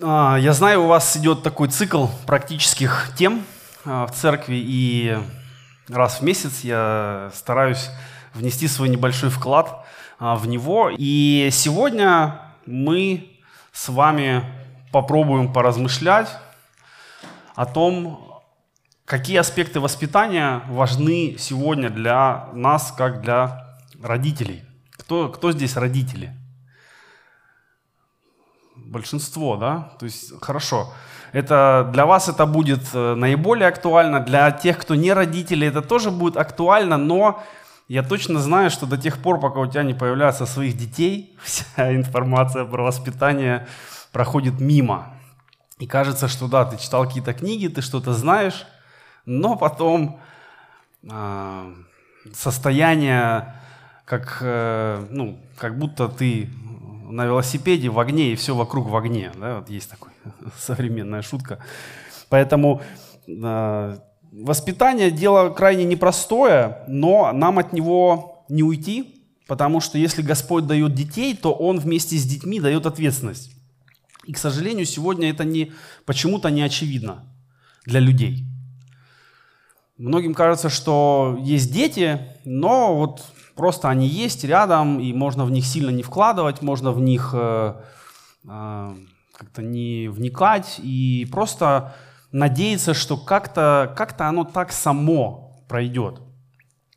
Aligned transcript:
А, 0.00 0.36
я 0.36 0.52
знаю, 0.52 0.84
у 0.84 0.86
вас 0.86 1.16
идет 1.16 1.42
такой 1.42 1.68
цикл 1.68 2.06
практических 2.26 3.10
тем 3.16 3.44
а, 3.84 4.06
в 4.06 4.12
церкви, 4.12 4.56
и 4.56 5.18
раз 5.88 6.20
в 6.20 6.22
месяц 6.22 6.60
я 6.62 7.30
стараюсь 7.34 7.90
внести 8.32 8.68
свой 8.68 8.88
небольшой 8.88 9.30
вклад 9.30 9.84
а, 10.18 10.36
в 10.36 10.46
него. 10.46 10.90
И 10.96 11.48
сегодня 11.52 12.40
мы 12.64 13.38
с 13.72 13.88
вами 13.88 14.44
попробуем 14.92 15.52
поразмышлять 15.52 16.28
о 17.54 17.66
том, 17.66 18.42
какие 19.04 19.38
аспекты 19.38 19.80
воспитания 19.80 20.62
важны 20.68 21.36
сегодня 21.38 21.90
для 21.90 22.48
нас, 22.52 22.94
как 22.96 23.20
для 23.20 23.78
родителей. 24.02 24.62
Кто, 24.92 25.28
кто 25.28 25.52
здесь 25.52 25.76
родители? 25.76 26.36
Большинство, 28.92 29.56
да? 29.56 29.90
То 29.98 30.04
есть 30.04 30.32
хорошо. 30.40 30.92
Это 31.32 31.90
для 31.92 32.04
вас 32.04 32.28
это 32.28 32.46
будет 32.46 32.82
э, 32.92 33.14
наиболее 33.14 33.68
актуально, 33.68 34.20
для 34.20 34.50
тех, 34.50 34.78
кто 34.78 34.94
не 34.94 35.12
родители, 35.14 35.66
это 35.66 35.80
тоже 35.80 36.10
будет 36.10 36.36
актуально, 36.36 36.98
но 36.98 37.42
я 37.88 38.02
точно 38.02 38.38
знаю, 38.38 38.70
что 38.70 38.86
до 38.86 38.98
тех 38.98 39.18
пор, 39.18 39.40
пока 39.40 39.60
у 39.60 39.66
тебя 39.66 39.82
не 39.82 39.94
появляется 39.94 40.46
своих 40.46 40.76
детей, 40.76 41.36
вся 41.42 41.94
информация 41.94 42.66
про 42.66 42.84
воспитание 42.84 43.66
проходит 44.12 44.60
мимо. 44.60 45.14
И 45.78 45.86
кажется, 45.86 46.28
что 46.28 46.48
да, 46.48 46.64
ты 46.66 46.76
читал 46.76 47.06
какие-то 47.06 47.32
книги, 47.32 47.68
ты 47.68 47.80
что-то 47.80 48.12
знаешь, 48.12 48.66
но 49.24 49.56
потом 49.56 50.20
э, 51.02 51.74
состояние, 52.34 53.54
как, 54.04 54.38
э, 54.42 55.06
ну, 55.10 55.40
как 55.56 55.78
будто 55.78 56.08
ты 56.08 56.50
на 57.12 57.26
велосипеде 57.26 57.88
в 57.90 57.98
огне, 57.98 58.32
и 58.32 58.36
все 58.36 58.54
вокруг 58.54 58.88
в 58.88 58.96
огне. 58.96 59.32
Да? 59.38 59.58
Вот 59.58 59.70
есть 59.70 59.90
такая 59.90 60.14
современная 60.58 61.22
шутка. 61.22 61.58
Поэтому 62.28 62.80
э, 63.26 63.98
воспитание– 64.32 65.10
дело 65.12 65.50
крайне 65.50 65.84
непростое, 65.84 66.78
но 66.88 67.32
нам 67.32 67.58
от 67.58 67.72
него 67.72 68.44
не 68.48 68.62
уйти, 68.62 69.26
потому 69.46 69.80
что 69.80 69.98
если 69.98 70.22
Господь 70.22 70.66
дает 70.66 70.94
детей, 70.94 71.36
то 71.36 71.52
Он 71.52 71.78
вместе 71.78 72.16
с 72.16 72.24
детьми 72.24 72.60
дает 72.60 72.86
ответственность. 72.86 73.52
И, 74.24 74.32
к 74.32 74.38
сожалению, 74.38 74.86
сегодня 74.86 75.30
это 75.30 75.44
не, 75.44 75.72
почему-то 76.06 76.48
не 76.48 76.62
очевидно 76.62 77.24
для 77.84 78.00
людей. 78.00 78.46
Многим 79.98 80.32
кажется, 80.32 80.68
что 80.68 81.38
есть 81.42 81.72
дети, 81.72 82.20
но 82.44 82.96
вот 82.96 83.24
Просто 83.62 83.88
они 83.90 84.08
есть 84.08 84.42
рядом, 84.42 84.98
и 84.98 85.12
можно 85.12 85.44
в 85.44 85.50
них 85.52 85.64
сильно 85.64 85.90
не 85.90 86.02
вкладывать, 86.02 86.62
можно 86.62 86.90
в 86.90 86.98
них 86.98 87.30
э, 87.32 87.74
э, 88.42 88.94
как-то 89.32 89.62
не 89.62 90.08
вникать 90.08 90.80
и 90.82 91.28
просто 91.30 91.94
надеяться, 92.32 92.92
что 92.92 93.16
как-то 93.16 93.94
как 93.96 94.20
оно 94.20 94.42
так 94.42 94.72
само 94.72 95.62
пройдет. 95.68 96.20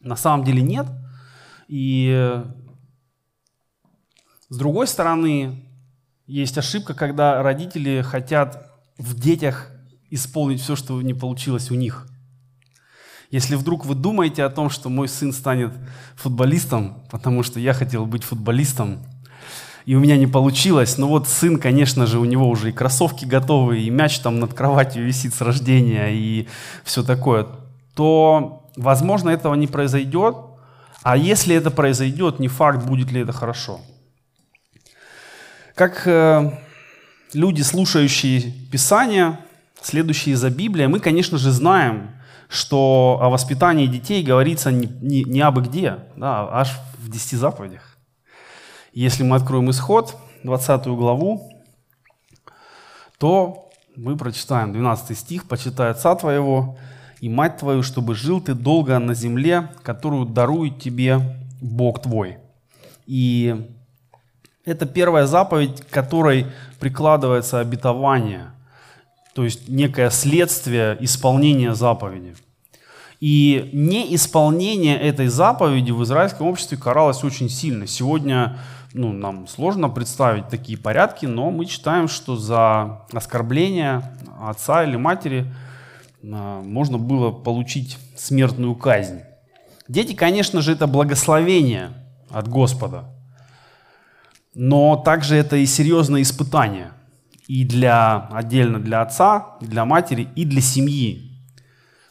На 0.01 0.15
самом 0.15 0.43
деле 0.43 0.63
нет. 0.63 0.87
И 1.67 2.41
с 4.49 4.57
другой 4.57 4.87
стороны, 4.87 5.69
есть 6.25 6.57
ошибка, 6.57 6.95
когда 6.95 7.43
родители 7.43 8.01
хотят 8.01 8.71
в 8.97 9.13
детях 9.13 9.69
исполнить 10.09 10.61
все, 10.61 10.75
что 10.75 10.99
не 11.03 11.13
получилось 11.13 11.69
у 11.69 11.75
них– 11.75 12.07
если 13.31 13.55
вдруг 13.55 13.85
вы 13.85 13.95
думаете 13.95 14.43
о 14.43 14.49
том, 14.49 14.69
что 14.69 14.89
мой 14.89 15.07
сын 15.07 15.33
станет 15.33 15.73
футболистом, 16.15 17.03
потому 17.09 17.43
что 17.43 17.59
я 17.59 17.73
хотел 17.73 18.05
быть 18.05 18.23
футболистом, 18.23 18.99
и 19.85 19.95
у 19.95 19.99
меня 19.99 20.17
не 20.17 20.25
получилось, 20.25 20.97
ну 20.97 21.07
вот 21.07 21.27
сын, 21.27 21.59
конечно 21.59 22.07
же, 22.07 22.19
у 22.19 22.25
него 22.25 22.49
уже 22.49 22.69
и 22.69 22.73
кроссовки 22.73 23.25
готовы, 23.25 23.81
и 23.81 23.89
мяч 23.89 24.19
там 24.19 24.39
над 24.39 24.53
кроватью 24.53 25.05
висит 25.05 25.33
с 25.33 25.41
рождения, 25.41 26.09
и 26.11 26.47
все 26.83 27.03
такое, 27.03 27.47
то, 27.95 28.69
возможно, 28.75 29.29
этого 29.29 29.53
не 29.55 29.67
произойдет, 29.67 30.35
а 31.03 31.17
если 31.17 31.55
это 31.55 31.69
произойдет, 31.69 32.39
не 32.39 32.47
факт, 32.47 32.83
будет 32.83 33.11
ли 33.11 33.21
это 33.21 33.31
хорошо. 33.31 33.79
Как 35.75 36.07
э, 36.07 36.57
люди, 37.33 37.61
слушающие 37.61 38.53
Писание, 38.71 39.37
следующие 39.81 40.35
за 40.35 40.49
Библией, 40.49 40.87
мы, 40.87 40.99
конечно 40.99 41.37
же, 41.37 41.51
знаем, 41.51 42.09
что 42.55 43.19
о 43.21 43.29
воспитании 43.29 43.87
детей 43.87 44.23
говорится 44.23 44.71
не, 44.71 44.87
не, 44.87 45.23
не 45.23 45.41
абы 45.41 45.61
где, 45.61 45.99
да, 46.15 46.41
а 46.41 46.61
аж 46.61 46.71
в 46.97 47.09
десяти 47.09 47.35
заповедях. 47.35 47.97
Если 48.93 49.23
мы 49.23 49.35
откроем 49.35 49.69
исход, 49.69 50.15
20 50.43 50.87
главу, 50.87 51.51
то 53.17 53.69
мы 53.95 54.17
прочитаем 54.17 54.71
12 54.73 55.17
стих, 55.17 55.47
«Почитай 55.47 55.91
отца 55.91 56.15
твоего 56.15 56.77
и 57.21 57.29
мать 57.29 57.57
твою, 57.57 57.83
чтобы 57.83 58.15
жил 58.15 58.41
ты 58.41 58.53
долго 58.53 58.97
на 58.99 59.13
земле, 59.13 59.69
которую 59.83 60.25
дарует 60.25 60.79
тебе 60.79 61.19
Бог 61.61 62.01
твой». 62.01 62.37
И 63.05 63.69
это 64.65 64.85
первая 64.85 65.27
заповедь, 65.27 65.81
к 65.81 65.89
которой 65.89 66.47
прикладывается 66.79 67.59
обетование, 67.59 68.51
то 69.33 69.43
есть 69.43 69.69
некое 69.69 70.09
следствие 70.09 70.97
исполнения 71.01 71.73
заповеди. 71.73 72.35
И 73.19 73.69
неисполнение 73.73 74.99
этой 74.99 75.27
заповеди 75.27 75.91
в 75.91 76.03
израильском 76.03 76.47
обществе 76.47 76.77
каралось 76.77 77.23
очень 77.23 77.49
сильно. 77.49 77.87
Сегодня 77.87 78.59
ну, 78.93 79.11
нам 79.11 79.47
сложно 79.47 79.89
представить 79.89 80.47
такие 80.47 80.77
порядки, 80.77 81.25
но 81.25 81.51
мы 81.51 81.65
читаем, 81.65 82.07
что 82.07 82.35
за 82.35 83.05
оскорбление 83.11 84.03
отца 84.41 84.83
или 84.83 84.95
матери 84.95 85.53
а, 86.23 86.61
можно 86.61 86.97
было 86.97 87.31
получить 87.31 87.97
смертную 88.15 88.75
казнь. 88.75 89.21
Дети, 89.87 90.13
конечно 90.13 90.61
же, 90.61 90.71
это 90.71 90.87
благословение 90.87 91.91
от 92.29 92.47
Господа, 92.47 93.13
но 94.53 94.95
также 94.95 95.35
это 95.35 95.57
и 95.57 95.65
серьезное 95.65 96.21
испытание 96.21 96.91
и 97.47 97.63
для, 97.63 98.27
отдельно 98.31 98.79
для 98.79 99.01
отца, 99.01 99.57
для 99.61 99.85
матери, 99.85 100.27
и 100.35 100.45
для 100.45 100.61
семьи. 100.61 101.24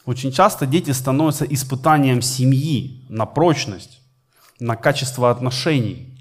Очень 0.05 0.31
часто 0.31 0.65
дети 0.65 0.91
становятся 0.91 1.45
испытанием 1.45 2.21
семьи 2.21 3.05
на 3.09 3.25
прочность, 3.25 4.01
на 4.59 4.75
качество 4.75 5.31
отношений. 5.31 6.15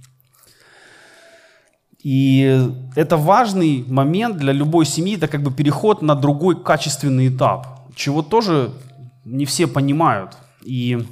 И 2.02 2.60
это 2.96 3.16
важный 3.16 3.84
момент 3.86 4.36
для 4.36 4.52
любой 4.52 4.84
семьи, 4.86 5.16
это 5.16 5.28
как 5.28 5.42
бы 5.42 5.50
переход 5.50 6.02
на 6.02 6.14
другой 6.14 6.62
качественный 6.62 7.28
этап, 7.28 7.66
чего 7.94 8.22
тоже 8.22 8.72
не 9.24 9.46
все 9.46 9.66
понимают. 9.66 10.36
И 10.62 11.06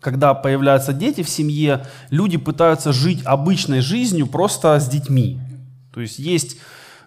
когда 0.00 0.34
появляются 0.34 0.92
дети 0.92 1.22
в 1.22 1.28
семье, 1.28 1.86
люди 2.10 2.36
пытаются 2.36 2.92
жить 2.92 3.22
обычной 3.24 3.80
жизнью 3.80 4.26
просто 4.26 4.78
с 4.78 4.88
детьми. 4.88 5.40
То 5.92 6.00
есть 6.00 6.18
есть 6.18 6.58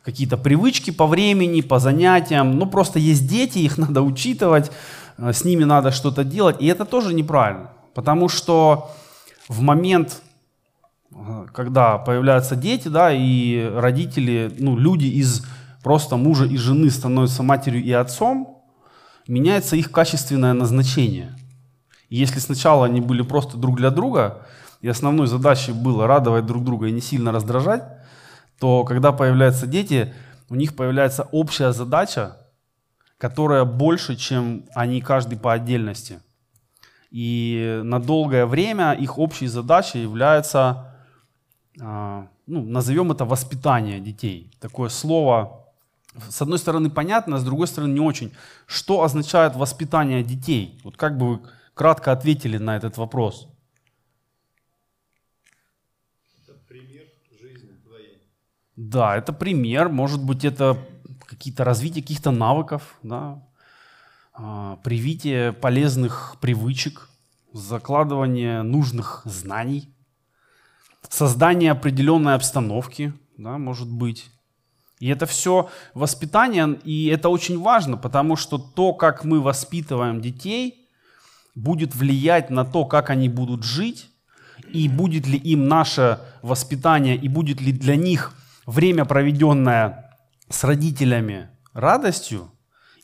какие-то 0.07 0.37
привычки 0.37 0.89
по 0.89 1.05
времени, 1.05 1.59
по 1.59 1.79
занятиям. 1.79 2.57
Ну, 2.57 2.65
просто 2.65 2.97
есть 2.97 3.27
дети, 3.27 3.59
их 3.59 3.77
надо 3.85 4.01
учитывать, 4.01 4.71
э, 5.17 5.33
с 5.33 5.43
ними 5.43 5.65
надо 5.65 5.91
что-то 5.91 6.23
делать. 6.23 6.55
И 6.61 6.67
это 6.67 6.85
тоже 6.85 7.13
неправильно. 7.13 7.71
Потому 7.93 8.29
что 8.29 8.89
в 9.49 9.59
момент, 9.59 10.21
э, 11.11 11.47
когда 11.53 11.97
появляются 11.97 12.55
дети, 12.55 12.87
да, 12.87 13.11
и 13.11 13.69
родители, 13.75 14.49
ну, 14.57 14.77
люди 14.77 15.07
из 15.07 15.45
просто 15.83 16.15
мужа 16.15 16.45
и 16.45 16.55
жены 16.55 16.89
становятся 16.89 17.43
матерью 17.43 17.83
и 17.83 17.91
отцом, 17.91 18.63
меняется 19.27 19.75
их 19.75 19.91
качественное 19.91 20.53
назначение. 20.53 21.35
И 22.07 22.15
если 22.15 22.39
сначала 22.39 22.85
они 22.85 23.01
были 23.01 23.23
просто 23.23 23.57
друг 23.57 23.75
для 23.75 23.89
друга, 23.89 24.47
и 24.79 24.87
основной 24.87 25.27
задачей 25.27 25.73
было 25.73 26.07
радовать 26.07 26.45
друг 26.45 26.63
друга 26.63 26.87
и 26.87 26.93
не 26.93 27.01
сильно 27.01 27.33
раздражать, 27.33 27.83
то 28.59 28.83
когда 28.83 29.11
появляются 29.11 29.67
дети, 29.67 30.13
у 30.49 30.55
них 30.55 30.75
появляется 30.75 31.27
общая 31.31 31.71
задача, 31.71 32.37
которая 33.17 33.65
больше, 33.65 34.15
чем 34.15 34.65
они 34.73 35.01
каждый 35.01 35.37
по 35.37 35.53
отдельности. 35.53 36.19
И 37.09 37.81
на 37.83 37.99
долгое 37.99 38.45
время 38.45 38.93
их 38.93 39.17
общей 39.17 39.47
задачей 39.47 40.01
является, 40.01 40.93
а, 41.79 42.27
ну, 42.45 42.63
назовем 42.63 43.11
это 43.11 43.25
воспитание 43.25 43.99
детей. 43.99 44.51
Такое 44.59 44.89
слово, 44.89 45.65
с 46.29 46.41
одной 46.41 46.59
стороны 46.59 46.89
понятно, 46.89 47.37
а 47.37 47.39
с 47.39 47.43
другой 47.43 47.67
стороны 47.67 47.93
не 47.93 47.99
очень. 47.99 48.33
Что 48.65 49.03
означает 49.03 49.55
воспитание 49.55 50.23
детей? 50.23 50.79
Вот 50.83 50.97
как 50.97 51.17
бы 51.17 51.27
вы 51.27 51.39
кратко 51.73 52.11
ответили 52.11 52.57
на 52.57 52.75
этот 52.75 52.97
вопрос? 52.97 53.47
Да, 58.77 59.17
это 59.17 59.33
пример, 59.33 59.89
может 59.89 60.23
быть, 60.23 60.45
это 60.45 60.77
какие-то 61.25 61.63
развитие 61.63 62.03
каких-то 62.03 62.29
навыков, 62.29 62.95
да, 63.01 63.43
а, 64.33 64.77
привитие 64.83 65.51
полезных 65.51 66.35
привычек, 66.39 67.09
закладывание 67.53 68.61
нужных 68.61 69.23
знаний, 69.25 69.89
создание 71.09 71.71
определенной 71.71 72.35
обстановки, 72.35 73.13
да, 73.35 73.57
может 73.57 73.89
быть, 73.89 74.29
И 74.99 75.09
это 75.09 75.27
все 75.27 75.69
воспитание, 75.93 76.79
и 76.83 77.05
это 77.07 77.29
очень 77.29 77.59
важно, 77.59 77.97
потому 77.97 78.35
что 78.35 78.57
то, 78.57 78.93
как 78.93 79.23
мы 79.23 79.41
воспитываем 79.41 80.21
детей, 80.21 80.89
будет 81.53 81.95
влиять 81.95 82.49
на 82.49 82.65
то, 82.65 82.85
как 82.85 83.11
они 83.11 83.29
будут 83.29 83.63
жить, 83.63 84.09
и 84.73 84.89
будет 84.89 85.27
ли 85.27 85.37
им 85.37 85.67
наше 85.67 86.19
воспитание, 86.41 87.15
и 87.15 87.27
будет 87.27 87.61
ли 87.61 87.71
для 87.71 87.95
них 87.95 88.33
время, 88.67 89.05
проведенное 89.05 90.13
с 90.49 90.63
родителями, 90.63 91.49
радостью, 91.73 92.51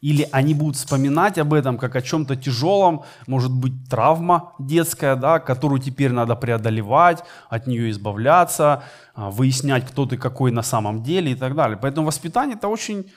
или 0.01 0.27
они 0.33 0.54
будут 0.54 0.75
вспоминать 0.75 1.38
об 1.38 1.54
этом 1.54 1.77
как 1.77 1.95
о 1.95 2.01
чем-то 2.01 2.36
тяжелом, 2.36 3.04
может 3.25 3.54
быть 3.54 3.71
травма 3.89 4.54
детская, 4.60 5.15
да, 5.15 5.39
которую 5.39 5.80
теперь 5.80 6.12
надо 6.12 6.36
преодолевать, 6.36 7.24
от 7.50 7.68
нее 7.68 7.89
избавляться, 7.89 8.83
а, 9.15 9.31
выяснять, 9.31 9.88
кто 9.88 10.06
ты 10.06 10.18
какой 10.18 10.51
на 10.51 10.62
самом 10.62 11.04
деле 11.04 11.31
и 11.31 11.36
так 11.36 11.56
далее. 11.56 11.77
Поэтому 11.81 12.06
воспитание 12.06 12.57
это 12.57 12.68
очень, 12.68 13.12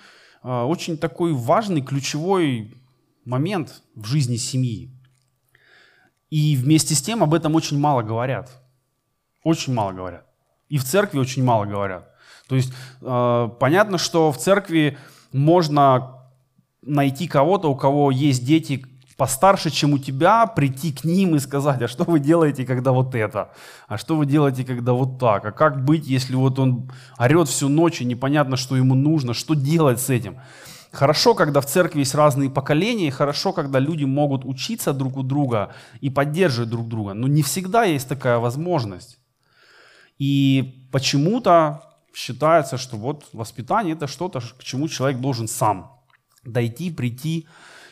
а, 0.44 0.64
очень 0.64 0.96
такой 0.96 1.32
важный, 1.32 1.82
ключевой 1.82 2.72
момент 3.24 3.82
в 3.96 4.04
жизни 4.04 4.36
семьи. 4.36 4.92
И 6.30 6.54
вместе 6.54 6.94
с 6.94 7.02
тем 7.02 7.24
об 7.24 7.34
этом 7.34 7.56
очень 7.56 7.80
мало 7.80 8.02
говорят. 8.02 8.62
Очень 9.42 9.74
мало 9.74 9.90
говорят. 9.90 10.24
И 10.68 10.78
в 10.78 10.84
церкви 10.84 11.18
очень 11.18 11.42
мало 11.42 11.64
говорят. 11.64 12.15
То 12.48 12.54
есть 12.54 12.72
э, 13.02 13.48
понятно, 13.58 13.98
что 13.98 14.32
в 14.32 14.38
церкви 14.38 14.98
можно 15.32 16.16
найти 16.82 17.26
кого-то, 17.26 17.68
у 17.68 17.76
кого 17.76 18.10
есть 18.10 18.44
дети 18.44 18.84
постарше, 19.16 19.70
чем 19.70 19.94
у 19.94 19.98
тебя, 19.98 20.46
прийти 20.46 20.92
к 20.92 21.04
ним 21.04 21.36
и 21.36 21.38
сказать, 21.38 21.80
а 21.82 21.88
что 21.88 22.04
вы 22.04 22.20
делаете, 22.20 22.66
когда 22.66 22.92
вот 22.92 23.14
это? 23.14 23.50
А 23.88 23.96
что 23.96 24.14
вы 24.16 24.26
делаете, 24.26 24.64
когда 24.64 24.92
вот 24.92 25.18
так? 25.18 25.44
А 25.44 25.52
как 25.52 25.84
быть, 25.84 26.06
если 26.06 26.34
вот 26.34 26.58
он 26.58 26.90
орет 27.18 27.48
всю 27.48 27.68
ночь 27.68 28.00
и 28.00 28.04
непонятно, 28.04 28.56
что 28.56 28.76
ему 28.76 28.94
нужно? 28.94 29.32
Что 29.32 29.54
делать 29.54 30.00
с 30.00 30.10
этим? 30.10 30.36
Хорошо, 30.92 31.34
когда 31.34 31.60
в 31.60 31.66
церкви 31.66 32.00
есть 32.00 32.14
разные 32.14 32.50
поколения, 32.50 33.08
и 33.08 33.10
хорошо, 33.10 33.52
когда 33.52 33.78
люди 33.78 34.04
могут 34.04 34.44
учиться 34.44 34.92
друг 34.92 35.16
у 35.16 35.22
друга 35.22 35.72
и 36.00 36.10
поддерживать 36.10 36.70
друг 36.70 36.88
друга. 36.88 37.14
Но 37.14 37.26
не 37.26 37.42
всегда 37.42 37.84
есть 37.84 38.08
такая 38.08 38.38
возможность. 38.38 39.18
И 40.18 40.88
почему-то 40.92 41.82
считается, 42.16 42.78
что 42.78 42.96
вот 42.96 43.28
воспитание 43.34 43.94
это 43.94 44.06
что-то, 44.06 44.40
к 44.40 44.64
чему 44.64 44.88
человек 44.88 45.20
должен 45.20 45.48
сам 45.48 46.00
дойти, 46.44 46.90
прийти. 46.90 47.46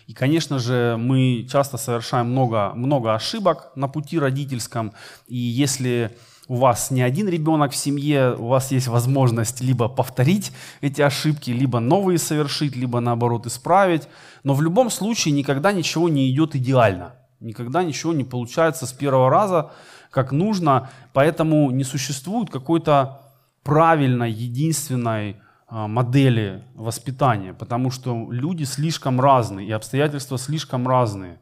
И, 0.07 0.15
конечно 0.15 0.59
же, 0.59 0.97
мы 0.99 1.47
часто 1.51 1.77
совершаем 1.77 2.31
много, 2.31 2.73
много 2.75 3.15
ошибок 3.15 3.73
на 3.77 3.87
пути 3.87 4.19
родительском. 4.19 4.95
И 5.29 5.37
если 5.37 6.17
у 6.49 6.57
вас 6.57 6.91
не 6.91 7.03
один 7.03 7.29
ребенок 7.29 7.73
в 7.73 7.77
семье, 7.77 8.35
у 8.39 8.47
вас 8.47 8.73
есть 8.73 8.87
возможность 8.87 9.61
либо 9.61 9.89
повторить 9.89 10.53
эти 10.81 11.03
ошибки, 11.03 11.51
либо 11.51 11.79
новые 11.81 12.19
совершить, 12.19 12.77
либо 12.77 13.01
наоборот 13.01 13.47
исправить. 13.47 14.09
Но 14.43 14.55
в 14.55 14.63
любом 14.63 14.89
случае 14.91 15.35
никогда 15.35 15.71
ничего 15.73 16.09
не 16.09 16.31
идет 16.31 16.55
идеально. 16.55 17.15
Никогда 17.41 17.83
ничего 17.83 18.15
не 18.15 18.25
получается 18.25 18.87
с 18.87 18.93
первого 18.95 19.29
раза, 19.29 19.71
как 20.11 20.33
нужно. 20.33 20.89
Поэтому 21.13 21.71
не 21.71 21.85
существует 21.85 22.49
какой-то 22.49 23.24
правильной, 23.65 24.31
единственной 24.31 25.41
а, 25.67 25.89
модели 25.89 26.63
воспитания, 26.75 27.55
потому 27.55 27.91
что 27.91 28.31
люди 28.31 28.65
слишком 28.65 29.21
разные 29.21 29.67
и 29.67 29.73
обстоятельства 29.73 30.39
слишком 30.39 30.87
разные. 30.87 31.41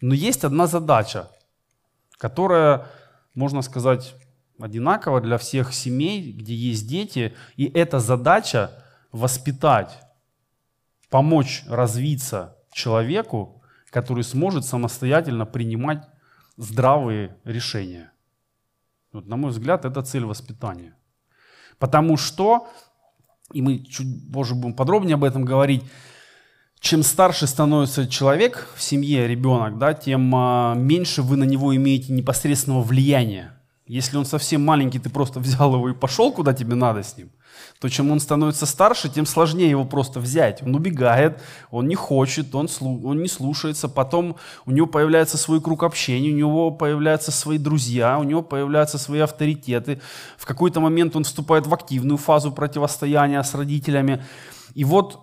Но 0.00 0.14
есть 0.14 0.44
одна 0.44 0.66
задача, 0.66 1.28
которая, 2.16 2.86
можно 3.34 3.60
сказать, 3.62 4.14
одинакова 4.60 5.20
для 5.20 5.36
всех 5.36 5.74
семей, 5.74 6.32
где 6.32 6.54
есть 6.54 6.88
дети, 6.88 7.34
и 7.56 7.64
эта 7.64 7.98
задача 7.98 8.70
воспитать, 9.12 10.00
помочь 11.10 11.64
развиться 11.66 12.56
человеку, 12.72 13.62
который 13.90 14.24
сможет 14.24 14.64
самостоятельно 14.64 15.44
принимать 15.46 16.08
здравые 16.56 17.36
решения. 17.44 18.12
Вот, 19.12 19.26
на 19.26 19.36
мой 19.36 19.50
взгляд, 19.50 19.84
это 19.84 20.02
цель 20.02 20.24
воспитания. 20.24 20.94
Потому 21.78 22.16
что 22.16 22.68
и 23.52 23.62
мы 23.62 23.78
чуть 23.78 24.32
позже 24.32 24.54
будем 24.54 24.74
подробнее 24.74 25.14
об 25.14 25.24
этом 25.24 25.44
говорить, 25.44 25.84
чем 26.80 27.02
старше 27.02 27.46
становится 27.46 28.06
человек 28.06 28.68
в 28.76 28.82
семье, 28.82 29.26
ребенок, 29.26 29.78
да, 29.78 29.94
тем 29.94 30.34
а, 30.34 30.74
меньше 30.74 31.22
вы 31.22 31.36
на 31.36 31.44
него 31.44 31.74
имеете 31.74 32.12
непосредственного 32.12 32.82
влияния. 32.82 33.58
Если 33.86 34.16
он 34.16 34.26
совсем 34.26 34.64
маленький, 34.64 34.98
ты 34.98 35.08
просто 35.08 35.40
взял 35.40 35.74
его 35.74 35.88
и 35.88 35.94
пошел, 35.94 36.32
куда 36.32 36.52
тебе 36.52 36.74
надо 36.74 37.02
с 37.02 37.16
ним, 37.16 37.30
то 37.80 37.88
чем 37.88 38.10
он 38.10 38.20
становится 38.20 38.66
старше, 38.66 39.08
тем 39.08 39.26
сложнее 39.26 39.70
его 39.70 39.84
просто 39.84 40.20
взять. 40.20 40.62
Он 40.62 40.74
убегает, 40.74 41.40
он 41.70 41.86
не 41.86 41.94
хочет, 41.94 42.54
он, 42.54 42.68
он 42.80 43.22
не 43.22 43.28
слушается, 43.28 43.88
потом 43.88 44.36
у 44.66 44.70
него 44.70 44.86
появляется 44.86 45.36
свой 45.36 45.60
круг 45.60 45.82
общения, 45.82 46.30
у 46.30 46.36
него 46.36 46.70
появляются 46.70 47.30
свои 47.30 47.58
друзья, 47.58 48.18
у 48.18 48.22
него 48.22 48.42
появляются 48.42 48.98
свои 48.98 49.20
авторитеты. 49.20 50.00
В 50.36 50.46
какой-то 50.46 50.80
момент 50.80 51.16
он 51.16 51.24
вступает 51.24 51.66
в 51.66 51.74
активную 51.74 52.16
фазу 52.16 52.52
противостояния 52.52 53.42
с 53.42 53.54
родителями. 53.54 54.24
И 54.74 54.84
вот 54.84 55.20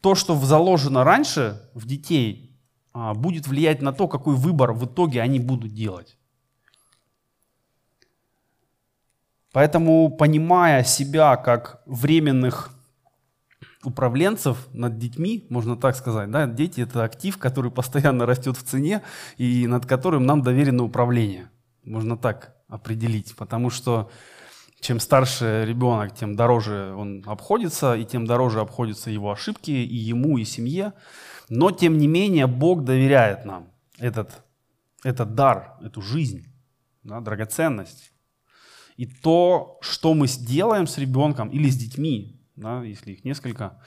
то, 0.00 0.14
что 0.14 0.36
заложено 0.36 1.04
раньше 1.04 1.60
в 1.74 1.86
детей, 1.86 2.48
а, 2.92 3.14
будет 3.14 3.46
влиять 3.46 3.82
на 3.82 3.92
то, 3.92 4.08
какой 4.08 4.34
выбор 4.34 4.72
в 4.72 4.84
итоге 4.84 5.22
они 5.22 5.38
будут 5.38 5.72
делать. 5.72 6.17
Поэтому, 9.58 10.08
понимая 10.08 10.84
себя 10.84 11.34
как 11.34 11.82
временных 11.84 12.70
управленцев 13.82 14.68
над 14.72 14.98
детьми, 14.98 15.48
можно 15.50 15.76
так 15.76 15.96
сказать, 15.96 16.30
да, 16.30 16.46
дети 16.46 16.82
это 16.82 17.02
актив, 17.02 17.36
который 17.38 17.72
постоянно 17.72 18.24
растет 18.24 18.56
в 18.56 18.62
цене 18.62 19.02
и 19.36 19.66
над 19.66 19.84
которым 19.84 20.26
нам 20.26 20.42
доверено 20.42 20.84
управление. 20.84 21.50
Можно 21.82 22.16
так 22.16 22.54
определить, 22.68 23.34
потому 23.34 23.70
что 23.70 24.12
чем 24.80 25.00
старше 25.00 25.64
ребенок, 25.66 26.14
тем 26.14 26.36
дороже 26.36 26.94
он 26.96 27.24
обходится, 27.26 27.96
и 27.96 28.04
тем 28.04 28.26
дороже 28.26 28.60
обходятся 28.60 29.10
его 29.10 29.32
ошибки 29.32 29.72
и 29.72 29.96
ему, 29.96 30.38
и 30.38 30.44
семье. 30.44 30.92
Но, 31.48 31.72
тем 31.72 31.98
не 31.98 32.06
менее, 32.06 32.46
Бог 32.46 32.84
доверяет 32.84 33.44
нам 33.44 33.72
этот, 33.98 34.40
этот 35.02 35.34
дар, 35.34 35.74
эту 35.82 36.00
жизнь, 36.00 36.46
да, 37.02 37.18
драгоценность. 37.20 38.12
И 38.98 39.06
то, 39.06 39.78
что 39.80 40.12
мы 40.12 40.26
сделаем 40.26 40.88
с 40.88 40.98
ребенком 40.98 41.48
или 41.50 41.70
с 41.70 41.76
детьми, 41.76 42.36
да, 42.56 42.82
если 42.82 43.12
их 43.12 43.24
несколько, 43.24 43.80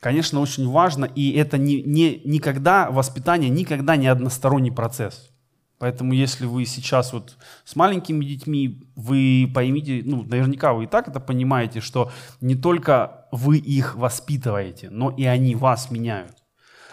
конечно, 0.00 0.40
очень 0.40 0.68
важно. 0.68 1.06
И 1.06 1.32
это 1.32 1.56
не, 1.56 1.82
не, 1.82 2.20
никогда, 2.26 2.90
воспитание 2.90 3.48
никогда 3.48 3.96
не 3.96 4.06
односторонний 4.06 4.70
процесс. 4.70 5.30
Поэтому 5.78 6.12
если 6.12 6.44
вы 6.44 6.66
сейчас 6.66 7.14
вот 7.14 7.38
с 7.64 7.74
маленькими 7.74 8.22
детьми, 8.22 8.82
вы 8.96 9.50
поймите, 9.52 10.02
ну, 10.04 10.22
наверняка 10.24 10.74
вы 10.74 10.84
и 10.84 10.86
так 10.86 11.08
это 11.08 11.18
понимаете, 11.18 11.80
что 11.80 12.12
не 12.42 12.56
только 12.56 13.26
вы 13.32 13.56
их 13.56 13.94
воспитываете, 13.96 14.90
но 14.90 15.10
и 15.10 15.24
они 15.24 15.56
вас 15.56 15.90
меняют. 15.90 16.36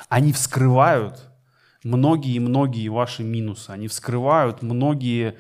Они 0.08 0.32
вскрывают 0.32 1.30
многие-многие 1.84 2.88
ваши 2.88 3.24
минусы, 3.24 3.72
они 3.72 3.90
вскрывают 3.90 4.62
многие 4.62 5.36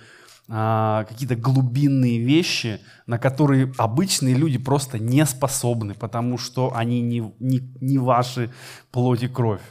а, 0.48 1.06
какие-то 1.06 1.36
глубинные 1.36 2.20
вещи, 2.20 2.82
на 3.08 3.18
которые 3.18 3.72
обычные 3.78 4.36
люди 4.36 4.58
просто 4.58 5.00
не 5.00 5.26
способны, 5.26 5.94
потому 5.94 6.38
что 6.38 6.76
они 6.76 7.02
не, 7.02 7.34
не, 7.40 7.62
не 7.80 7.98
ваши 7.98 8.52
плоть 8.92 9.24
и 9.24 9.28
кровь, 9.28 9.62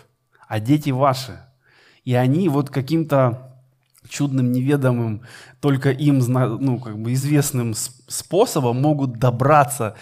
а 0.48 0.60
дети 0.60 0.90
ваши. 0.90 1.40
И 2.04 2.14
они 2.14 2.48
вот 2.48 2.70
каким-то 2.70 3.50
чудным, 4.08 4.52
неведомым, 4.52 5.22
только 5.60 5.90
им 5.90 6.18
ну, 6.18 6.78
как 6.80 6.98
бы 6.98 7.12
известным 7.12 7.74
способом 7.74 8.80
могут 8.80 9.18
добраться 9.18 9.96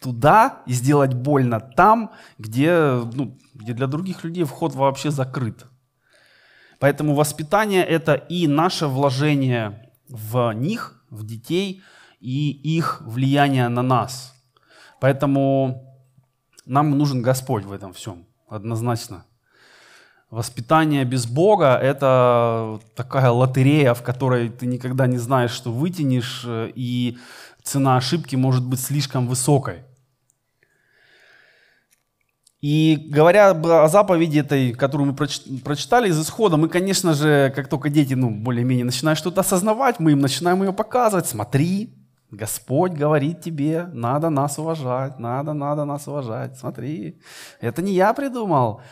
туда 0.00 0.62
и 0.66 0.72
сделать 0.72 1.14
больно 1.14 1.60
там, 1.60 2.12
где, 2.38 3.00
ну, 3.14 3.38
где 3.54 3.72
для 3.72 3.86
других 3.86 4.24
людей 4.24 4.44
вход 4.44 4.74
вообще 4.74 5.10
закрыт. 5.10 5.66
Поэтому 6.78 7.14
воспитание– 7.14 7.84
это 7.84 8.14
и 8.14 8.46
наше 8.46 8.86
вложение 8.86 9.87
в 10.08 10.52
них, 10.52 11.02
в 11.10 11.24
детей 11.24 11.82
и 12.20 12.50
их 12.50 13.00
влияние 13.02 13.68
на 13.68 13.82
нас. 13.82 14.34
Поэтому 15.00 15.96
нам 16.66 16.90
нужен 16.98 17.22
Господь 17.22 17.64
в 17.64 17.72
этом 17.72 17.92
всем, 17.92 18.26
однозначно. 18.48 19.24
Воспитание 20.30 21.04
без 21.04 21.26
Бога– 21.26 21.76
это 21.82 22.80
такая 22.94 23.30
лотерея, 23.30 23.94
в 23.94 24.02
которой 24.02 24.50
ты 24.50 24.66
никогда 24.66 25.06
не 25.06 25.16
знаешь, 25.16 25.52
что 25.52 25.72
вытянешь, 25.72 26.44
и 26.46 27.16
цена 27.62 27.96
ошибки 27.96 28.36
может 28.36 28.66
быть 28.66 28.80
слишком 28.80 29.26
высокой. 29.26 29.84
И 32.60 33.08
говоря 33.10 33.50
о 33.50 33.88
заповеди 33.88 34.40
этой, 34.40 34.72
которую 34.72 35.10
мы 35.10 35.14
прочитали 35.14 36.08
из 36.08 36.20
исхода, 36.20 36.56
мы, 36.56 36.68
конечно 36.68 37.14
же, 37.14 37.52
как 37.54 37.68
только 37.68 37.88
дети, 37.88 38.14
ну, 38.14 38.30
более-менее 38.30 38.84
начинают 38.84 39.18
что-то 39.18 39.42
осознавать, 39.42 40.00
мы 40.00 40.12
им 40.12 40.18
начинаем 40.18 40.62
ее 40.62 40.72
показывать, 40.72 41.26
смотри, 41.26 41.94
Господь 42.30 42.92
говорит 42.92 43.40
тебе, 43.40 43.88
надо 43.92 44.28
нас 44.28 44.58
уважать, 44.58 45.18
надо, 45.18 45.54
надо 45.54 45.84
нас 45.84 46.06
уважать. 46.08 46.58
Смотри, 46.58 47.20
это 47.60 47.80
не 47.80 47.94
я 47.94 48.12
придумал. 48.12 48.82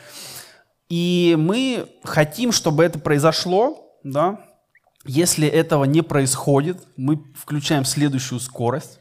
И 0.89 1.37
мы 1.39 1.87
хотим, 2.05 2.53
чтобы 2.53 2.85
это 2.85 2.99
произошло, 2.99 3.99
да. 4.03 4.41
Если 5.05 5.47
этого 5.47 5.85
не 5.85 6.03
происходит, 6.03 6.79
мы 6.97 7.23
включаем 7.35 7.85
следующую 7.85 8.41
скорость 8.41 9.01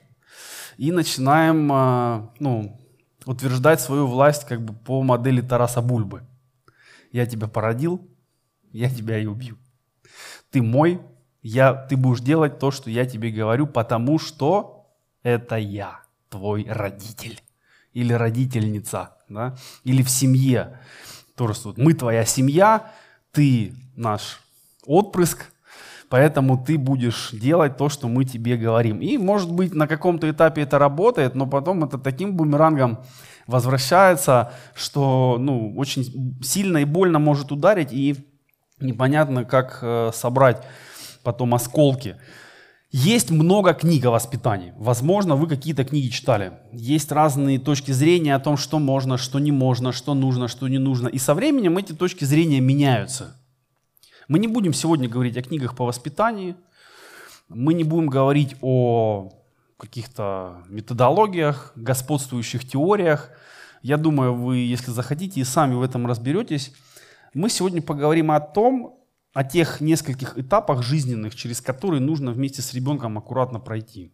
и 0.78 0.92
начинаем, 0.92 1.72
а, 1.72 2.32
ну, 2.40 2.78
утверждать 3.26 3.82
свою 3.82 4.08
власть 4.08 4.46
как 4.46 4.64
бы 4.64 4.74
по 4.74 5.02
модели 5.02 5.42
Тараса 5.42 5.82
Бульбы. 5.82 6.24
Я 7.12 7.26
тебя 7.26 7.48
породил, 7.48 8.08
я 8.72 8.90
тебя 8.90 9.18
и 9.20 9.26
убью. 9.26 9.58
Ты 10.52 10.62
мой, 10.62 11.02
я, 11.42 11.74
ты 11.74 11.98
будешь 11.98 12.22
делать 12.22 12.60
то, 12.60 12.72
что 12.72 12.90
я 12.90 13.06
тебе 13.06 13.32
говорю, 13.32 13.68
потому 13.68 14.20
что 14.20 14.88
это 15.24 15.58
я, 15.58 16.02
твой 16.30 16.66
родитель 16.70 17.42
или 17.94 18.14
родительница, 18.14 19.18
да? 19.30 19.56
или 19.84 20.04
в 20.04 20.10
семье. 20.10 20.80
Тоже 21.36 21.54
мы 21.78 21.94
твоя 21.94 22.26
семья, 22.26 22.92
ты 23.32 23.74
наш 23.96 24.42
отпрыск, 24.86 25.52
поэтому 26.16 26.58
ты 26.58 26.78
будешь 26.78 27.32
делать 27.34 27.76
то, 27.76 27.90
что 27.90 28.08
мы 28.08 28.24
тебе 28.24 28.56
говорим. 28.56 29.02
И, 29.02 29.18
может 29.18 29.52
быть, 29.52 29.74
на 29.74 29.86
каком-то 29.86 30.32
этапе 30.32 30.62
это 30.62 30.80
работает, 30.80 31.36
но 31.36 31.46
потом 31.46 31.84
это 31.84 31.98
таким 31.98 32.38
бумерангом 32.38 33.00
возвращается, 33.48 34.54
что 34.74 35.36
ну, 35.38 35.76
очень 35.76 36.40
сильно 36.42 36.78
и 36.78 36.86
больно 36.86 37.20
может 37.20 37.52
ударить, 37.52 37.92
и 37.92 38.16
непонятно, 38.80 39.44
как 39.44 39.80
э, 39.82 40.12
собрать 40.14 40.64
потом 41.22 41.54
осколки. 41.54 42.16
Есть 42.92 43.30
много 43.30 43.74
книг 43.74 44.06
о 44.06 44.12
воспитании. 44.12 44.74
Возможно, 44.78 45.36
вы 45.36 45.48
какие-то 45.48 45.84
книги 45.84 46.08
читали. 46.08 46.54
Есть 46.72 47.12
разные 47.12 47.60
точки 47.60 47.92
зрения 47.92 48.36
о 48.36 48.40
том, 48.40 48.56
что 48.56 48.80
можно, 48.80 49.18
что 49.18 49.40
не 49.40 49.52
можно, 49.52 49.92
что 49.92 50.14
нужно, 50.14 50.48
что 50.48 50.70
не 50.70 50.78
нужно. 50.78 51.10
И 51.10 51.18
со 51.18 51.34
временем 51.34 51.78
эти 51.78 51.92
точки 51.92 52.24
зрения 52.24 52.62
меняются. 52.62 53.36
Мы 54.28 54.40
не 54.40 54.48
будем 54.48 54.74
сегодня 54.74 55.08
говорить 55.08 55.38
о 55.38 55.44
книгах 55.44 55.76
по 55.76 55.86
воспитанию. 55.86 56.56
Мы 57.48 57.74
не 57.74 57.84
будем 57.84 58.08
говорить 58.08 58.56
о 58.62 59.32
каких-то 59.78 60.64
методологиях, 60.68 61.74
господствующих 61.76 62.68
теориях. 62.68 63.30
Я 63.82 63.98
думаю, 63.98 64.34
вы, 64.34 64.58
если 64.58 64.92
захотите, 64.92 65.42
и 65.42 65.44
сами 65.44 65.76
в 65.76 65.84
этом 65.84 66.08
разберетесь. 66.08 66.74
Мы 67.34 67.50
сегодня 67.50 67.82
поговорим 67.82 68.32
о 68.32 68.40
том, 68.40 69.00
о 69.34 69.44
тех 69.44 69.82
нескольких 69.82 70.38
этапах 70.40 70.82
жизненных, 70.82 71.36
через 71.36 71.62
которые 71.62 72.00
нужно 72.00 72.32
вместе 72.32 72.62
с 72.62 72.74
ребенком 72.74 73.18
аккуратно 73.18 73.60
пройти. 73.60 74.12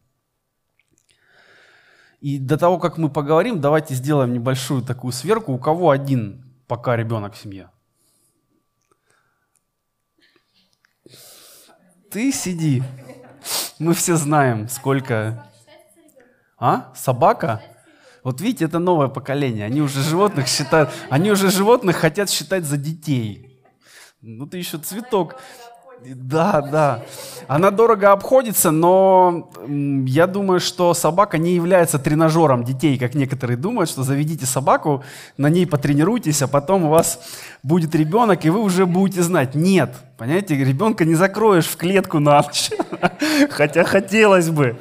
И 2.19 2.37
до 2.37 2.57
того, 2.57 2.79
как 2.79 2.97
мы 2.97 3.09
поговорим, 3.09 3.61
давайте 3.61 3.95
сделаем 3.95 4.33
небольшую 4.33 4.81
такую 4.81 5.11
сверку. 5.11 5.53
У 5.53 5.57
кого 5.57 5.89
один 5.89 6.43
пока 6.67 6.95
ребенок 6.95 7.35
в 7.35 7.37
семье? 7.37 7.69
Ты 12.11 12.33
сиди. 12.33 12.83
Мы 13.79 13.93
все 13.93 14.17
знаем, 14.17 14.67
сколько... 14.67 15.47
А? 16.59 16.91
Собака? 16.93 17.63
Вот 18.21 18.41
видите, 18.41 18.65
это 18.65 18.79
новое 18.79 19.07
поколение. 19.07 19.65
Они 19.65 19.81
уже 19.81 20.01
животных 20.03 20.47
считают, 20.47 20.89
они 21.09 21.31
уже 21.31 21.49
животных 21.49 21.95
хотят 21.95 22.29
считать 22.29 22.65
за 22.65 22.75
детей. 22.75 23.63
Ну 24.21 24.45
ты 24.45 24.57
еще 24.57 24.77
цветок. 24.77 25.37
Да, 26.03 26.61
да. 26.61 27.03
Она 27.47 27.69
дорого 27.69 28.11
обходится, 28.11 28.71
но 28.71 29.51
я 29.67 30.25
думаю, 30.25 30.59
что 30.59 30.93
собака 30.93 31.37
не 31.37 31.53
является 31.53 31.99
тренажером 31.99 32.63
детей, 32.63 32.97
как 32.97 33.13
некоторые 33.13 33.57
думают, 33.57 33.89
что 33.89 34.03
заведите 34.03 34.45
собаку, 34.45 35.03
на 35.37 35.47
ней 35.47 35.67
потренируйтесь, 35.67 36.41
а 36.41 36.47
потом 36.47 36.85
у 36.85 36.89
вас 36.89 37.19
будет 37.61 37.93
ребенок, 37.93 38.45
и 38.45 38.49
вы 38.49 38.61
уже 38.61 38.85
будете 38.85 39.21
знать. 39.21 39.53
Нет, 39.53 39.93
понимаете, 40.17 40.55
ребенка 40.55 41.05
не 41.05 41.15
закроешь 41.15 41.67
в 41.67 41.77
клетку 41.77 42.19
на 42.19 42.41
ночь, 42.41 42.71
хотя 43.49 43.83
хотелось 43.83 44.49
бы. 44.49 44.79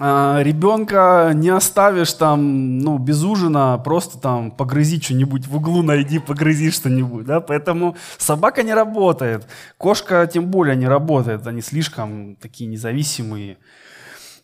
А, 0.00 0.40
ребенка 0.44 1.32
не 1.34 1.48
оставишь 1.48 2.12
там, 2.12 2.78
ну, 2.78 2.98
без 2.98 3.24
ужина, 3.24 3.80
просто 3.82 4.18
там 4.18 4.52
погрызи 4.52 5.00
что-нибудь 5.00 5.48
в 5.48 5.56
углу, 5.56 5.82
найди, 5.82 6.20
погрызи 6.20 6.70
что-нибудь, 6.70 7.26
да, 7.26 7.40
поэтому 7.40 7.96
собака 8.16 8.62
не 8.62 8.72
работает, 8.74 9.48
кошка 9.76 10.24
тем 10.32 10.46
более 10.46 10.76
не 10.76 10.86
работает, 10.86 11.44
они 11.48 11.62
слишком 11.62 12.36
такие 12.36 12.70
независимые. 12.70 13.58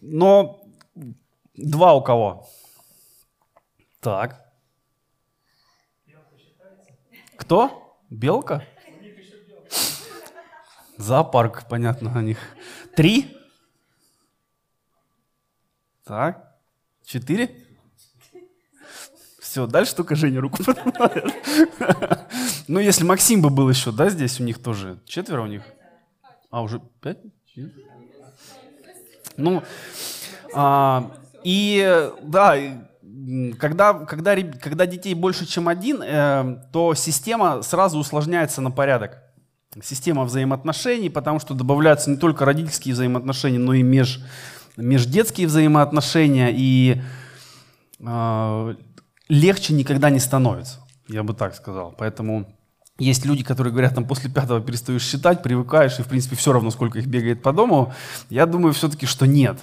Но 0.00 0.60
два 1.56 1.94
у 1.94 2.02
кого? 2.02 2.48
Так. 4.00 4.44
Кто? 7.36 7.96
Белка? 8.10 8.64
Зоопарк, 10.96 11.68
понятно, 11.68 12.12
у 12.18 12.20
них. 12.20 12.38
Три? 12.96 13.33
Так, 16.04 16.54
четыре. 17.04 17.50
Все, 19.40 19.66
дальше 19.66 19.94
только 19.94 20.14
Женя 20.16 20.40
руку 20.40 20.62
поднимает. 20.64 21.32
Ну, 22.68 22.78
если 22.80 23.04
Максим 23.04 23.40
бы 23.40 23.50
был 23.50 23.68
еще, 23.70 23.92
да, 23.92 24.10
здесь 24.10 24.40
у 24.40 24.44
них 24.44 24.62
тоже 24.62 24.98
четверо 25.06 25.42
у 25.42 25.46
них. 25.46 25.62
А, 26.50 26.62
уже 26.62 26.80
пять? 27.00 27.18
Ну, 29.36 29.62
а, 30.54 31.10
и 31.42 32.10
да, 32.22 32.56
когда, 33.58 33.94
когда, 33.94 34.36
когда 34.36 34.86
детей 34.86 35.14
больше, 35.14 35.46
чем 35.46 35.68
один, 35.68 36.02
э, 36.02 36.66
то 36.72 36.94
система 36.94 37.62
сразу 37.62 37.98
усложняется 37.98 38.60
на 38.60 38.70
порядок. 38.70 39.22
Система 39.82 40.24
взаимоотношений, 40.24 41.10
потому 41.10 41.40
что 41.40 41.54
добавляются 41.54 42.10
не 42.10 42.16
только 42.16 42.44
родительские 42.44 42.94
взаимоотношения, 42.94 43.58
но 43.58 43.74
и 43.74 43.82
меж, 43.82 44.20
междетские 44.76 45.46
взаимоотношения, 45.46 46.52
и 46.54 47.00
э, 48.00 48.74
легче 49.28 49.74
никогда 49.74 50.10
не 50.10 50.20
становится, 50.20 50.80
я 51.08 51.22
бы 51.22 51.34
так 51.34 51.54
сказал. 51.54 51.94
Поэтому 51.96 52.46
есть 52.98 53.24
люди, 53.24 53.42
которые 53.42 53.72
говорят, 53.72 53.94
там 53.94 54.06
после 54.06 54.30
пятого 54.30 54.60
перестаешь 54.60 55.04
считать, 55.04 55.42
привыкаешь, 55.42 55.98
и 55.98 56.02
в 56.02 56.06
принципе 56.06 56.36
все 56.36 56.52
равно, 56.52 56.70
сколько 56.70 56.98
их 56.98 57.06
бегает 57.06 57.42
по 57.42 57.52
дому. 57.52 57.92
Я 58.30 58.46
думаю 58.46 58.72
все-таки, 58.72 59.06
что 59.06 59.26
нет. 59.26 59.58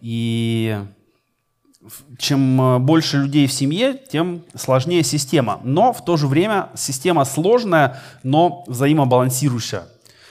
И 0.00 0.78
чем 2.18 2.60
э, 2.60 2.78
больше 2.78 3.18
людей 3.18 3.46
в 3.46 3.52
семье, 3.52 4.00
тем 4.10 4.44
сложнее 4.54 5.02
система. 5.02 5.60
Но 5.64 5.92
в 5.92 6.04
то 6.04 6.16
же 6.16 6.26
время 6.26 6.70
система 6.74 7.24
сложная, 7.24 8.00
но 8.22 8.64
взаимобалансирующая. 8.66 9.84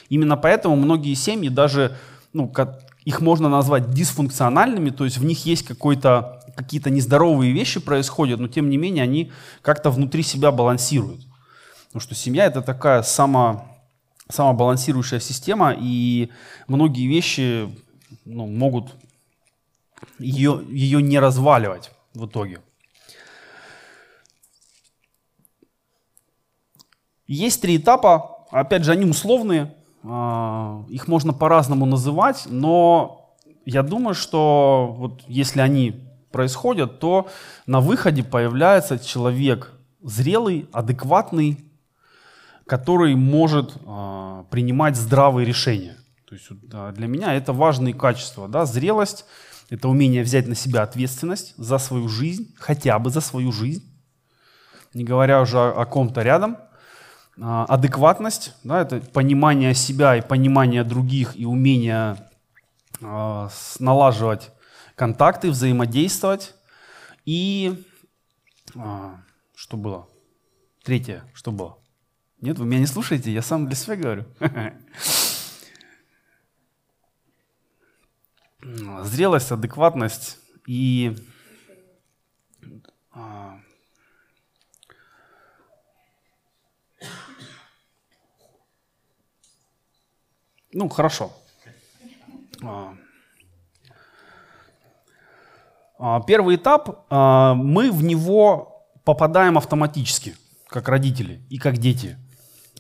Именно 0.10 0.38
поэтому 0.38 0.76
многие 0.76 1.14
семьи 1.14 1.50
даже, 1.50 1.98
ну, 2.34 2.48
их 3.06 3.22
можно 3.22 3.50
назвать 3.50 3.92
дисфункциональными, 3.92 4.90
то 4.90 5.04
есть 5.04 5.18
в 5.18 5.26
них 5.26 5.46
есть 5.46 5.64
какой-то, 5.64 6.44
какие-то 6.56 6.90
нездоровые 6.90 7.52
вещи 7.52 7.80
происходят, 7.80 8.40
но 8.40 8.48
тем 8.48 8.70
не 8.70 8.78
менее 8.78 9.04
они 9.04 9.32
как-то 9.62 9.92
внутри 9.92 10.24
себя 10.24 10.52
балансируют. 10.52 11.22
Потому 11.88 12.02
что 12.02 12.16
семья 12.16 12.46
это 12.46 12.62
такая 12.62 13.04
само, 13.04 13.68
самобалансирующая 14.30 15.20
система, 15.20 15.76
и 15.78 16.30
многие 16.68 17.08
вещи 17.08 17.70
ну, 18.26 18.48
могут 18.48 18.96
ее, 20.18 20.64
ее 20.70 21.02
не 21.02 21.20
разваливать 21.20 21.92
в 22.14 22.26
итоге. 22.26 22.62
Есть 27.28 27.62
три 27.62 27.78
этапа, 27.78 28.46
опять 28.52 28.84
же, 28.84 28.92
они 28.92 29.06
условные, 29.06 29.74
их 30.04 31.08
можно 31.08 31.34
по-разному 31.34 31.86
называть, 31.86 32.44
но 32.50 33.38
я 33.66 33.84
думаю, 33.84 34.16
что 34.16 34.94
вот 34.98 35.22
если 35.28 35.62
они 35.62 36.10
происходят, 36.32 37.00
то 37.00 37.30
на 37.68 37.80
выходе 37.80 38.24
появляется 38.24 39.00
человек 39.00 39.72
зрелый, 40.02 40.68
адекватный, 40.74 41.64
который 42.66 43.16
может 43.16 43.76
э, 43.76 44.44
принимать 44.50 44.98
здравые 44.98 45.46
решения. 45.46 45.96
То 46.28 46.36
есть 46.36 46.50
для 46.50 47.08
меня 47.08 47.34
это 47.34 47.54
важные 47.54 47.94
качества. 47.94 48.50
Да? 48.50 48.66
Зрелость– 48.66 49.26
это 49.70 49.88
умение 49.88 50.24
взять 50.24 50.48
на 50.48 50.56
себя 50.56 50.82
ответственность 50.82 51.54
за 51.56 51.78
свою 51.78 52.10
жизнь, 52.10 52.54
хотя 52.58 53.00
бы 53.00 53.10
за 53.10 53.22
свою 53.22 53.54
жизнь, 53.54 53.84
не 54.94 55.06
говоря 55.06 55.42
уже 55.42 55.58
о, 55.60 55.82
о 55.82 55.86
ком-то 55.86 56.24
рядом– 56.24 56.58
а, 56.68 56.73
адекватность, 57.40 58.56
да, 58.64 58.82
это 58.82 59.00
понимание 59.00 59.74
себя 59.74 60.16
и 60.16 60.22
понимание 60.22 60.84
других 60.84 61.36
и 61.36 61.46
умение 61.46 62.18
э, 63.02 63.50
налаживать 63.80 64.52
контакты, 64.96 65.50
взаимодействовать. 65.50 66.54
И 67.26 67.84
э, 68.76 69.16
что 69.56 69.78
было? 69.78 70.08
Третье, 70.84 71.24
что 71.34 71.52
было? 71.52 71.78
Нет, 72.42 72.60
вы 72.60 72.66
меня 72.66 72.80
не 72.80 72.88
слушаете, 72.88 73.32
я 73.32 73.42
сам 73.42 73.68
для 73.68 73.76
себя 73.76 73.96
говорю. 73.96 74.26
зрелость, 79.04 79.52
адекватность 79.52 80.40
и 80.68 81.16
ну 90.74 90.90
хорошо. 90.90 91.32
А, 92.64 92.94
а, 96.00 96.22
первый 96.22 96.56
этап, 96.56 97.06
мы 97.10 97.92
в 97.92 98.04
него 98.04 98.88
попадаем 99.04 99.58
автоматически, 99.58 100.36
как 100.68 100.88
родители 100.88 101.42
и 101.50 101.58
как 101.58 101.78
дети. 101.78 102.18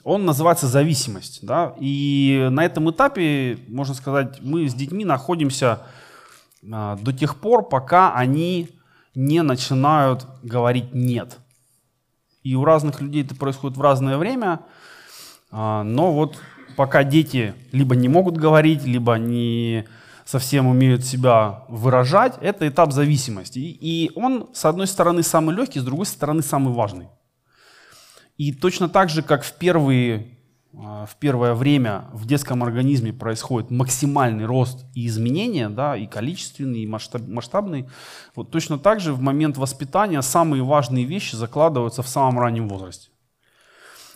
Он 0.03 0.25
называется 0.25 0.67
зависимость. 0.67 1.45
Да? 1.45 1.75
И 1.79 2.47
на 2.51 2.65
этом 2.65 2.91
этапе, 2.91 3.57
можно 3.67 3.93
сказать, 3.93 4.41
мы 4.41 4.67
с 4.67 4.73
детьми 4.73 5.05
находимся 5.05 5.83
до 6.61 7.13
тех 7.17 7.39
пор, 7.39 7.67
пока 7.67 8.13
они 8.13 8.69
не 9.15 9.43
начинают 9.43 10.25
говорить 10.41 10.93
«нет». 10.93 11.39
И 12.43 12.55
у 12.55 12.65
разных 12.65 12.99
людей 12.99 13.23
это 13.23 13.35
происходит 13.35 13.77
в 13.77 13.81
разное 13.81 14.17
время, 14.17 14.61
а, 15.49 15.83
но 15.83 16.11
вот 16.11 16.37
пока 16.75 17.03
дети 17.03 17.53
либо 17.71 17.95
не 17.95 18.07
могут 18.07 18.37
говорить, 18.37 18.83
либо 18.83 19.15
не 19.15 19.85
совсем 20.25 20.67
умеют 20.67 21.03
себя 21.03 21.63
выражать, 21.67 22.35
это 22.41 22.67
этап 22.67 22.93
зависимости. 22.93 23.59
И 23.59 24.11
он, 24.15 24.49
с 24.53 24.65
одной 24.65 24.87
стороны, 24.87 25.23
самый 25.23 25.55
легкий, 25.55 25.79
с 25.79 25.83
другой 25.83 26.05
стороны, 26.05 26.41
самый 26.41 26.73
важный. 26.73 27.07
И 28.37 28.51
точно 28.53 28.89
так 28.89 29.09
же, 29.09 29.21
как 29.21 29.43
в 29.43 29.53
первые 29.53 30.33
а, 30.75 31.05
в 31.05 31.15
первое 31.17 31.53
время 31.53 32.05
в 32.13 32.25
детском 32.25 32.63
организме 32.63 33.13
происходит 33.13 33.69
максимальный 33.69 34.45
рост 34.45 34.85
и 34.95 35.05
изменения, 35.05 35.69
да, 35.69 35.95
и 35.95 36.07
количественный, 36.07 36.79
и 36.79 36.87
масштаб, 36.87 37.21
масштабный, 37.27 37.87
вот 38.35 38.49
точно 38.49 38.79
так 38.79 38.99
же 38.99 39.13
в 39.13 39.21
момент 39.21 39.57
воспитания 39.57 40.21
самые 40.21 40.63
важные 40.63 41.05
вещи 41.05 41.35
закладываются 41.35 42.01
в 42.01 42.07
самом 42.07 42.39
раннем 42.39 42.67
возрасте. 42.67 43.09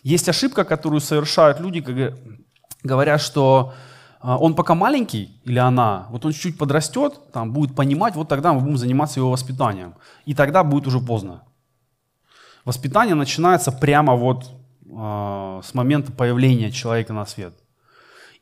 Есть 0.01 0.29
ошибка, 0.29 0.63
которую 0.63 0.99
совершают 0.99 1.59
люди, 1.59 1.83
говоря, 2.87 3.19
что 3.19 3.73
а, 4.19 4.37
он 4.37 4.55
пока 4.55 4.75
маленький 4.75 5.39
или 5.45 5.59
она, 5.59 6.07
вот 6.09 6.25
он 6.25 6.31
чуть-чуть 6.31 6.57
подрастет, 6.57 7.31
там, 7.31 7.53
будет 7.53 7.75
понимать, 7.75 8.15
вот 8.15 8.27
тогда 8.27 8.53
мы 8.53 8.61
будем 8.61 8.77
заниматься 8.77 9.19
его 9.19 9.29
воспитанием. 9.29 9.93
И 10.25 10.33
тогда 10.33 10.63
будет 10.63 10.87
уже 10.87 10.99
поздно. 10.99 11.43
Воспитание 12.65 13.15
начинается 13.15 13.71
прямо 13.71 14.15
вот 14.15 14.49
э, 14.85 15.61
с 15.63 15.73
момента 15.73 16.11
появления 16.11 16.71
человека 16.71 17.13
на 17.13 17.25
свет. 17.25 17.53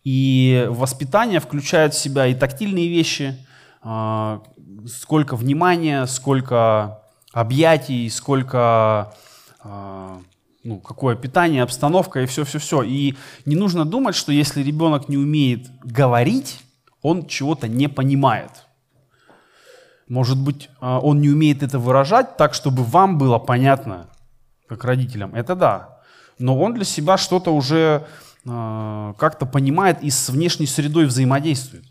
И 0.04 0.66
воспитание 0.70 1.40
включает 1.40 1.94
в 1.94 2.00
себя 2.00 2.28
и 2.28 2.36
тактильные 2.36 2.88
вещи, 2.88 3.38
э, 3.84 4.40
сколько 4.88 5.36
внимания, 5.36 6.06
сколько 6.06 7.02
объятий, 7.34 8.10
сколько 8.10 9.14
э, 9.64 10.18
ну, 10.66 10.80
какое 10.80 11.16
питание, 11.16 11.64
обстановка 11.64 12.22
и 12.22 12.26
все-все-все. 12.26 12.84
И 12.84 13.16
не 13.46 13.56
нужно 13.56 13.86
думать, 13.86 14.16
что 14.16 14.34
если 14.34 14.62
ребенок 14.62 15.08
не 15.08 15.18
умеет 15.18 15.70
говорить, 15.84 16.60
он 17.02 17.28
чего-то 17.28 17.70
не 17.70 17.88
понимает. 17.88 18.52
Может 20.10 20.38
быть, 20.38 20.70
он 20.82 21.22
не 21.22 21.30
умеет 21.30 21.64
это 21.64 21.80
выражать 21.80 22.36
так, 22.38 22.54
чтобы 22.54 22.84
вам 22.84 23.18
было 23.18 23.40
понятно, 23.40 24.10
как 24.68 24.84
родителям. 24.84 25.34
Это 25.34 25.56
да 25.56 25.96
но 26.40 26.60
он 26.60 26.74
для 26.74 26.84
себя 26.84 27.18
что-то 27.18 27.54
уже 27.54 28.08
э, 28.46 29.14
как-то 29.18 29.46
понимает 29.46 30.02
и 30.02 30.10
с 30.10 30.30
внешней 30.30 30.68
средой 30.68 31.06
взаимодействует. 31.06 31.86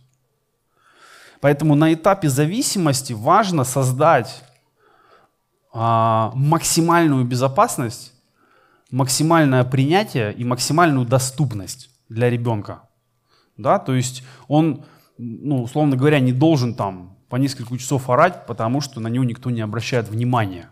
Поэтому 1.41 1.75
на 1.75 1.93
этапе 1.93 2.29
зависимости 2.29 3.13
важно 3.13 3.65
создать 3.65 4.43
э, 5.73 5.79
максимальную 6.35 7.25
безопасность, 7.25 8.13
максимальное 8.95 9.65
принятие 9.65 10.33
и 10.33 10.45
максимальную 10.45 11.05
доступность 11.05 11.91
для 12.09 12.31
ребенка. 12.31 12.83
Да? 13.57 13.81
То 13.81 13.93
есть 13.93 14.23
он, 14.47 14.85
ну, 15.19 15.65
условно 15.65 15.97
говоря, 15.97 16.21
не 16.21 16.33
должен 16.33 16.77
там 16.77 17.17
по 17.29 17.35
несколько 17.35 17.77
часов 17.77 18.09
орать, 18.09 18.47
потому 18.47 18.81
что 18.81 19.01
на 19.01 19.09
него 19.09 19.25
никто 19.25 19.51
не 19.51 19.63
обращает 19.63 20.09
внимания. 20.09 20.71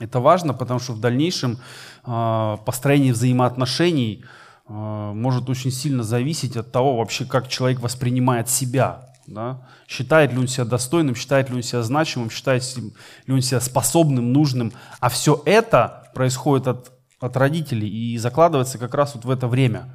Это 0.00 0.18
важно, 0.18 0.54
потому 0.54 0.80
что 0.80 0.92
в 0.92 1.00
дальнейшем 1.00 1.58
э, 2.04 2.56
построение 2.66 3.12
взаимоотношений 3.12 4.24
э, 4.68 4.72
может 4.72 5.48
очень 5.48 5.70
сильно 5.70 6.02
зависеть 6.02 6.56
от 6.56 6.72
того 6.72 6.96
вообще, 6.96 7.24
как 7.26 7.46
человек 7.46 7.78
воспринимает 7.78 8.48
себя. 8.48 9.14
Да? 9.28 9.68
Считает 9.86 10.32
ли 10.32 10.38
он 10.38 10.48
себя 10.48 10.64
достойным, 10.64 11.14
считает 11.14 11.48
ли 11.48 11.54
он 11.54 11.62
себя 11.62 11.82
значимым, 11.82 12.28
считает 12.28 12.64
ли 12.76 13.32
он 13.32 13.40
себя 13.40 13.60
способным, 13.60 14.32
нужным. 14.32 14.72
А 14.98 15.08
все 15.08 15.40
это 15.44 16.10
происходит 16.12 16.66
от, 16.66 16.99
от 17.20 17.36
родителей 17.36 17.88
и 17.88 18.16
закладывается 18.18 18.78
как 18.78 18.94
раз 18.94 19.14
вот 19.14 19.24
в 19.24 19.30
это 19.30 19.46
время, 19.46 19.94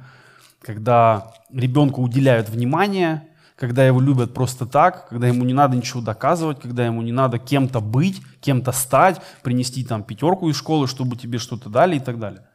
когда 0.60 1.32
ребенку 1.52 2.02
уделяют 2.02 2.48
внимание, 2.48 3.28
когда 3.56 3.86
его 3.86 4.00
любят 4.00 4.34
просто 4.34 4.66
так, 4.66 5.08
когда 5.08 5.26
ему 5.26 5.44
не 5.44 5.54
надо 5.54 5.76
ничего 5.76 6.00
доказывать, 6.00 6.60
когда 6.60 6.86
ему 6.86 7.02
не 7.02 7.12
надо 7.12 7.38
кем-то 7.38 7.80
быть, 7.80 8.22
кем-то 8.40 8.70
стать, 8.72 9.20
принести 9.42 9.84
там 9.84 10.02
пятерку 10.02 10.48
из 10.48 10.56
школы, 10.56 10.86
чтобы 10.86 11.16
тебе 11.16 11.38
что-то 11.38 11.68
дали 11.68 11.96
и 11.96 12.00
так 12.00 12.18
далее. 12.18 12.46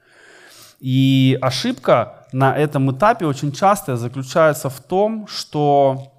И 0.80 1.38
ошибка 1.42 2.28
на 2.32 2.56
этом 2.56 2.92
этапе 2.92 3.26
очень 3.26 3.52
часто 3.52 3.98
заключается 3.98 4.70
в 4.70 4.80
том, 4.80 5.28
что 5.28 6.14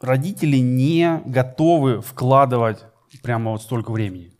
родители 0.00 0.58
не 0.58 1.22
готовы 1.24 2.00
вкладывать 2.00 2.84
прямо 3.22 3.52
вот 3.52 3.62
столько 3.62 3.92
времени. 3.92 4.33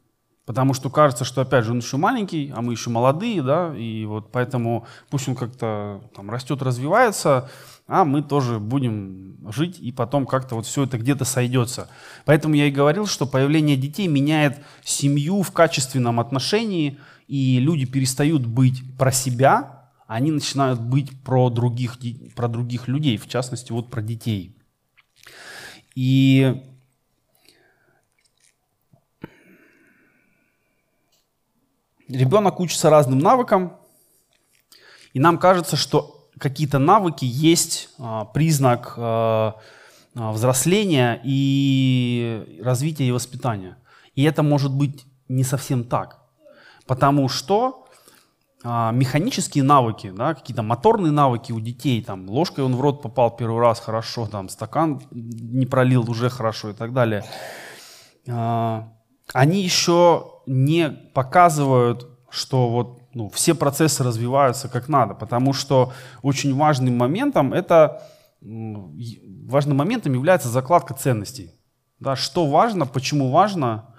Потому 0.46 0.74
что 0.74 0.90
кажется, 0.90 1.24
что, 1.24 1.40
опять 1.40 1.64
же, 1.64 1.70
он 1.70 1.78
еще 1.78 1.96
маленький, 1.96 2.52
а 2.54 2.60
мы 2.60 2.72
еще 2.72 2.90
молодые, 2.90 3.42
да, 3.42 3.74
и 3.74 4.04
вот 4.04 4.30
поэтому 4.30 4.86
пусть 5.08 5.26
он 5.26 5.34
как-то 5.34 6.02
там 6.14 6.30
растет, 6.30 6.60
развивается, 6.60 7.48
а 7.86 8.04
мы 8.04 8.22
тоже 8.22 8.58
будем 8.58 9.38
жить, 9.50 9.78
и 9.80 9.90
потом 9.90 10.26
как-то 10.26 10.54
вот 10.56 10.66
все 10.66 10.84
это 10.84 10.98
где-то 10.98 11.24
сойдется. 11.24 11.88
Поэтому 12.26 12.54
я 12.54 12.66
и 12.66 12.70
говорил, 12.70 13.06
что 13.06 13.26
появление 13.26 13.76
детей 13.76 14.06
меняет 14.06 14.58
семью 14.82 15.42
в 15.42 15.50
качественном 15.50 16.20
отношении, 16.20 16.98
и 17.26 17.58
люди 17.58 17.86
перестают 17.86 18.44
быть 18.44 18.82
про 18.98 19.12
себя, 19.12 19.90
они 20.06 20.30
начинают 20.30 20.78
быть 20.78 21.22
про 21.22 21.48
других, 21.48 21.96
про 22.36 22.48
других 22.48 22.86
людей, 22.86 23.16
в 23.16 23.26
частности, 23.28 23.72
вот 23.72 23.90
про 23.90 24.02
детей. 24.02 24.54
И 25.94 26.62
Ребенок 32.14 32.60
учится 32.60 32.90
разным 32.90 33.18
навыкам, 33.18 33.76
и 35.14 35.18
нам 35.18 35.38
кажется, 35.38 35.76
что 35.76 36.28
какие-то 36.38 36.78
навыки 36.78 37.24
есть 37.24 37.90
а, 37.98 38.24
признак 38.24 38.94
а, 38.96 39.56
а, 40.14 40.32
взросления 40.32 41.20
и 41.24 42.60
развития 42.62 43.06
и 43.08 43.12
воспитания. 43.12 43.78
И 44.14 44.22
это 44.22 44.42
может 44.42 44.72
быть 44.72 45.06
не 45.28 45.42
совсем 45.42 45.84
так. 45.84 46.20
Потому 46.86 47.28
что 47.28 47.80
механические 48.62 49.62
навыки, 49.62 50.10
да, 50.16 50.32
какие-то 50.32 50.62
моторные 50.62 51.12
навыки 51.12 51.52
у 51.52 51.60
детей, 51.60 52.02
там, 52.02 52.30
ложкой 52.30 52.64
он 52.64 52.76
в 52.76 52.80
рот 52.80 53.02
попал 53.02 53.36
первый 53.36 53.60
раз 53.60 53.78
хорошо, 53.78 54.26
там, 54.26 54.48
стакан 54.48 55.02
не 55.10 55.66
пролил 55.66 56.10
уже 56.10 56.30
хорошо 56.30 56.70
и 56.70 56.72
так 56.72 56.94
далее, 56.94 57.24
они 58.26 59.62
еще 59.62 60.33
не 60.46 60.90
показывают, 60.90 62.08
что 62.30 62.68
вот 62.68 63.02
ну, 63.14 63.28
все 63.30 63.54
процессы 63.54 64.02
развиваются 64.02 64.68
как 64.68 64.88
надо, 64.88 65.14
потому 65.14 65.52
что 65.52 65.92
очень 66.22 66.54
важным 66.54 66.96
моментом 66.96 67.52
это 67.52 68.02
важным 68.40 69.78
моментом 69.78 70.12
является 70.12 70.48
закладка 70.48 70.94
ценностей. 70.94 71.52
Да, 71.98 72.16
что 72.16 72.46
важно, 72.46 72.86
почему 72.86 73.30
важно 73.30 73.94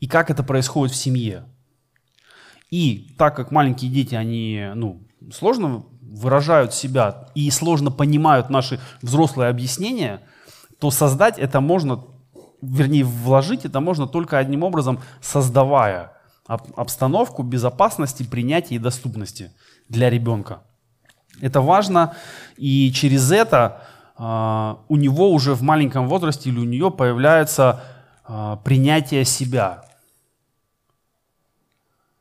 и 0.00 0.06
как 0.06 0.30
это 0.30 0.42
происходит 0.42 0.94
в 0.94 0.98
семье. 0.98 1.46
И 2.70 3.14
так 3.16 3.36
как 3.36 3.50
маленькие 3.50 3.90
дети, 3.90 4.14
они 4.14 4.70
ну, 4.74 5.06
сложно 5.32 5.86
выражают 6.02 6.74
себя 6.74 7.28
и 7.34 7.50
сложно 7.50 7.90
понимают 7.90 8.50
наши 8.50 8.80
взрослые 9.00 9.48
объяснения, 9.48 10.22
то 10.78 10.90
создать 10.90 11.38
это 11.38 11.60
можно 11.60 12.04
вернее, 12.66 13.04
вложить 13.04 13.64
это 13.64 13.80
можно 13.80 14.06
только 14.06 14.38
одним 14.38 14.62
образом, 14.62 15.00
создавая 15.20 16.12
обстановку 16.46 17.42
безопасности, 17.42 18.22
принятия 18.22 18.76
и 18.76 18.78
доступности 18.78 19.52
для 19.88 20.10
ребенка. 20.10 20.62
Это 21.40 21.60
важно, 21.60 22.14
и 22.56 22.92
через 22.92 23.30
это 23.30 23.82
э, 24.16 24.74
у 24.88 24.96
него 24.96 25.32
уже 25.32 25.54
в 25.54 25.62
маленьком 25.62 26.08
возрасте 26.08 26.50
или 26.50 26.58
у 26.58 26.64
нее 26.64 26.90
появляется 26.90 27.82
э, 28.26 28.56
принятие 28.64 29.24
себя. 29.24 29.84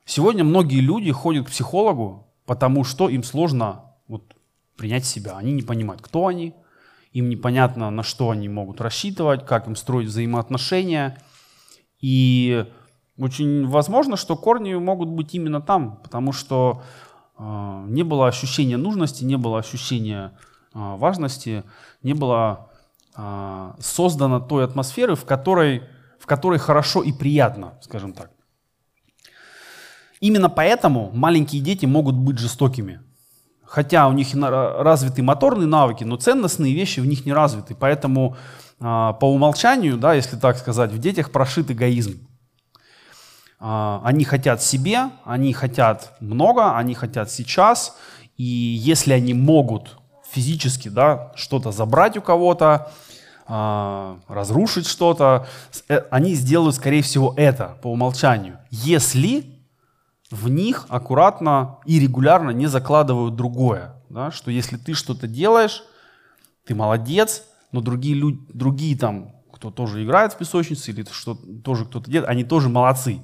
Сегодня 0.05 0.43
многие 0.43 0.81
люди 0.81 1.12
ходят 1.12 1.47
к 1.47 1.49
психологу, 1.49 2.27
потому 2.45 2.84
что 2.84 3.10
им 3.10 3.23
сложно 3.23 3.84
вот, 4.08 4.36
принять 4.75 5.05
себя. 5.05 5.38
Они 5.38 5.53
не 5.53 5.62
понимают, 5.62 6.01
кто 6.01 6.27
они, 6.27 6.53
им 7.15 7.30
непонятно, 7.30 7.89
на 7.91 8.04
что 8.04 8.32
они 8.32 8.49
могут 8.49 8.82
рассчитывать, 8.82 9.45
как 9.45 9.67
им 9.67 9.78
строить 9.78 10.10
взаимоотношения. 10.10 11.17
И 12.01 12.65
очень 13.17 13.65
возможно, 13.65 14.17
что 14.17 14.36
корни 14.36 14.73
могут 14.73 15.08
быть 15.08 15.34
именно 15.34 15.62
там, 15.62 15.95
потому 16.04 16.34
что 16.34 16.84
э, 17.39 17.86
не 17.88 18.04
было 18.04 18.28
ощущения 18.28 18.75
нужности, 18.75 19.23
не 19.23 19.38
было 19.38 19.60
ощущения 19.60 20.38
э, 20.73 20.95
важности, 20.97 21.63
не 22.04 22.13
было 22.13 22.69
э, 23.15 23.71
создано 23.80 24.41
той 24.41 24.65
атмосферы, 24.65 25.15
в 25.15 25.23
которой, 25.23 25.84
в 26.19 26.25
которой 26.25 26.60
хорошо 26.60 27.01
и 27.01 27.13
приятно, 27.13 27.80
скажем 27.82 28.12
так. 28.12 28.32
Именно 30.19 30.49
поэтому 30.49 31.12
маленькие 31.13 31.62
дети 31.62 31.86
могут 31.86 32.15
быть 32.15 32.39
жестокими. 32.39 32.99
Хотя 33.67 34.08
у 34.08 34.13
них 34.13 34.30
развиты 34.34 35.23
моторные 35.23 35.67
навыки, 35.67 36.04
но 36.04 36.17
ценностные 36.17 36.73
вещи 36.73 36.99
в 36.99 37.06
них 37.06 37.25
не 37.25 37.34
развиты. 37.34 37.75
Поэтому 37.75 38.38
а, 38.80 39.13
по 39.13 39.25
умолчанию, 39.25 39.97
да, 39.97 40.13
если 40.13 40.38
так 40.38 40.58
сказать, 40.58 40.91
в 40.91 40.99
детях 40.99 41.32
прошит 41.32 41.71
эгоизм. 41.71 42.28
А, 43.60 44.01
они 44.04 44.23
хотят 44.25 44.62
себе, 44.62 45.10
они 45.23 45.54
хотят 45.54 46.13
много, 46.19 46.78
они 46.78 46.93
хотят 46.93 47.32
сейчас. 47.32 47.97
И 48.38 48.43
если 48.43 49.13
они 49.13 49.34
могут 49.34 49.97
физически 50.30 50.89
да, 50.89 51.32
что-то 51.36 51.71
забрать 51.71 52.17
у 52.17 52.21
кого-то, 52.21 52.91
а, 53.47 54.17
разрушить 54.28 54.88
что-то, 54.88 55.47
э, 55.88 56.01
они 56.10 56.34
сделают, 56.34 56.75
скорее 56.75 57.01
всего, 57.01 57.34
это 57.38 57.78
по 57.82 57.91
умолчанию. 57.91 58.58
Если 58.71 59.54
в 60.36 60.50
них 60.50 60.86
аккуратно 60.89 61.80
и 61.86 62.00
регулярно 62.00 62.52
не 62.52 62.67
закладывают 62.67 63.36
другое. 63.36 63.95
Да? 64.10 64.32
Что 64.32 64.52
если 64.52 64.78
ты 64.78 64.93
что-то 64.93 65.28
делаешь, 65.28 65.84
ты 66.65 66.76
молодец, 66.76 67.43
но 67.71 67.82
другие 67.82 68.15
люди, 68.15 68.39
другие 68.54 68.98
там, 68.98 69.32
кто 69.52 69.71
тоже 69.71 70.04
играет 70.04 70.34
в 70.34 70.38
песочнице 70.38 70.91
или 70.91 71.06
что 71.10 71.36
тоже 71.63 71.86
кто-то 71.86 72.12
делает, 72.12 72.30
они 72.30 72.43
тоже 72.43 72.69
молодцы. 72.69 73.21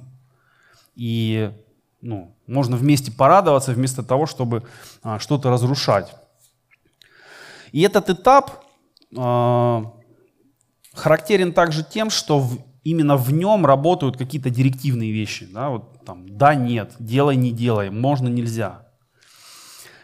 И 0.94 1.52
ну, 2.00 2.34
можно 2.46 2.76
вместе 2.76 3.12
порадоваться 3.12 3.72
вместо 3.72 4.02
того, 4.02 4.26
чтобы 4.26 4.64
а, 5.02 5.18
что-то 5.18 5.50
разрушать. 5.50 6.14
И 7.72 7.82
этот 7.82 8.08
этап 8.08 8.64
а, 9.16 9.92
характерен 10.94 11.52
также 11.52 11.84
тем, 11.84 12.08
что 12.10 12.38
в, 12.38 12.58
именно 12.84 13.16
в 13.16 13.32
нем 13.32 13.66
работают 13.66 14.16
какие-то 14.16 14.50
директивные 14.50 15.12
вещи. 15.12 15.48
Да, 15.52 15.70
вот 15.70 16.04
там, 16.04 16.36
да, 16.36 16.54
нет, 16.54 16.94
делай, 16.98 17.36
не 17.36 17.52
делай, 17.52 17.90
можно, 17.90 18.28
нельзя. 18.28 18.86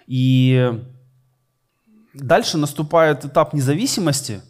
И 0.06 0.72
дальше 2.14 2.56
наступает 2.58 3.24
этап 3.24 3.52
независимости. 3.52 4.40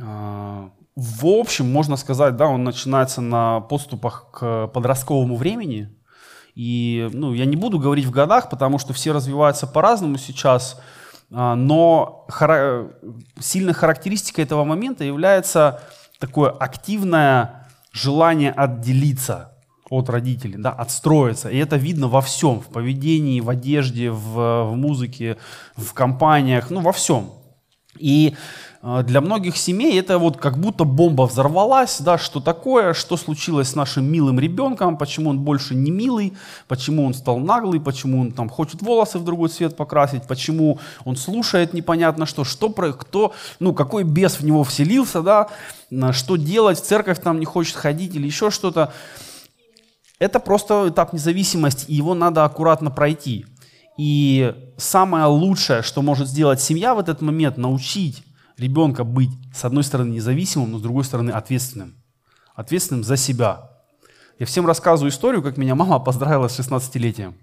А, 0.00 0.70
в 0.96 1.26
общем, 1.26 1.70
можно 1.70 1.96
сказать, 1.96 2.36
да, 2.36 2.46
он 2.46 2.64
начинается 2.64 3.20
на 3.20 3.60
подступах 3.60 4.26
к 4.32 4.66
подростковому 4.68 5.36
времени. 5.36 5.94
И 6.54 7.08
ну, 7.12 7.32
я 7.32 7.46
не 7.46 7.56
буду 7.56 7.78
говорить 7.78 8.04
в 8.04 8.10
годах, 8.10 8.50
потому 8.50 8.78
что 8.78 8.92
все 8.92 9.12
развиваются 9.12 9.66
по-разному 9.66 10.18
сейчас. 10.18 10.80
А, 11.30 11.54
но 11.54 12.26
хара- 12.28 12.90
сильной 13.40 13.72
характеристикой 13.72 14.44
этого 14.44 14.64
момента 14.64 15.04
является 15.04 15.82
такое 16.22 16.50
активное 16.50 17.66
желание 17.92 18.52
отделиться 18.52 19.58
от 19.90 20.08
родителей, 20.08 20.54
да, 20.56 20.70
отстроиться. 20.70 21.48
И 21.48 21.58
это 21.58 21.74
видно 21.74 22.06
во 22.06 22.20
всем, 22.20 22.60
в 22.60 22.68
поведении, 22.68 23.40
в 23.40 23.50
одежде, 23.50 24.08
в, 24.10 24.70
в 24.70 24.76
музыке, 24.76 25.36
в 25.76 25.92
компаниях, 25.92 26.70
ну 26.70 26.80
во 26.80 26.92
всем. 26.92 27.32
И 27.98 28.36
для 28.82 29.20
многих 29.20 29.56
семей 29.56 29.96
это 30.00 30.18
вот 30.18 30.38
как 30.38 30.58
будто 30.58 30.82
бомба 30.82 31.22
взорвалась, 31.22 32.00
да, 32.00 32.18
что 32.18 32.40
такое, 32.40 32.94
что 32.94 33.16
случилось 33.16 33.68
с 33.68 33.74
нашим 33.76 34.04
милым 34.10 34.40
ребенком, 34.40 34.98
почему 34.98 35.30
он 35.30 35.38
больше 35.38 35.76
не 35.76 35.92
милый, 35.92 36.32
почему 36.66 37.06
он 37.06 37.14
стал 37.14 37.38
наглый, 37.38 37.80
почему 37.80 38.20
он 38.20 38.32
там 38.32 38.48
хочет 38.48 38.82
волосы 38.82 39.20
в 39.20 39.24
другой 39.24 39.50
цвет 39.50 39.76
покрасить, 39.76 40.26
почему 40.26 40.80
он 41.04 41.14
слушает 41.14 41.74
непонятно 41.74 42.26
что, 42.26 42.42
что 42.42 42.70
про, 42.70 42.92
кто, 42.92 43.32
ну 43.60 43.72
какой 43.72 44.02
бес 44.02 44.40
в 44.40 44.44
него 44.44 44.64
вселился, 44.64 45.22
да, 45.22 45.48
что 46.10 46.34
делать, 46.34 46.80
церковь 46.80 47.20
там 47.20 47.38
не 47.38 47.46
хочет 47.46 47.76
ходить 47.76 48.16
или 48.16 48.26
еще 48.26 48.50
что-то. 48.50 48.92
Это 50.18 50.40
просто 50.40 50.88
этап 50.88 51.12
независимости, 51.12 51.84
и 51.88 51.94
его 51.94 52.14
надо 52.14 52.44
аккуратно 52.44 52.90
пройти. 52.90 53.46
И 53.96 54.54
самое 54.76 55.26
лучшее, 55.26 55.82
что 55.82 56.02
может 56.02 56.26
сделать 56.26 56.60
семья 56.60 56.96
в 56.96 56.98
этот 56.98 57.22
момент, 57.22 57.58
научить 57.58 58.24
ребенка 58.56 59.04
быть, 59.04 59.30
с 59.54 59.64
одной 59.64 59.84
стороны, 59.84 60.10
независимым, 60.10 60.72
но 60.72 60.78
с 60.78 60.82
другой 60.82 61.04
стороны, 61.04 61.30
ответственным. 61.30 61.96
Ответственным 62.54 63.04
за 63.04 63.16
себя. 63.16 63.70
Я 64.38 64.46
всем 64.46 64.66
рассказываю 64.66 65.10
историю, 65.10 65.42
как 65.42 65.56
меня 65.56 65.74
мама 65.74 65.98
поздравила 66.04 66.48
с 66.48 66.58
16-летием. 66.58 67.34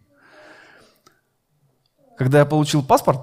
Когда 2.17 2.39
я 2.39 2.45
получил 2.45 2.84
паспорт, 2.84 3.22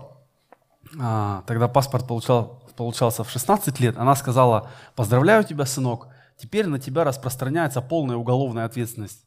а, 0.98 1.42
тогда 1.46 1.68
паспорт 1.68 2.06
получал, 2.06 2.62
получался 2.76 3.24
в 3.24 3.30
16 3.30 3.78
лет, 3.80 3.98
она 3.98 4.14
сказала, 4.16 4.70
поздравляю 4.94 5.44
тебя, 5.44 5.66
сынок, 5.66 6.08
теперь 6.38 6.66
на 6.66 6.78
тебя 6.78 7.04
распространяется 7.04 7.82
полная 7.82 8.16
уголовная 8.16 8.64
ответственность. 8.64 9.24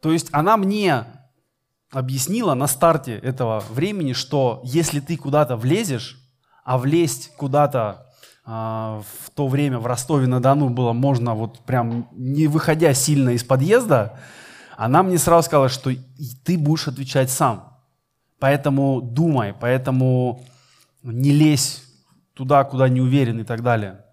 То 0.00 0.12
есть 0.12 0.28
она 0.32 0.56
мне 0.56 1.04
объяснила 1.94 2.54
на 2.54 2.66
старте 2.66 3.14
этого 3.16 3.62
времени, 3.70 4.12
что 4.12 4.60
если 4.64 5.00
ты 5.00 5.16
куда-то 5.16 5.56
влезешь, 5.56 6.18
а 6.64 6.76
влезть 6.76 7.34
куда-то 7.36 8.12
э, 8.44 8.50
в 8.50 9.30
то 9.34 9.48
время 9.48 9.78
в 9.78 9.86
Ростове-на-Дону 9.86 10.70
было 10.70 10.92
можно 10.92 11.34
вот 11.34 11.60
прям 11.60 12.08
не 12.12 12.46
выходя 12.46 12.92
сильно 12.94 13.30
из 13.30 13.44
подъезда, 13.44 14.18
она 14.76 15.02
мне 15.02 15.18
сразу 15.18 15.46
сказала, 15.46 15.68
что 15.68 15.92
ты 16.44 16.58
будешь 16.58 16.88
отвечать 16.88 17.30
сам. 17.30 17.78
Поэтому 18.40 19.00
думай, 19.00 19.54
поэтому 19.58 20.44
не 21.02 21.30
лезь 21.30 21.84
туда, 22.34 22.64
куда 22.64 22.88
не 22.88 23.00
уверен 23.00 23.40
и 23.40 23.44
так 23.44 23.62
далее. 23.62 24.04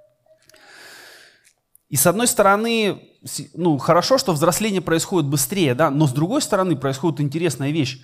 И 1.89 1.96
с 1.96 2.06
одной 2.06 2.28
стороны, 2.28 3.11
ну, 3.53 3.77
хорошо, 3.77 4.17
что 4.17 4.34
взросление 4.34 4.81
происходит 4.81 5.29
быстрее, 5.29 5.75
да, 5.75 5.89
но 5.91 6.07
с 6.07 6.12
другой 6.12 6.41
стороны 6.41 6.75
происходит 6.75 7.21
интересная 7.21 7.71
вещь. 7.71 8.01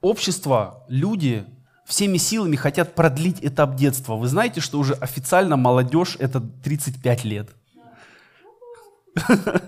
Общество, 0.00 0.84
люди 0.88 1.46
всеми 1.86 2.16
силами 2.16 2.56
хотят 2.56 2.94
продлить 2.94 3.38
этап 3.42 3.76
детства. 3.76 4.16
Вы 4.16 4.28
знаете, 4.28 4.60
что 4.60 4.78
уже 4.78 4.94
официально 4.94 5.56
молодежь 5.56 6.16
это 6.18 6.40
35 6.40 7.24
лет. 7.24 7.50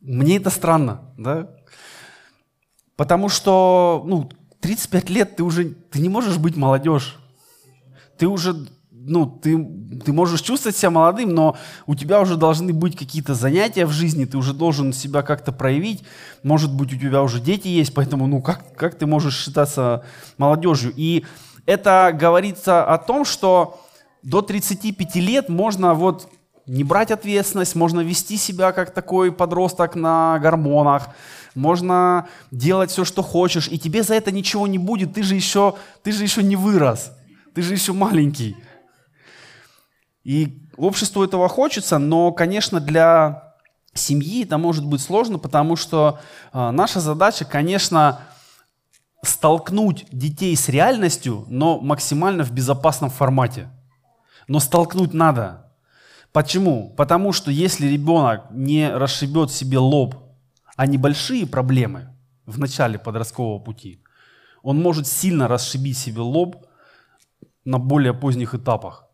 Мне 0.00 0.36
это 0.36 0.50
странно, 0.50 1.12
да? 1.16 1.50
Потому 2.96 3.28
что, 3.28 4.02
ну, 4.06 4.30
35 4.60 5.10
лет 5.10 5.36
ты 5.36 5.42
уже, 5.42 5.70
ты 5.70 6.00
не 6.00 6.08
можешь 6.08 6.38
быть 6.38 6.56
молодежь. 6.56 7.18
Ты 8.18 8.26
уже 8.26 8.66
ну, 9.10 9.26
ты, 9.26 9.58
ты 10.04 10.12
можешь 10.12 10.40
чувствовать 10.40 10.76
себя 10.76 10.90
молодым, 10.90 11.34
но 11.34 11.56
у 11.86 11.96
тебя 11.96 12.20
уже 12.20 12.36
должны 12.36 12.72
быть 12.72 12.96
какие-то 12.96 13.34
занятия 13.34 13.84
в 13.84 13.90
жизни, 13.90 14.24
ты 14.24 14.38
уже 14.38 14.54
должен 14.54 14.92
себя 14.92 15.22
как-то 15.22 15.50
проявить. 15.50 16.04
Может 16.44 16.72
быть, 16.72 16.94
у 16.94 16.96
тебя 16.96 17.22
уже 17.22 17.40
дети 17.40 17.66
есть, 17.66 17.92
поэтому, 17.92 18.28
ну, 18.28 18.40
как, 18.40 18.74
как 18.76 18.94
ты 18.94 19.06
можешь 19.06 19.36
считаться 19.36 20.04
молодежью? 20.38 20.92
И 20.96 21.24
это 21.66 22.16
говорится 22.18 22.84
о 22.84 22.98
том, 22.98 23.24
что 23.24 23.80
до 24.22 24.42
35 24.42 25.16
лет 25.16 25.48
можно 25.48 25.94
вот 25.94 26.28
не 26.66 26.84
брать 26.84 27.10
ответственность, 27.10 27.74
можно 27.74 28.00
вести 28.00 28.36
себя 28.36 28.70
как 28.70 28.94
такой 28.94 29.32
подросток 29.32 29.96
на 29.96 30.38
гормонах, 30.38 31.08
можно 31.56 32.28
делать 32.52 32.92
все, 32.92 33.04
что 33.04 33.22
хочешь, 33.22 33.66
и 33.66 33.76
тебе 33.76 34.04
за 34.04 34.14
это 34.14 34.30
ничего 34.30 34.68
не 34.68 34.78
будет, 34.78 35.14
ты 35.14 35.24
же 35.24 35.34
еще, 35.34 35.74
ты 36.04 36.12
же 36.12 36.22
еще 36.22 36.44
не 36.44 36.54
вырос, 36.54 37.10
ты 37.54 37.62
же 37.62 37.74
еще 37.74 37.92
маленький. 37.92 38.56
И 40.24 40.68
обществу 40.76 41.22
этого 41.22 41.48
хочется, 41.48 41.98
но, 41.98 42.32
конечно, 42.32 42.80
для 42.80 43.54
семьи 43.94 44.44
это 44.44 44.58
может 44.58 44.84
быть 44.84 45.00
сложно, 45.00 45.38
потому 45.38 45.76
что 45.76 46.20
э, 46.52 46.70
наша 46.70 47.00
задача, 47.00 47.44
конечно, 47.44 48.20
столкнуть 49.22 50.06
детей 50.10 50.56
с 50.56 50.68
реальностью, 50.68 51.44
но 51.48 51.80
максимально 51.80 52.44
в 52.44 52.52
безопасном 52.52 53.10
формате. 53.10 53.68
Но 54.48 54.60
столкнуть 54.60 55.14
надо. 55.14 55.72
Почему? 56.32 56.94
Потому 56.96 57.32
что 57.32 57.50
если 57.50 57.86
ребенок 57.86 58.46
не 58.50 58.90
расшибет 58.90 59.50
себе 59.50 59.78
лоб, 59.78 60.14
а 60.76 60.86
небольшие 60.86 61.46
проблемы 61.46 62.14
в 62.46 62.58
начале 62.58 62.98
подросткового 62.98 63.58
пути, 63.58 64.02
он 64.62 64.80
может 64.80 65.06
сильно 65.06 65.48
расшибить 65.48 65.98
себе 65.98 66.20
лоб 66.20 66.66
на 67.64 67.78
более 67.78 68.14
поздних 68.14 68.54
этапах. 68.54 69.09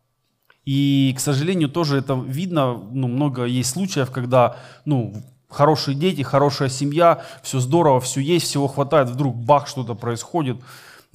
И, 0.67 1.13
к 1.15 1.21
сожалению, 1.21 1.69
тоже 1.69 1.99
это 1.99 2.13
видно, 2.13 2.73
ну, 2.73 3.07
много 3.07 3.45
есть 3.45 3.69
случаев, 3.69 4.11
когда, 4.11 4.57
ну, 4.83 5.13
хорошие 5.47 5.95
дети, 5.95 6.23
хорошая 6.23 6.67
семья, 6.67 7.23
все 7.41 7.61
здорово, 7.61 8.01
все 8.01 8.19
есть, 8.19 8.47
всего 8.47 8.67
хватает, 8.67 9.09
вдруг 9.09 9.37
бах, 9.37 9.69
что-то 9.69 9.95
происходит, 9.95 10.57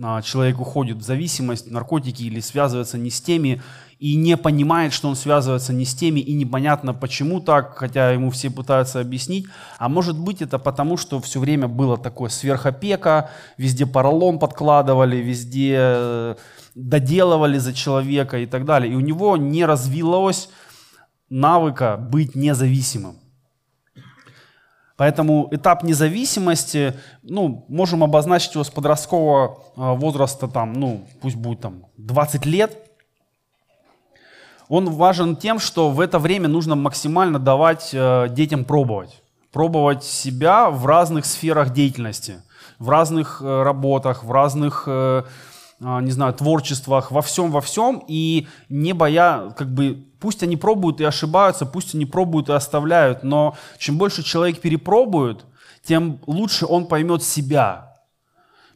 а, 0.00 0.22
человек 0.22 0.58
уходит 0.58 0.96
в 0.96 1.02
зависимость, 1.02 1.70
наркотики 1.70 2.22
или 2.22 2.40
связывается 2.40 2.96
не 2.96 3.10
с 3.10 3.20
теми, 3.20 3.62
и 4.02 4.16
не 4.16 4.36
понимает, 4.36 4.92
что 4.92 5.08
он 5.08 5.14
связывается 5.14 5.72
не 5.72 5.84
с 5.84 5.94
теми, 5.94 6.18
и 6.18 6.34
непонятно 6.34 6.92
почему 6.92 7.40
так, 7.40 7.76
хотя 7.76 8.10
ему 8.10 8.32
все 8.32 8.50
пытаются 8.50 8.98
объяснить. 8.98 9.46
А 9.78 9.88
может 9.88 10.18
быть 10.18 10.42
это 10.42 10.58
потому, 10.58 10.96
что 10.96 11.20
все 11.20 11.38
время 11.38 11.68
было 11.68 11.96
такое 11.96 12.28
сверхопека, 12.28 13.30
везде 13.58 13.86
поролон 13.86 14.40
подкладывали, 14.40 15.18
везде 15.18 15.76
э, 15.78 16.34
доделывали 16.74 17.58
за 17.58 17.72
человека 17.72 18.38
и 18.38 18.46
так 18.46 18.64
далее. 18.64 18.92
И 18.92 18.96
у 18.96 19.00
него 19.00 19.36
не 19.36 19.64
развилось 19.64 20.48
навыка 21.30 21.96
быть 21.96 22.34
независимым. 22.34 23.20
Поэтому 24.96 25.46
этап 25.52 25.84
независимости, 25.84 26.94
ну, 27.22 27.66
можем 27.68 28.02
обозначить 28.02 28.54
его 28.54 28.64
с 28.64 28.70
подросткового 28.70 29.58
э, 29.76 29.94
возраста, 29.96 30.48
там, 30.48 30.72
ну, 30.72 31.06
пусть 31.20 31.36
будет 31.36 31.60
там 31.60 31.86
20 31.98 32.46
лет. 32.46 32.91
Он 34.72 34.88
важен 34.88 35.36
тем, 35.36 35.58
что 35.58 35.90
в 35.90 36.00
это 36.00 36.18
время 36.18 36.48
нужно 36.48 36.76
максимально 36.76 37.38
давать 37.38 37.90
э, 37.92 38.28
детям 38.30 38.64
пробовать. 38.64 39.22
Пробовать 39.52 40.02
себя 40.02 40.70
в 40.70 40.86
разных 40.86 41.26
сферах 41.26 41.74
деятельности, 41.74 42.36
в 42.78 42.88
разных 42.88 43.42
э, 43.42 43.62
работах, 43.64 44.24
в 44.24 44.32
разных 44.32 44.84
а, 44.88 45.24
не 45.78 46.10
знаю, 46.10 46.32
творчествах, 46.32 47.10
во 47.10 47.20
всем, 47.20 47.50
во 47.50 47.60
всем, 47.60 48.02
и 48.08 48.46
не 48.70 48.94
боя, 48.94 49.50
как 49.50 49.68
бы, 49.68 50.06
пусть 50.20 50.42
они 50.42 50.56
пробуют 50.56 51.02
и 51.02 51.04
ошибаются, 51.04 51.66
пусть 51.66 51.94
они 51.94 52.06
пробуют 52.06 52.48
и 52.48 52.52
оставляют, 52.52 53.24
но 53.24 53.56
чем 53.78 53.98
больше 53.98 54.22
человек 54.22 54.62
перепробует, 54.62 55.44
тем 55.84 56.20
лучше 56.26 56.64
он 56.64 56.86
поймет 56.86 57.22
себя. 57.22 57.98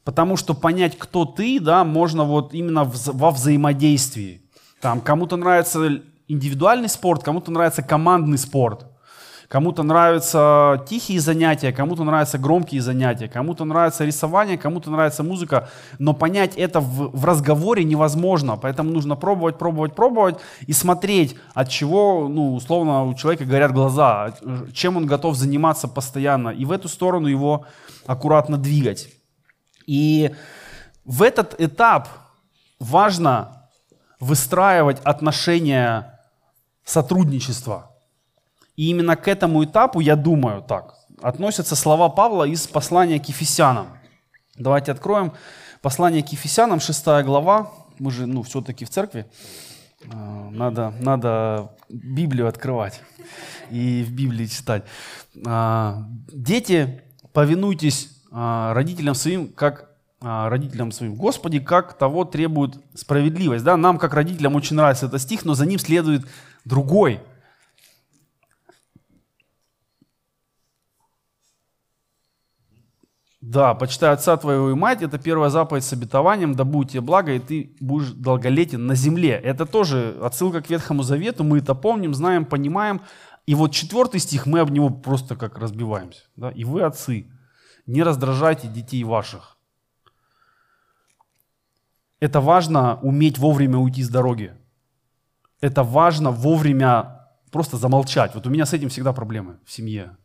Потому 0.05 0.37
что 0.37 0.53
понять, 0.53 0.99
кто 0.99 1.25
ты, 1.25 1.59
да, 1.59 1.85
можно 1.85 2.25
вот 2.25 2.53
именно 2.53 2.85
во 2.85 3.31
взаимодействии. 3.31 4.46
Там 4.81 5.01
кому-то 5.01 5.37
нравится 5.37 6.03
индивидуальный 6.29 6.89
спорт, 6.89 7.23
кому-то 7.23 7.51
нравится 7.51 7.83
командный 7.83 8.39
спорт– 8.39 8.87
Кому-то 9.49 9.85
нравятся 9.85 10.85
тихие 10.89 11.21
занятия, 11.21 11.73
кому-то 11.73 12.03
нравятся 12.03 12.37
громкие 12.37 12.81
занятия, 12.81 13.29
кому-то 13.29 13.65
нравится 13.65 14.05
рисование, 14.05 14.59
кому-то 14.59 14.91
нравится 14.91 15.23
музыка. 15.23 15.69
Но 16.01 16.15
понять 16.15 16.57
это 16.57 16.81
в, 16.81 17.17
в 17.17 17.25
разговоре 17.25 17.85
невозможно. 17.85 18.57
Поэтому 18.57 18.91
нужно 18.91 19.15
пробовать, 19.15 19.57
пробовать, 19.57 19.95
пробовать 19.95 20.37
и 20.67 20.73
смотреть, 20.73 21.37
от 21.55 21.69
чего, 21.69 22.29
ну, 22.29 22.55
условно, 22.55 23.05
у 23.05 23.15
человека 23.15 23.45
горят 23.45 23.73
глаза, 23.73 24.35
чем 24.73 24.97
он 24.97 25.07
готов 25.07 25.37
заниматься 25.37 25.87
постоянно. 25.87 26.49
И 26.49 26.65
в 26.65 26.73
эту 26.73 26.89
сторону 26.89 27.29
его 27.29 27.67
аккуратно 28.05 28.59
двигать. 28.59 29.11
И 29.87 30.33
в 31.05 31.23
этот 31.23 31.55
этап 31.61 32.09
важно 32.81 33.56
выстраивать 34.21 35.01
отношения 35.01 36.21
сотрудничества. 36.85 37.91
И 38.77 38.91
именно 38.91 39.17
к 39.17 39.29
этому 39.29 39.65
этапу, 39.65 40.01
я 40.01 40.17
думаю 40.17 40.63
так, 40.63 40.95
относятся 41.23 41.77
слова 41.77 42.09
Павла 42.09 42.45
из 42.45 42.67
послания 42.67 43.19
к 43.19 43.29
Ефесянам. 43.29 43.99
Давайте 44.57 44.93
откроем 44.93 45.33
послание 45.83 46.23
к 46.23 46.29
Ефесянам, 46.29 46.81
6 46.81 47.05
глава. 47.25 47.73
Мы 47.99 48.11
же, 48.11 48.27
ну, 48.27 48.43
все-таки 48.43 48.85
в 48.85 48.91
церкви. 48.91 49.27
А, 50.13 50.51
надо, 50.51 50.93
надо 51.01 51.73
Библию 51.89 52.49
открывать 52.49 53.01
и 53.71 54.05
в 54.05 54.13
Библии 54.13 54.47
читать. 54.47 54.85
А, 55.47 56.05
Дети, 56.33 57.03
повинуйтесь 57.33 58.11
а, 58.31 58.75
родителям 58.75 59.15
своим, 59.15 59.49
как 59.49 59.96
родителям 60.21 60.93
своим. 60.93 61.15
Господи, 61.15 61.61
как 61.61 61.99
того 61.99 62.25
требует 62.25 62.79
справедливость. 62.95 63.65
Да? 63.65 63.77
Нам, 63.77 63.99
как 63.99 64.15
родителям, 64.15 64.57
очень 64.57 64.77
нравится 64.77 65.07
этот 65.07 65.21
стих, 65.21 65.45
но 65.45 65.55
за 65.55 65.67
ним 65.67 65.79
следует 65.79 66.27
другой– 66.65 67.21
Да, 73.47 73.75
почитай 73.75 74.13
отца 74.13 74.37
твоего 74.37 74.73
и 74.73 74.75
мать, 74.75 75.03
это 75.03 75.19
первая 75.19 75.51
заповедь 75.51 75.85
с 75.85 75.93
обетованием, 75.93 76.57
да 76.57 76.65
будет 76.65 76.91
тебе 76.91 77.01
благо, 77.01 77.33
и 77.33 77.39
ты 77.39 77.77
будешь 77.79 78.11
долголетен 78.11 78.85
на 78.89 78.97
земле. 78.97 79.41
Это 79.41 79.67
тоже 79.67 80.19
отсылка 80.21 80.63
к 80.63 80.69
Ветхому 80.69 81.05
Завету, 81.05 81.45
мы 81.45 81.59
это 81.59 81.77
помним, 81.77 82.13
знаем, 82.13 82.45
понимаем. 82.45 83.03
И 83.47 83.55
вот 83.55 83.71
четвертый 83.71 84.19
стих, 84.19 84.47
мы 84.47 84.59
об 84.59 84.73
него 84.73 84.91
просто 84.91 85.37
как 85.37 85.59
разбиваемся. 85.59 86.23
Да? 86.35 86.51
И 86.51 86.65
вы, 86.65 86.83
отцы, 86.83 87.31
не 87.87 88.03
раздражайте 88.03 88.67
детей 88.67 89.05
ваших. 89.05 89.56
Это 92.21 92.41
важно 92.41 92.99
уметь 93.01 93.39
вовремя 93.39 93.79
уйти 93.79 94.03
с 94.03 94.09
дороги. 94.09 94.55
Это 95.61 95.83
важно 95.83 96.31
вовремя 96.31 97.29
просто 97.51 97.77
замолчать. 97.77 98.35
Вот 98.35 98.47
у 98.47 98.51
меня 98.51 98.67
с 98.67 98.73
этим 98.73 98.89
всегда 98.89 99.13
проблемы 99.13 99.59
в 99.65 99.73
семье 99.73 100.17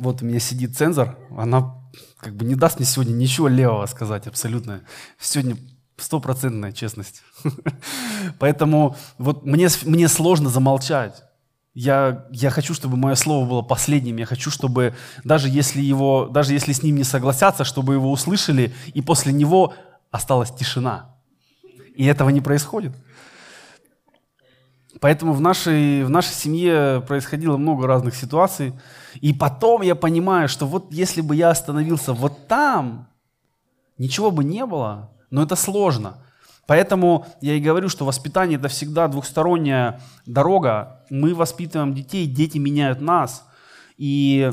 вот 0.00 0.22
у 0.22 0.24
меня 0.24 0.40
сидит 0.40 0.76
цензор, 0.76 1.16
она 1.36 1.74
как 2.18 2.34
бы 2.34 2.44
не 2.44 2.54
даст 2.54 2.78
мне 2.78 2.86
сегодня 2.86 3.12
ничего 3.12 3.48
левого 3.48 3.86
сказать 3.86 4.26
абсолютно. 4.26 4.82
Сегодня 5.18 5.56
стопроцентная 5.96 6.72
честность. 6.72 7.22
Поэтому 8.38 8.96
вот 9.18 9.46
мне, 9.46 9.68
мне 9.84 10.08
сложно 10.08 10.50
замолчать. 10.50 11.22
Я, 11.72 12.26
я 12.30 12.50
хочу, 12.50 12.74
чтобы 12.74 12.96
мое 12.96 13.14
слово 13.14 13.48
было 13.48 13.62
последним. 13.62 14.16
Я 14.16 14.26
хочу, 14.26 14.50
чтобы 14.50 14.94
даже 15.24 15.48
если, 15.48 15.80
его, 15.80 16.26
даже 16.26 16.52
если 16.52 16.72
с 16.72 16.82
ним 16.82 16.96
не 16.96 17.04
согласятся, 17.04 17.64
чтобы 17.64 17.94
его 17.94 18.10
услышали, 18.10 18.74
и 18.94 19.02
после 19.02 19.32
него 19.32 19.74
осталась 20.10 20.50
тишина. 20.50 21.14
И 21.94 22.04
этого 22.04 22.30
не 22.30 22.40
происходит. 22.40 22.92
Поэтому 25.00 25.32
в 25.32 25.40
нашей, 25.40 26.04
в 26.04 26.10
нашей 26.10 26.32
семье 26.32 27.04
происходило 27.06 27.56
много 27.56 27.86
разных 27.86 28.14
ситуаций. 28.14 28.72
И 29.20 29.32
потом 29.32 29.82
я 29.82 29.94
понимаю, 29.94 30.48
что 30.48 30.66
вот 30.66 30.92
если 30.92 31.20
бы 31.20 31.36
я 31.36 31.50
остановился 31.50 32.12
вот 32.12 32.48
там, 32.48 33.08
ничего 33.98 34.30
бы 34.30 34.44
не 34.44 34.64
было. 34.64 35.10
Но 35.30 35.42
это 35.42 35.56
сложно. 35.56 36.18
Поэтому 36.66 37.26
я 37.40 37.54
и 37.54 37.60
говорю, 37.60 37.88
что 37.88 38.04
воспитание 38.04 38.58
это 38.58 38.68
всегда 38.68 39.06
двухсторонняя 39.08 40.00
дорога. 40.24 41.04
Мы 41.10 41.34
воспитываем 41.34 41.94
детей, 41.94 42.26
дети 42.26 42.58
меняют 42.58 43.00
нас. 43.00 43.44
И 43.96 44.50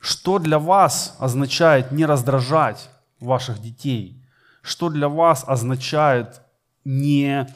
что 0.00 0.38
для 0.38 0.58
вас 0.58 1.16
означает 1.18 1.92
не 1.92 2.06
раздражать 2.06 2.88
ваших 3.20 3.60
детей? 3.60 4.21
Что 4.62 4.88
для 4.88 5.08
вас 5.08 5.44
означает 5.46 6.40
не, 6.84 7.46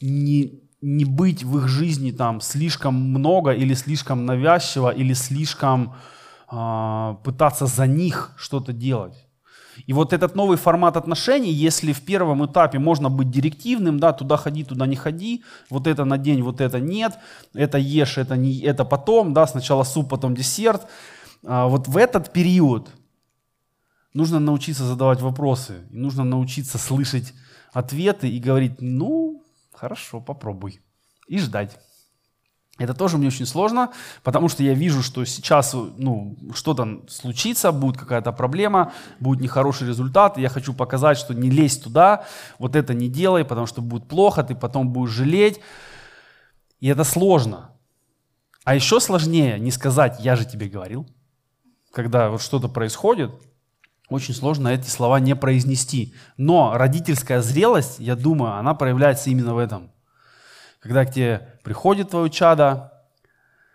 не, 0.00 0.60
не 0.80 1.04
быть 1.04 1.42
в 1.42 1.58
их 1.58 1.68
жизни 1.68 2.10
там 2.10 2.40
слишком 2.40 2.94
много 2.94 3.52
или 3.52 3.74
слишком 3.74 4.26
навязчиво 4.26 4.90
или 4.90 5.14
слишком 5.14 5.94
э, 6.50 7.14
пытаться 7.24 7.66
за 7.66 7.86
них 7.86 8.32
что-то 8.36 8.72
делать. 8.72 9.26
И 9.86 9.92
вот 9.92 10.12
этот 10.12 10.34
новый 10.34 10.56
формат 10.56 10.96
отношений, 10.96 11.52
если 11.52 11.92
в 11.92 12.00
первом 12.00 12.46
этапе 12.46 12.78
можно 12.78 13.10
быть 13.10 13.30
директивным, 13.30 14.00
да, 14.00 14.12
туда 14.12 14.36
ходи, 14.36 14.64
туда 14.64 14.86
не 14.86 14.96
ходи, 14.96 15.44
вот 15.70 15.86
это 15.86 16.04
на 16.04 16.16
день, 16.18 16.42
вот 16.42 16.60
это 16.60 16.80
нет, 16.80 17.18
это 17.54 17.78
ешь, 17.78 18.16
это 18.16 18.36
не, 18.36 18.60
это 18.60 18.84
потом, 18.84 19.34
да, 19.34 19.46
сначала 19.46 19.84
суп, 19.84 20.08
потом 20.08 20.34
десерт. 20.34 20.86
А 21.44 21.66
вот 21.66 21.88
в 21.88 21.96
этот 21.96 22.32
период 22.32 22.88
нужно 24.16 24.40
научиться 24.40 24.84
задавать 24.84 25.20
вопросы, 25.20 25.86
и 25.90 25.96
нужно 25.96 26.24
научиться 26.24 26.78
слышать 26.78 27.34
ответы 27.72 28.28
и 28.28 28.40
говорить, 28.40 28.80
ну, 28.80 29.42
Хорошо, 29.76 30.20
попробуй. 30.20 30.80
И 31.28 31.38
ждать. 31.38 31.78
Это 32.78 32.94
тоже 32.94 33.18
мне 33.18 33.28
очень 33.28 33.46
сложно, 33.46 33.92
потому 34.22 34.48
что 34.48 34.62
я 34.62 34.74
вижу, 34.74 35.02
что 35.02 35.24
сейчас 35.24 35.74
ну, 35.74 36.36
что-то 36.54 37.02
случится, 37.08 37.72
будет 37.72 37.96
какая-то 37.96 38.32
проблема, 38.32 38.92
будет 39.18 39.40
нехороший 39.40 39.88
результат, 39.88 40.36
и 40.36 40.42
я 40.42 40.48
хочу 40.48 40.74
показать, 40.74 41.16
что 41.18 41.34
не 41.34 41.50
лезь 41.50 41.78
туда, 41.78 42.26
вот 42.58 42.76
это 42.76 42.92
не 42.92 43.08
делай, 43.08 43.44
потому 43.44 43.66
что 43.66 43.80
будет 43.80 44.08
плохо, 44.08 44.44
ты 44.44 44.54
потом 44.54 44.90
будешь 44.90 45.10
жалеть. 45.10 45.60
И 46.80 46.88
это 46.88 47.04
сложно. 47.04 47.70
А 48.64 48.74
еще 48.74 49.00
сложнее 49.00 49.58
не 49.58 49.70
сказать 49.70 50.20
«я 50.20 50.36
же 50.36 50.44
тебе 50.44 50.68
говорил», 50.68 51.06
когда 51.92 52.28
вот 52.28 52.42
что-то 52.42 52.68
происходит, 52.68 53.30
очень 54.08 54.34
сложно 54.34 54.68
эти 54.68 54.88
слова 54.88 55.18
не 55.20 55.34
произнести. 55.34 56.14
Но 56.36 56.76
родительская 56.76 57.42
зрелость, 57.42 57.98
я 57.98 58.14
думаю, 58.14 58.54
она 58.54 58.74
проявляется 58.74 59.30
именно 59.30 59.54
в 59.54 59.58
этом. 59.58 59.90
Когда 60.80 61.04
к 61.04 61.12
тебе 61.12 61.58
приходит 61.64 62.10
твое 62.10 62.30
чадо, 62.30 62.92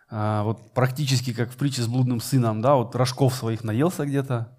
а, 0.09 0.43
вот 0.43 0.73
практически 0.73 1.33
как 1.33 1.51
в 1.51 1.57
притче 1.57 1.81
с 1.81 1.87
блудным 1.87 2.21
сыном, 2.21 2.61
да, 2.61 2.75
вот 2.75 2.95
рожков 2.95 3.33
своих 3.33 3.63
наелся 3.63 4.05
где-то, 4.05 4.57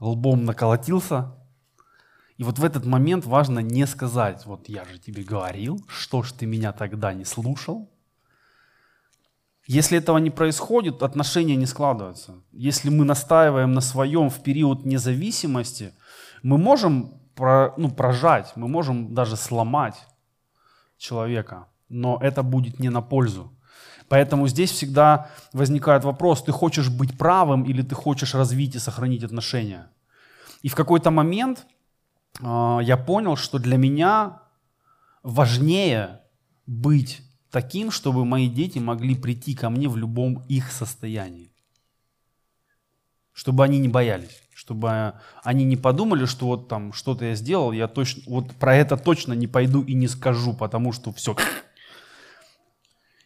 лбом 0.00 0.44
наколотился. 0.44 1.34
И 2.36 2.44
вот 2.44 2.58
в 2.58 2.64
этот 2.64 2.84
момент 2.84 3.24
важно 3.24 3.60
не 3.60 3.86
сказать, 3.86 4.44
вот 4.44 4.68
я 4.68 4.84
же 4.84 4.98
тебе 4.98 5.22
говорил, 5.22 5.82
что 5.88 6.22
ж 6.22 6.32
ты 6.32 6.46
меня 6.46 6.72
тогда 6.72 7.14
не 7.14 7.24
слушал. 7.24 7.93
Если 9.66 9.98
этого 9.98 10.18
не 10.18 10.30
происходит, 10.30 11.02
отношения 11.02 11.56
не 11.56 11.66
складываются. 11.66 12.34
Если 12.52 12.90
мы 12.90 13.04
настаиваем 13.04 13.72
на 13.72 13.80
своем 13.80 14.28
в 14.28 14.42
период 14.42 14.84
независимости, 14.84 15.92
мы 16.42 16.58
можем 16.58 17.20
про, 17.34 17.72
ну, 17.76 17.90
прожать, 17.90 18.52
мы 18.56 18.68
можем 18.68 19.14
даже 19.14 19.36
сломать 19.36 19.96
человека, 20.98 21.66
но 21.88 22.18
это 22.20 22.42
будет 22.42 22.78
не 22.78 22.90
на 22.90 23.00
пользу. 23.00 23.52
Поэтому 24.08 24.48
здесь 24.48 24.70
всегда 24.70 25.30
возникает 25.52 26.04
вопрос, 26.04 26.42
ты 26.42 26.52
хочешь 26.52 26.90
быть 26.90 27.16
правым 27.16 27.64
или 27.64 27.82
ты 27.82 27.94
хочешь 27.94 28.34
развить 28.34 28.74
и 28.74 28.78
сохранить 28.78 29.24
отношения. 29.24 29.88
И 30.62 30.68
в 30.68 30.74
какой-то 30.74 31.10
момент 31.10 31.66
э, 32.40 32.78
я 32.82 32.96
понял, 32.96 33.36
что 33.36 33.58
для 33.58 33.78
меня 33.78 34.42
важнее 35.22 36.20
быть 36.66 37.22
таким, 37.54 37.92
чтобы 37.92 38.24
мои 38.24 38.48
дети 38.48 38.80
могли 38.80 39.14
прийти 39.14 39.54
ко 39.54 39.70
мне 39.70 39.88
в 39.88 39.96
любом 39.96 40.44
их 40.48 40.72
состоянии. 40.72 41.52
Чтобы 43.32 43.62
они 43.62 43.78
не 43.78 43.86
боялись, 43.86 44.42
чтобы 44.52 45.14
они 45.44 45.64
не 45.64 45.76
подумали, 45.76 46.24
что 46.26 46.46
вот 46.46 46.66
там 46.66 46.92
что-то 46.92 47.26
я 47.26 47.36
сделал, 47.36 47.70
я 47.70 47.86
точно, 47.86 48.24
вот 48.26 48.52
про 48.56 48.74
это 48.74 48.96
точно 48.96 49.34
не 49.34 49.46
пойду 49.46 49.82
и 49.82 49.94
не 49.94 50.08
скажу, 50.08 50.52
потому 50.52 50.90
что 50.90 51.12
все. 51.12 51.36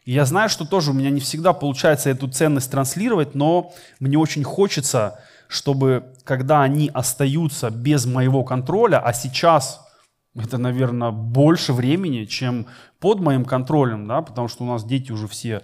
Я 0.04 0.26
знаю, 0.26 0.50
что 0.50 0.66
тоже 0.66 0.90
у 0.90 0.94
меня 0.94 1.08
не 1.08 1.20
всегда 1.20 1.54
получается 1.54 2.10
эту 2.10 2.28
ценность 2.28 2.70
транслировать, 2.70 3.34
но 3.34 3.72
мне 3.98 4.18
очень 4.18 4.44
хочется, 4.44 5.24
чтобы 5.48 6.12
когда 6.24 6.60
они 6.60 6.90
остаются 6.92 7.70
без 7.70 8.04
моего 8.04 8.44
контроля, 8.44 9.00
а 9.00 9.14
сейчас 9.14 9.88
это, 10.38 10.59
наверное, 10.59 11.11
больше 11.11 11.72
времени, 11.72 12.24
чем 12.24 12.66
под 13.01 13.20
моим 13.20 13.44
контролем, 13.44 14.07
да, 14.07 14.22
потому 14.22 14.48
что 14.48 14.64
у 14.64 14.66
нас 14.66 14.85
дети 14.85 15.12
уже 15.12 15.27
все, 15.27 15.62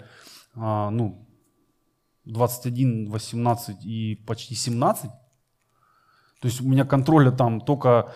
а, 0.55 0.91
ну, 0.91 1.27
21, 2.25 3.11
18 3.11 3.85
и 3.85 4.17
почти 4.27 4.55
17. 4.55 5.11
То 6.41 6.49
есть 6.49 6.61
у 6.61 6.65
меня 6.65 6.85
контроля 6.85 7.31
там 7.31 7.61
только, 7.61 8.13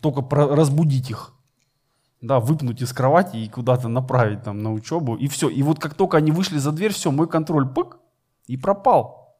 только 0.00 0.24
разбудить 0.30 1.10
их, 1.10 1.34
да, 2.20 2.40
выпнуть 2.40 2.82
из 2.82 2.92
кровати 2.92 3.36
и 3.36 3.48
куда-то 3.48 3.88
направить 3.88 4.42
там 4.42 4.62
на 4.62 4.72
учебу, 4.72 5.16
и 5.16 5.28
все. 5.28 5.48
И 5.48 5.62
вот 5.62 5.78
как 5.78 5.94
только 5.94 6.16
они 6.16 6.32
вышли 6.32 6.58
за 6.58 6.72
дверь, 6.72 6.92
все, 6.92 7.10
мой 7.10 7.28
контроль 7.28 7.68
пык, 7.68 7.98
и 8.46 8.56
пропал. 8.56 9.38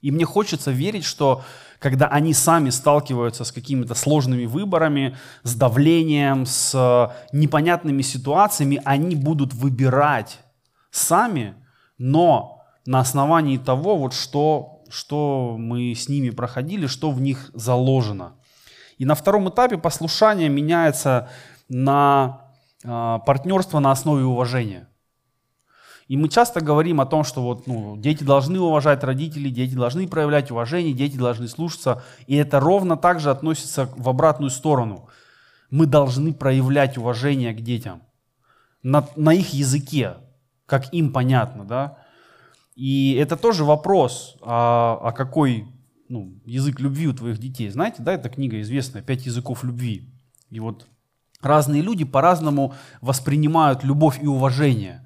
И 0.00 0.10
мне 0.10 0.24
хочется 0.24 0.70
верить, 0.70 1.04
что 1.04 1.42
когда 1.82 2.06
они 2.06 2.32
сами 2.32 2.70
сталкиваются 2.70 3.44
с 3.44 3.50
какими-то 3.50 3.94
сложными 3.94 4.46
выборами, 4.46 5.16
с 5.42 5.54
давлением, 5.56 6.46
с 6.46 6.72
э, 6.74 7.36
непонятными 7.36 8.02
ситуациями, 8.02 8.80
они 8.84 9.16
будут 9.16 9.52
выбирать 9.52 10.38
сами, 10.92 11.54
но 11.98 12.62
на 12.86 13.00
основании 13.00 13.58
того, 13.58 13.96
вот 13.96 14.14
что, 14.14 14.84
что 14.88 15.56
мы 15.58 15.92
с 15.92 16.08
ними 16.08 16.30
проходили, 16.30 16.86
что 16.86 17.10
в 17.10 17.20
них 17.20 17.50
заложено. 17.52 18.34
И 18.98 19.04
на 19.04 19.16
втором 19.16 19.48
этапе 19.48 19.76
послушание 19.76 20.48
меняется 20.48 21.28
на 21.68 22.42
э, 22.84 23.18
партнерство 23.26 23.80
на 23.80 23.90
основе 23.90 24.24
уважения. 24.24 24.88
И 26.12 26.16
мы 26.18 26.28
часто 26.28 26.60
говорим 26.60 27.00
о 27.00 27.06
том, 27.06 27.24
что 27.24 27.42
вот, 27.42 27.66
ну, 27.66 27.96
дети 27.96 28.22
должны 28.22 28.60
уважать 28.60 29.02
родителей, 29.02 29.50
дети 29.50 29.74
должны 29.74 30.06
проявлять 30.06 30.50
уважение, 30.50 30.92
дети 30.92 31.16
должны 31.16 31.48
слушаться. 31.48 32.02
И 32.26 32.36
это 32.36 32.60
ровно 32.60 32.98
так 32.98 33.18
же 33.18 33.30
относится 33.30 33.88
в 33.96 34.10
обратную 34.10 34.50
сторону. 34.50 35.08
Мы 35.70 35.86
должны 35.86 36.34
проявлять 36.34 36.98
уважение 36.98 37.54
к 37.54 37.62
детям 37.62 38.02
на, 38.82 39.08
на 39.16 39.32
их 39.32 39.54
языке, 39.54 40.16
как 40.66 40.92
им 40.92 41.14
понятно. 41.14 41.64
Да? 41.64 41.96
И 42.74 43.14
это 43.14 43.38
тоже 43.38 43.64
вопрос, 43.64 44.36
а, 44.42 45.00
а 45.02 45.12
какой 45.12 45.66
ну, 46.10 46.34
язык 46.44 46.78
любви 46.78 47.08
у 47.08 47.14
твоих 47.14 47.38
детей. 47.38 47.70
Знаете, 47.70 48.02
да, 48.02 48.12
эта 48.12 48.28
книга 48.28 48.60
известная 48.60 49.00
«Пять 49.00 49.24
языков 49.24 49.64
любви». 49.64 50.12
И 50.50 50.60
вот 50.60 50.86
разные 51.40 51.80
люди 51.80 52.04
по-разному 52.04 52.74
воспринимают 53.00 53.82
любовь 53.82 54.22
и 54.22 54.26
уважение. 54.26 55.01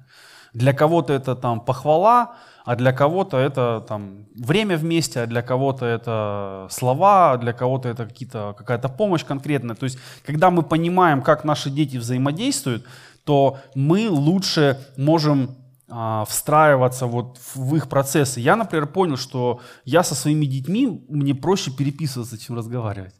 Для 0.57 0.73
кого-то 0.73 1.13
это 1.13 1.35
там 1.35 1.61
похвала, 1.61 2.35
а 2.65 2.75
для 2.75 2.91
кого-то 2.91 3.37
это 3.37 3.85
там 3.87 4.25
время 4.35 4.75
вместе, 4.75 5.21
а 5.21 5.27
для 5.27 5.43
кого-то 5.43 5.85
это 5.85 6.67
слова, 6.71 7.33
а 7.33 7.37
для 7.37 7.53
кого-то 7.53 7.89
это 7.89 8.07
какие-то, 8.07 8.55
какая-то 8.57 8.89
помощь 8.89 9.23
конкретная. 9.23 9.75
То 9.75 9.83
есть, 9.83 9.99
когда 10.25 10.49
мы 10.49 10.63
понимаем, 10.63 11.21
как 11.21 11.43
наши 11.43 11.69
дети 11.69 11.97
взаимодействуют, 11.97 12.85
то 13.23 13.59
мы 13.75 14.09
лучше 14.09 14.79
можем 14.97 15.55
а, 15.89 16.25
встраиваться 16.25 17.05
вот 17.05 17.37
в 17.53 17.75
их 17.75 17.87
процессы. 17.87 18.39
Я, 18.39 18.55
например, 18.55 18.87
понял, 18.87 19.17
что 19.17 19.59
я 19.85 20.03
со 20.03 20.15
своими 20.15 20.47
детьми, 20.47 21.05
мне 21.07 21.35
проще 21.35 21.69
переписываться, 21.69 22.37
чем 22.39 22.57
разговаривать. 22.57 23.13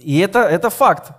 И 0.00 0.18
это, 0.18 0.40
это 0.40 0.68
факт 0.68 1.12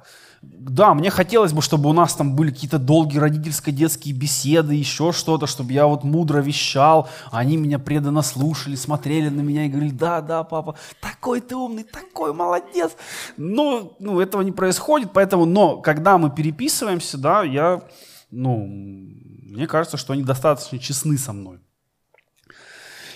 да, 0.70 0.94
мне 0.94 1.10
хотелось 1.10 1.54
бы, 1.54 1.62
чтобы 1.62 1.90
у 1.90 1.94
нас 1.94 2.14
там 2.16 2.36
были 2.36 2.52
какие-то 2.52 2.78
долгие 2.78 3.20
родительско-детские 3.20 4.14
беседы, 4.14 4.74
еще 4.76 5.12
что-то, 5.12 5.48
чтобы 5.48 5.74
я 5.74 5.88
вот 5.88 6.04
мудро 6.04 6.40
вещал, 6.40 7.10
они 7.32 7.58
меня 7.58 7.80
преданно 7.80 8.22
слушали, 8.22 8.76
смотрели 8.76 9.30
на 9.30 9.42
меня 9.42 9.66
и 9.66 9.70
говорили, 9.70 9.92
да, 9.92 10.22
да, 10.22 10.44
папа, 10.44 10.76
такой 11.02 11.42
ты 11.42 11.56
умный, 11.56 11.84
такой 11.84 12.34
молодец. 12.34 12.92
Но 13.38 13.96
ну, 14.00 14.20
этого 14.20 14.42
не 14.42 14.52
происходит, 14.52 15.12
поэтому, 15.14 15.46
но 15.46 15.78
когда 15.78 16.18
мы 16.18 16.30
переписываемся, 16.30 17.18
да, 17.18 17.44
я, 17.44 17.82
ну, 18.30 18.66
мне 18.68 19.68
кажется, 19.68 19.98
что 19.98 20.14
они 20.14 20.24
достаточно 20.24 20.80
честны 20.80 21.18
со 21.18 21.34
мной. 21.34 21.60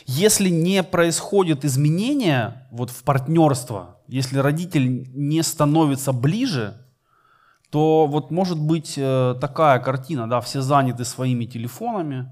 Если 0.05 0.49
не 0.49 0.83
происходит 0.83 1.63
изменения 1.63 2.67
вот 2.71 2.89
в 2.89 3.03
партнерство, 3.03 4.01
если 4.07 4.39
родитель 4.39 5.09
не 5.13 5.43
становится 5.43 6.11
ближе, 6.11 6.81
то 7.71 8.05
вот 8.05 8.31
может 8.31 8.59
быть 8.59 8.95
э, 8.97 9.35
такая 9.39 9.79
картина, 9.79 10.29
да, 10.29 10.41
все 10.41 10.61
заняты 10.61 11.05
своими 11.05 11.45
телефонами, 11.45 12.29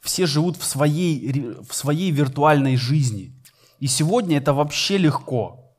все 0.00 0.26
живут 0.26 0.56
в 0.56 0.64
своей, 0.64 1.54
в 1.62 1.72
своей 1.72 2.10
виртуальной 2.10 2.76
жизни. 2.76 3.32
И 3.78 3.86
сегодня 3.86 4.36
это 4.36 4.52
вообще 4.52 4.98
легко. 4.98 5.76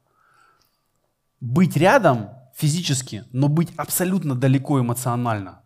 Быть 1.41 1.75
рядом 1.75 2.29
физически, 2.55 3.25
но 3.33 3.49
быть 3.49 3.73
абсолютно 3.75 4.33
далеко 4.33 4.79
эмоционально. 4.79 5.61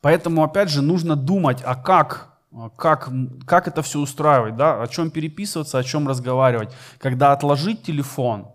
Поэтому, 0.00 0.42
опять 0.44 0.70
же, 0.70 0.80
нужно 0.80 1.14
думать, 1.14 1.62
а 1.62 1.74
как, 1.74 2.38
как, 2.76 3.10
как 3.46 3.68
это 3.68 3.82
все 3.82 3.98
устраивать, 3.98 4.56
да? 4.56 4.82
о 4.82 4.86
чем 4.86 5.10
переписываться, 5.10 5.78
о 5.78 5.84
чем 5.84 6.08
разговаривать, 6.08 6.70
когда 6.98 7.32
отложить 7.32 7.82
телефон 7.82 8.48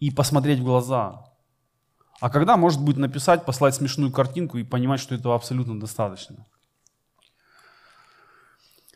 и 0.00 0.10
посмотреть 0.10 0.58
в 0.58 0.64
глаза, 0.64 1.29
а 2.20 2.30
когда 2.30 2.56
может 2.56 2.80
быть 2.82 2.96
написать, 2.96 3.44
послать 3.44 3.74
смешную 3.74 4.12
картинку 4.12 4.58
и 4.58 4.64
понимать, 4.64 5.00
что 5.00 5.14
этого 5.14 5.34
абсолютно 5.34 5.80
достаточно. 5.80 6.46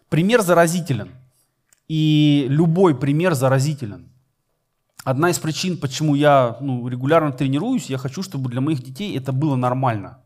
Пример 0.09 0.43
заразителен. 0.43 1.11
И 1.89 2.47
любой 2.49 2.95
пример 2.95 3.35
заразителен. 3.35 4.09
Одна 5.05 5.31
из 5.31 5.39
причин, 5.39 5.77
почему 5.77 6.15
я 6.15 6.57
ну, 6.61 6.89
регулярно 6.89 7.33
тренируюсь, 7.33 7.91
я 7.91 7.99
хочу, 7.99 8.23
чтобы 8.23 8.51
для 8.51 8.61
моих 8.61 8.83
детей 8.83 9.17
это 9.19 9.33
было 9.33 9.57
нормально. 9.57 10.19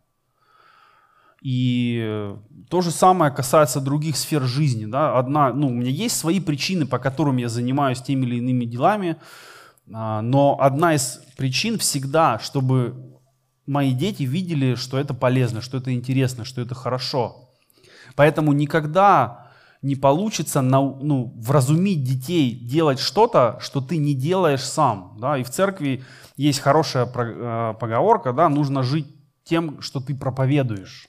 И 1.40 2.34
то 2.68 2.80
же 2.80 2.90
самое 2.90 3.32
касается 3.32 3.80
других 3.80 4.16
сфер 4.16 4.42
жизни. 4.42 4.86
Да? 4.86 5.18
Одна, 5.18 5.52
ну, 5.52 5.68
у 5.68 5.72
меня 5.72 5.90
есть 5.90 6.16
свои 6.16 6.40
причины, 6.40 6.86
по 6.86 6.98
которым 6.98 7.36
я 7.38 7.48
занимаюсь 7.48 8.02
теми 8.02 8.26
или 8.26 8.36
иными 8.36 8.64
делами. 8.64 9.16
А, 9.92 10.22
но 10.22 10.58
одна 10.60 10.94
из 10.94 11.20
причин 11.36 11.78
всегда, 11.78 12.38
чтобы 12.38 13.18
мои 13.66 13.92
дети 13.92 14.22
видели, 14.22 14.74
что 14.74 14.98
это 14.98 15.14
полезно, 15.14 15.60
что 15.60 15.78
это 15.78 15.92
интересно, 15.92 16.44
что 16.44 16.60
это 16.60 16.74
хорошо. 16.74 17.50
Поэтому 18.16 18.52
никогда 18.52 19.48
не 19.82 19.94
получится 19.94 20.60
ну, 20.60 21.32
вразумить 21.36 22.02
детей 22.02 22.52
делать 22.52 22.98
что-то, 22.98 23.58
что 23.60 23.80
ты 23.80 23.96
не 23.96 24.14
делаешь 24.14 24.64
сам. 24.64 25.16
Да? 25.20 25.38
И 25.38 25.44
в 25.44 25.50
церкви 25.50 26.04
есть 26.36 26.58
хорошая 26.60 27.06
э, 27.06 27.74
поговорка, 27.78 28.32
да, 28.32 28.48
нужно 28.48 28.82
жить 28.82 29.06
тем, 29.44 29.80
что 29.80 30.00
ты 30.00 30.14
проповедуешь. 30.16 31.08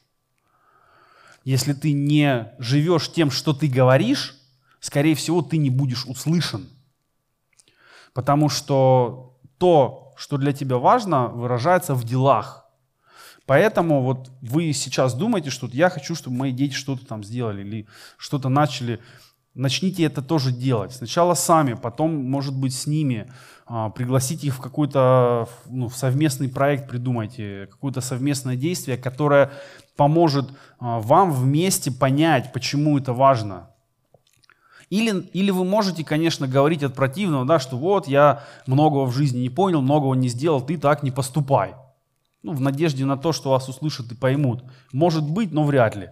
Если 1.44 1.74
ты 1.74 1.94
не 1.94 2.52
живешь 2.60 3.12
тем, 3.12 3.32
что 3.32 3.54
ты 3.54 3.68
говоришь, 3.68 4.36
скорее 4.80 5.16
всего, 5.16 5.42
ты 5.42 5.58
не 5.58 5.70
будешь 5.70 6.06
услышан. 6.06 6.70
Потому 8.14 8.50
что 8.50 9.38
то, 9.58 10.14
что 10.18 10.38
для 10.38 10.54
тебя 10.54 10.78
важно, 10.78 11.28
выражается 11.28 11.94
в 11.96 12.04
делах. 12.04 12.66
Поэтому 13.46 14.04
вот 14.04 14.32
вы 14.42 14.74
сейчас 14.74 15.14
думаете, 15.16 15.50
что 15.50 15.68
я 15.72 15.90
хочу, 15.90 16.14
чтобы 16.16 16.38
мои 16.38 16.52
дети 16.52 16.74
что-то 16.74 17.06
там 17.06 17.24
сделали 17.24 17.62
или 17.62 17.88
что-то 18.18 18.50
начали 18.50 19.00
начните 19.60 20.04
это 20.04 20.22
тоже 20.22 20.52
делать. 20.52 20.94
Сначала 20.94 21.34
сами, 21.34 21.74
потом, 21.74 22.16
может 22.30 22.56
быть, 22.56 22.74
с 22.74 22.88
ними. 22.88 23.32
А, 23.66 23.90
пригласите 23.90 24.48
их 24.48 24.56
в 24.56 24.62
какой-то 24.62 25.48
ну, 25.68 25.90
в 25.90 25.96
совместный 25.96 26.50
проект, 26.50 26.90
придумайте 26.90 27.68
какое-то 27.70 28.02
совместное 28.02 28.56
действие, 28.56 28.98
которое 28.98 29.52
поможет 29.96 30.50
а, 30.80 31.00
вам 31.00 31.32
вместе 31.32 31.92
понять, 31.92 32.52
почему 32.54 32.98
это 32.98 33.14
важно. 33.14 33.70
Или, 34.90 35.22
или 35.34 35.52
вы 35.52 35.66
можете, 35.66 36.04
конечно, 36.04 36.48
говорить 36.48 36.84
от 36.84 36.96
противного, 36.96 37.46
да, 37.46 37.60
что 37.60 37.78
вот 37.78 38.08
я 38.08 38.44
многого 38.66 39.06
в 39.06 39.14
жизни 39.14 39.40
не 39.40 39.50
понял, 39.50 39.82
многого 39.82 40.16
не 40.16 40.30
сделал, 40.30 40.62
ты 40.62 40.78
так 40.78 41.04
не 41.04 41.12
поступай. 41.12 41.76
Ну, 42.42 42.54
в 42.54 42.62
надежде 42.62 43.06
на 43.06 43.18
то, 43.18 43.32
что 43.32 43.52
вас 43.52 43.70
услышат 43.70 44.12
и 44.12 44.16
поймут. 44.16 44.64
Может 44.92 45.30
быть, 45.30 45.52
но 45.52 45.64
вряд 45.64 45.96
ли. 45.96 46.10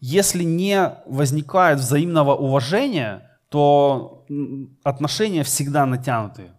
Если 0.00 0.42
не 0.42 0.94
возникает 1.06 1.78
взаимного 1.78 2.34
уважения, 2.34 3.30
то 3.48 4.26
отношения 4.82 5.44
всегда 5.44 5.86
натянутые. 5.86 6.52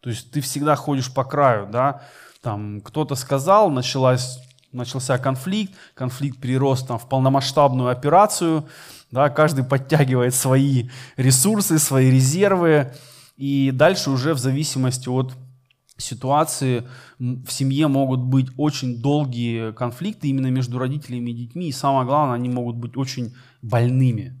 То 0.00 0.10
есть 0.10 0.32
ты 0.32 0.40
всегда 0.40 0.74
ходишь 0.74 1.12
по 1.12 1.24
краю, 1.24 1.68
да, 1.70 2.02
там 2.40 2.80
кто-то 2.80 3.14
сказал, 3.14 3.70
началась, 3.70 4.38
начался 4.72 5.18
конфликт, 5.18 5.74
конфликт 5.94 6.40
перерос 6.40 6.82
там 6.82 6.98
в 6.98 7.08
полномасштабную 7.08 7.90
операцию, 7.90 8.66
да, 9.10 9.28
каждый 9.28 9.64
подтягивает 9.64 10.34
свои 10.34 10.88
ресурсы, 11.16 11.78
свои 11.78 12.10
резервы, 12.10 12.92
и 13.36 13.70
дальше 13.72 14.10
уже 14.10 14.34
в 14.34 14.38
зависимости 14.38 15.08
от 15.08 15.34
ситуации 15.96 16.88
в 17.18 17.50
семье 17.50 17.88
могут 17.88 18.20
быть 18.20 18.48
очень 18.56 19.00
долгие 19.00 19.72
конфликты 19.72 20.28
именно 20.28 20.50
между 20.50 20.78
родителями 20.78 21.30
и 21.30 21.34
детьми, 21.34 21.68
и 21.68 21.72
самое 21.72 22.06
главное, 22.06 22.36
они 22.36 22.48
могут 22.48 22.76
быть 22.76 22.96
очень 22.96 23.34
больными. 23.62 24.36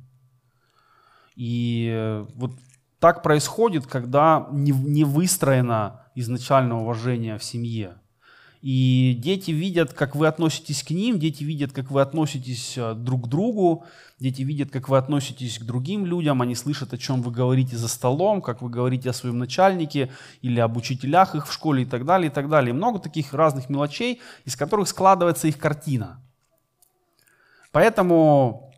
И 1.36 1.90
э, 1.92 2.26
вот 2.34 2.52
так 2.98 3.22
происходит, 3.22 3.86
когда 3.86 4.48
не, 4.52 5.04
выстроено 5.04 6.02
изначальное 6.14 6.76
уважение 6.76 7.38
в 7.38 7.44
семье. 7.44 7.99
И 8.62 9.16
дети 9.18 9.52
видят, 9.52 9.94
как 9.94 10.14
вы 10.14 10.26
относитесь 10.26 10.82
к 10.82 10.90
ним, 10.90 11.18
дети 11.18 11.42
видят, 11.44 11.72
как 11.72 11.90
вы 11.90 12.02
относитесь 12.02 12.76
э, 12.76 12.92
друг 12.94 13.24
к 13.24 13.28
другу, 13.28 13.86
дети 14.18 14.42
видят, 14.42 14.70
как 14.70 14.90
вы 14.90 14.98
относитесь 14.98 15.58
к 15.58 15.62
другим 15.62 16.04
людям, 16.04 16.42
они 16.42 16.54
слышат, 16.54 16.92
о 16.92 16.98
чем 16.98 17.22
вы 17.22 17.32
говорите 17.32 17.78
за 17.78 17.88
столом, 17.88 18.42
как 18.42 18.60
вы 18.60 18.68
говорите 18.68 19.08
о 19.08 19.14
своем 19.14 19.38
начальнике 19.38 20.12
или 20.42 20.60
об 20.60 20.76
учителях 20.76 21.34
их 21.34 21.48
в 21.48 21.52
школе 21.52 21.84
и 21.84 21.86
так 21.86 22.04
далее, 22.04 22.30
и 22.30 22.34
так 22.34 22.50
далее. 22.50 22.74
Много 22.74 22.98
таких 22.98 23.32
разных 23.32 23.70
мелочей, 23.70 24.20
из 24.44 24.56
которых 24.56 24.88
складывается 24.88 25.48
их 25.48 25.56
картина. 25.56 26.22
Поэтому, 27.72 28.74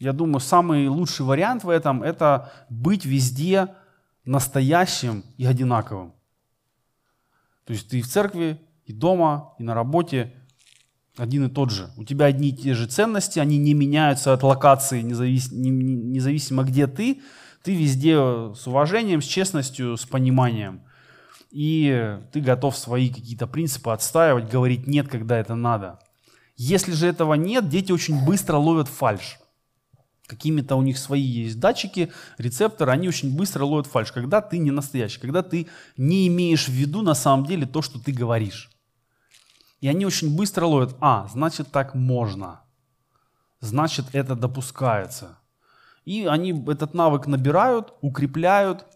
я 0.00 0.12
думаю, 0.12 0.40
самый 0.40 0.88
лучший 0.88 1.24
вариант 1.24 1.62
в 1.62 1.68
этом– 1.68 2.02
это 2.04 2.52
быть 2.68 3.04
везде 3.04 3.68
настоящим 4.24 5.24
и 5.36 5.46
одинаковым. 5.46 6.12
То 7.64 7.72
есть 7.72 7.88
ты 7.88 8.02
в 8.02 8.08
церкви, 8.08 8.60
и 8.92 8.98
дома, 8.98 9.54
и 9.58 9.62
на 9.62 9.74
работе 9.74 10.34
один 11.16 11.46
и 11.46 11.48
тот 11.48 11.70
же. 11.70 11.90
У 11.96 12.04
тебя 12.04 12.26
одни 12.26 12.50
и 12.50 12.56
те 12.56 12.74
же 12.74 12.86
ценности, 12.86 13.38
они 13.38 13.58
не 13.58 13.74
меняются 13.74 14.32
от 14.32 14.42
локации, 14.42 15.02
независ... 15.02 15.50
независимо 15.50 16.62
где 16.62 16.86
ты. 16.86 17.20
Ты 17.62 17.74
везде 17.74 18.16
с 18.16 18.66
уважением, 18.66 19.22
с 19.22 19.26
честностью, 19.26 19.96
с 19.96 20.04
пониманием. 20.04 20.82
И 21.50 22.18
ты 22.32 22.40
готов 22.40 22.76
свои 22.76 23.08
какие-то 23.08 23.46
принципы 23.46 23.90
отстаивать, 23.90 24.50
говорить 24.50 24.86
нет, 24.86 25.08
когда 25.08 25.38
это 25.38 25.54
надо. 25.54 25.98
Если 26.56 26.92
же 26.92 27.06
этого 27.06 27.34
нет, 27.34 27.68
дети 27.68 27.92
очень 27.92 28.24
быстро 28.24 28.56
ловят 28.56 28.88
фальш 28.88 29.38
какими-то 30.32 30.76
у 30.76 30.82
них 30.82 30.96
свои 30.96 31.20
есть 31.20 31.60
датчики, 31.60 32.10
рецепторы, 32.38 32.90
они 32.92 33.06
очень 33.08 33.36
быстро 33.36 33.64
ловят 33.64 33.86
фальш, 33.86 34.12
когда 34.12 34.40
ты 34.40 34.56
не 34.56 34.70
настоящий, 34.70 35.20
когда 35.20 35.42
ты 35.42 35.68
не 35.98 36.26
имеешь 36.28 36.68
в 36.68 36.72
виду 36.72 37.02
на 37.02 37.14
самом 37.14 37.44
деле 37.44 37.66
то, 37.66 37.82
что 37.82 37.98
ты 37.98 38.12
говоришь. 38.12 38.70
И 39.82 39.88
они 39.88 40.06
очень 40.06 40.36
быстро 40.36 40.64
ловят, 40.66 40.94
а, 41.00 41.26
значит 41.32 41.72
так 41.72 41.96
можно, 41.96 42.62
значит 43.58 44.06
это 44.12 44.36
допускается. 44.36 45.40
И 46.04 46.24
они 46.24 46.52
этот 46.68 46.94
навык 46.94 47.26
набирают, 47.26 47.92
укрепляют, 48.00 48.86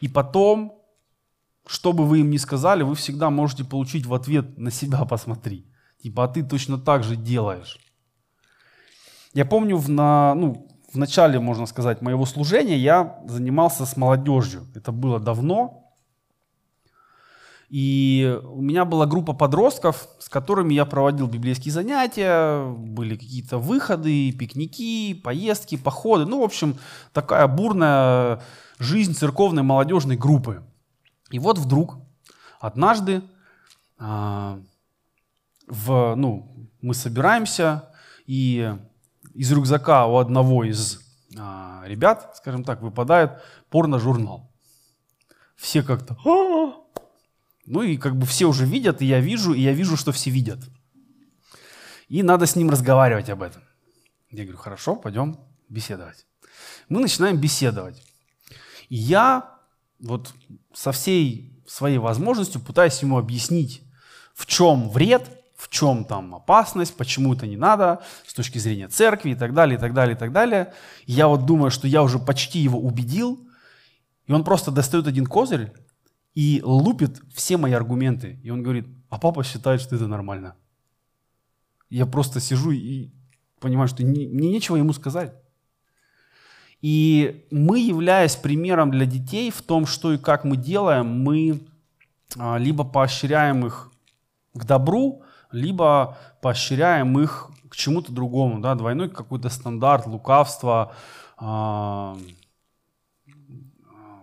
и 0.00 0.08
потом, 0.08 0.82
что 1.66 1.92
бы 1.92 2.04
вы 2.04 2.20
им 2.20 2.30
ни 2.30 2.36
сказали, 2.36 2.82
вы 2.82 2.96
всегда 2.96 3.30
можете 3.30 3.64
получить 3.64 4.06
в 4.06 4.12
ответ 4.12 4.58
на 4.58 4.72
себя 4.72 5.04
посмотри. 5.04 5.70
Типа, 6.02 6.24
а 6.24 6.28
ты 6.28 6.42
точно 6.42 6.78
так 6.78 7.04
же 7.04 7.14
делаешь. 7.14 7.78
Я 9.34 9.44
помню, 9.44 9.76
в, 9.76 9.88
на, 9.88 10.34
ну, 10.34 10.66
в 10.92 10.98
начале, 10.98 11.38
можно 11.38 11.66
сказать, 11.66 12.02
моего 12.02 12.26
служения 12.26 12.76
я 12.76 13.20
занимался 13.26 13.86
с 13.86 13.96
молодежью. 13.96 14.66
Это 14.74 14.90
было 14.90 15.20
давно. 15.20 15.83
И 17.74 18.38
у 18.44 18.62
меня 18.62 18.84
была 18.84 19.04
группа 19.04 19.32
подростков, 19.32 20.06
с 20.20 20.28
которыми 20.28 20.74
я 20.74 20.84
проводил 20.84 21.26
библейские 21.26 21.72
занятия, 21.72 22.68
были 22.68 23.16
какие-то 23.16 23.58
выходы, 23.58 24.30
пикники, 24.30 25.12
поездки, 25.12 25.76
походы. 25.76 26.24
Ну, 26.24 26.38
в 26.38 26.44
общем, 26.44 26.76
такая 27.12 27.48
бурная 27.48 28.40
жизнь 28.78 29.12
церковной 29.12 29.64
молодежной 29.64 30.16
группы. 30.16 30.62
И 31.32 31.40
вот 31.40 31.58
вдруг 31.58 31.96
однажды 32.60 33.24
а, 33.98 34.60
в, 35.66 36.14
ну, 36.14 36.70
мы 36.80 36.94
собираемся, 36.94 37.90
и 38.24 38.72
из 39.34 39.50
рюкзака 39.50 40.06
у 40.06 40.18
одного 40.18 40.62
из 40.62 41.00
а, 41.36 41.82
ребят, 41.86 42.36
скажем 42.36 42.62
так, 42.62 42.82
выпадает 42.82 43.42
порно-журнал. 43.68 44.52
Все 45.56 45.82
как-то... 45.82 46.16
Ну 47.66 47.82
и 47.82 47.96
как 47.96 48.16
бы 48.16 48.26
все 48.26 48.46
уже 48.46 48.66
видят, 48.66 49.02
и 49.02 49.06
я 49.06 49.20
вижу, 49.20 49.54
и 49.54 49.60
я 49.60 49.72
вижу, 49.72 49.96
что 49.96 50.12
все 50.12 50.30
видят. 50.30 50.60
И 52.08 52.22
надо 52.22 52.46
с 52.46 52.56
ним 52.56 52.70
разговаривать 52.70 53.30
об 53.30 53.42
этом. 53.42 53.62
Я 54.30 54.44
говорю, 54.44 54.58
хорошо, 54.58 54.96
пойдем 54.96 55.38
беседовать. 55.68 56.26
Мы 56.88 57.00
начинаем 57.00 57.38
беседовать. 57.38 58.02
И 58.88 58.96
я 58.96 59.58
вот 60.00 60.34
со 60.74 60.92
всей 60.92 61.62
своей 61.66 61.98
возможностью 61.98 62.60
пытаюсь 62.60 63.00
ему 63.00 63.18
объяснить, 63.18 63.82
в 64.34 64.46
чем 64.46 64.90
вред 64.90 65.44
в 65.64 65.70
чем 65.70 66.04
там 66.04 66.34
опасность, 66.34 66.94
почему 66.94 67.32
это 67.32 67.46
не 67.46 67.56
надо 67.56 68.02
с 68.26 68.34
точки 68.34 68.58
зрения 68.58 68.88
церкви 68.88 69.30
и 69.30 69.34
так 69.34 69.54
далее, 69.54 69.78
и 69.78 69.80
так 69.80 69.94
далее, 69.94 70.14
и 70.14 70.18
так 70.18 70.30
далее. 70.30 70.74
И 71.06 71.12
я 71.12 71.26
вот 71.26 71.46
думаю, 71.46 71.70
что 71.70 71.86
я 71.86 72.02
уже 72.02 72.18
почти 72.18 72.58
его 72.58 72.78
убедил, 72.78 73.48
и 74.26 74.32
он 74.32 74.44
просто 74.44 74.70
достает 74.70 75.06
один 75.06 75.26
козырь 75.26 75.72
и 76.34 76.60
лупит 76.64 77.22
все 77.32 77.56
мои 77.56 77.72
аргументы. 77.72 78.38
И 78.42 78.50
он 78.50 78.62
говорит, 78.62 78.86
а 79.08 79.18
папа 79.18 79.44
считает, 79.44 79.80
что 79.80 79.96
это 79.96 80.08
нормально. 80.08 80.56
Я 81.90 82.06
просто 82.06 82.40
сижу 82.40 82.72
и 82.72 83.10
понимаю, 83.60 83.88
что 83.88 84.04
мне 84.04 84.26
нечего 84.26 84.76
ему 84.76 84.92
сказать. 84.92 85.32
И 86.80 87.46
мы, 87.50 87.78
являясь 87.78 88.36
примером 88.36 88.90
для 88.90 89.06
детей 89.06 89.50
в 89.50 89.62
том, 89.62 89.86
что 89.86 90.12
и 90.12 90.18
как 90.18 90.44
мы 90.44 90.56
делаем, 90.56 91.06
мы 91.06 91.66
а, 92.36 92.58
либо 92.58 92.84
поощряем 92.84 93.64
их 93.64 93.90
к 94.52 94.64
добру, 94.64 95.22
либо 95.50 96.18
поощряем 96.42 97.18
их 97.18 97.50
к 97.70 97.76
чему-то 97.76 98.12
другому, 98.12 98.60
да, 98.60 98.74
двойной 98.74 99.08
какой-то 99.08 99.48
стандарт, 99.48 100.06
лукавство, 100.06 100.94
э, 101.40 102.14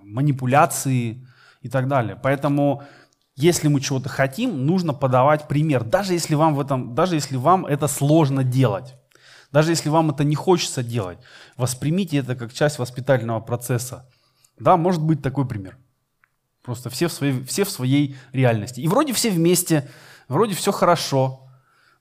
манипуляции 0.04 1.26
и 1.62 1.70
так 1.70 1.88
далее. 1.88 2.18
Поэтому, 2.22 2.84
если 3.36 3.68
мы 3.68 3.82
чего-то 3.82 4.10
хотим, 4.10 4.66
нужно 4.66 4.94
подавать 4.94 5.48
пример, 5.48 5.84
даже 5.84 6.14
если 6.14 6.36
вам 6.36 6.56
в 6.56 6.60
этом, 6.60 6.96
даже 6.96 7.16
если 7.16 7.36
вам 7.38 7.66
это 7.66 7.88
сложно 7.88 8.44
делать. 8.44 8.96
Даже 9.52 9.72
если 9.72 9.90
вам 9.90 10.12
это 10.12 10.24
не 10.24 10.36
хочется 10.36 10.82
делать, 10.82 11.20
воспримите 11.58 12.18
это 12.18 12.36
как 12.36 12.54
часть 12.54 12.80
воспитательного 12.80 13.42
процесса. 13.42 14.10
Да, 14.58 14.78
может 14.78 15.02
быть 15.02 15.22
такой 15.22 15.46
пример. 15.46 15.78
Просто 16.64 16.90
все 16.90 17.08
в 17.08 17.12
своей, 17.12 17.44
все 17.44 17.66
в 17.66 17.70
своей 17.70 18.16
реальности. 18.32 18.80
И 18.80 18.88
вроде 18.88 19.14
все 19.14 19.30
вместе, 19.30 19.90
вроде 20.28 20.54
все 20.54 20.72
хорошо, 20.72 21.50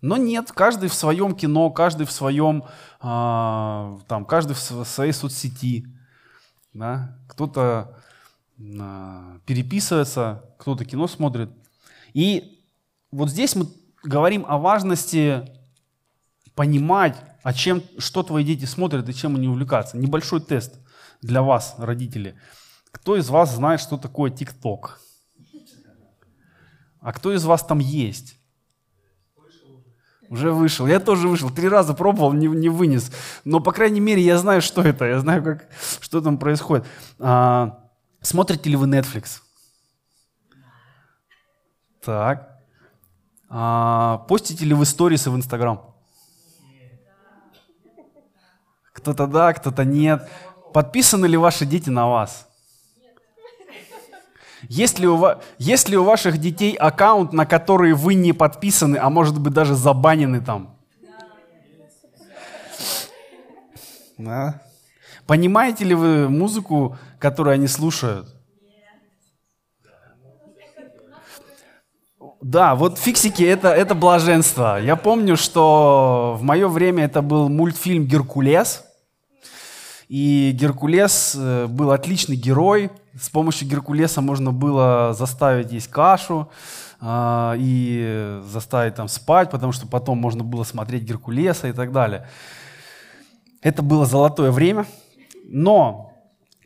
но 0.01 0.17
нет, 0.17 0.53
каждый 0.53 0.89
в 0.89 0.95
своем 0.95 1.35
кино, 1.35 1.71
каждый 1.71 2.07
в 2.07 2.13
своем, 2.13 2.65
э, 3.03 3.99
там, 4.09 4.25
каждый 4.25 4.55
в 4.55 4.85
своей 4.85 5.13
соцсети. 5.13 5.87
Да? 6.73 7.19
Кто-то 7.29 8.00
переписывается, 9.47 10.45
кто-то 10.59 10.85
кино 10.85 11.07
смотрит. 11.07 11.51
И 12.13 12.63
вот 13.11 13.31
здесь 13.31 13.57
мы 13.57 13.67
говорим 14.03 14.45
о 14.47 14.59
важности 14.59 15.49
понимать, 16.55 17.17
о 17.43 17.55
чем, 17.55 17.83
что 17.99 18.23
твои 18.23 18.45
дети 18.45 18.67
смотрят 18.67 19.09
и 19.09 19.15
чем 19.15 19.37
они 19.37 19.49
увлекаются. 19.49 19.97
Небольшой 19.97 20.41
тест 20.41 20.79
для 21.23 21.43
вас, 21.43 21.75
родители. 21.79 22.39
Кто 22.91 23.17
из 23.17 23.31
вас 23.31 23.55
знает, 23.55 23.81
что 23.81 23.97
такое 23.97 24.31
ТикТок? 24.31 25.01
А 27.01 27.13
кто 27.13 27.33
из 27.33 27.45
вас 27.45 27.65
там 27.65 27.79
есть? 27.79 28.37
Уже 30.29 30.53
вышел. 30.53 30.87
Я 30.87 31.01
тоже 31.01 31.29
вышел. 31.29 31.51
Три 31.51 31.69
раза 31.69 31.95
пробовал, 31.95 32.33
не, 32.33 32.47
не 32.47 32.69
вынес. 32.69 33.11
Но, 33.45 33.59
по 33.59 33.73
крайней 33.73 34.01
мере, 34.01 34.23
я 34.23 34.39
знаю, 34.39 34.63
что 34.63 34.83
это. 34.83 35.07
Я 35.07 35.19
знаю, 35.19 35.43
как, 35.43 35.69
что 36.01 36.21
там 36.21 36.39
происходит. 36.39 36.87
А, 37.19 37.90
смотрите 38.21 38.71
ли 38.71 38.77
вы 38.77 38.87
Netflix? 38.87 39.41
Так. 42.03 42.61
А, 43.49 44.19
постите 44.29 44.65
ли 44.65 44.75
вы 44.75 44.87
сторисы 44.87 45.31
в 45.31 45.37
Инстаграм? 45.37 45.95
Кто-то 48.93 49.27
да, 49.27 49.53
кто-то 49.53 49.85
нет. 49.85 50.29
Подписаны 50.73 51.27
ли 51.27 51.37
ваши 51.37 51.67
дети 51.67 51.91
на 51.91 52.09
вас? 52.09 52.47
Есть 54.69 54.99
ли, 54.99 55.09
у 55.09 55.17
вас, 55.17 55.43
есть 55.59 55.89
ли 55.89 55.97
у 55.97 56.05
ваших 56.05 56.39
детей 56.39 56.75
аккаунт, 56.75 57.33
на 57.33 57.47
который 57.47 57.95
вы 57.95 58.15
не 58.15 58.33
подписаны, 58.33 58.99
а 58.99 59.09
может 59.09 59.41
быть 59.41 59.55
даже 59.55 59.75
забанены 59.75 60.41
там? 60.41 60.77
Да. 64.19 64.63
Понимаете 65.31 65.85
ли 65.85 65.95
вы 65.95 66.29
музыку, 66.29 66.99
которую 67.21 67.55
они 67.55 67.69
слушают? 67.69 68.27
Да, 72.43 72.75
вот 72.75 72.99
фиксики 72.99 73.45
это, 73.45 73.69
это 73.69 73.95
блаженство. 73.95 74.81
Я 74.83 74.97
помню, 74.97 75.37
что 75.37 76.37
в 76.37 76.43
мое 76.43 76.67
время 76.67 77.05
это 77.05 77.23
был 77.23 77.49
мультфильм 77.49 78.07
Геркулес. 78.07 78.83
И 80.09 80.51
Геркулес 80.53 81.37
э, 81.39 81.67
был 81.69 81.93
отличный 81.93 82.35
герой. 82.35 82.91
С 83.15 83.29
помощью 83.29 83.69
Геркулеса 83.69 84.21
можно 84.21 84.51
было 84.51 85.15
заставить 85.17 85.71
есть 85.71 85.87
кашу 85.87 86.51
э, 87.01 87.55
и 87.57 88.41
заставить 88.47 88.97
там 88.97 89.07
спать, 89.07 89.53
потому 89.53 89.71
что 89.71 89.87
потом 89.87 90.19
можно 90.19 90.43
было 90.43 90.65
смотреть 90.65 91.05
Геркулеса 91.05 91.69
и 91.69 91.73
так 91.73 91.93
далее. 91.93 92.27
Это 93.63 93.83
было 93.83 94.07
золотое 94.07 94.51
время. 94.51 94.87
Но 95.51 96.13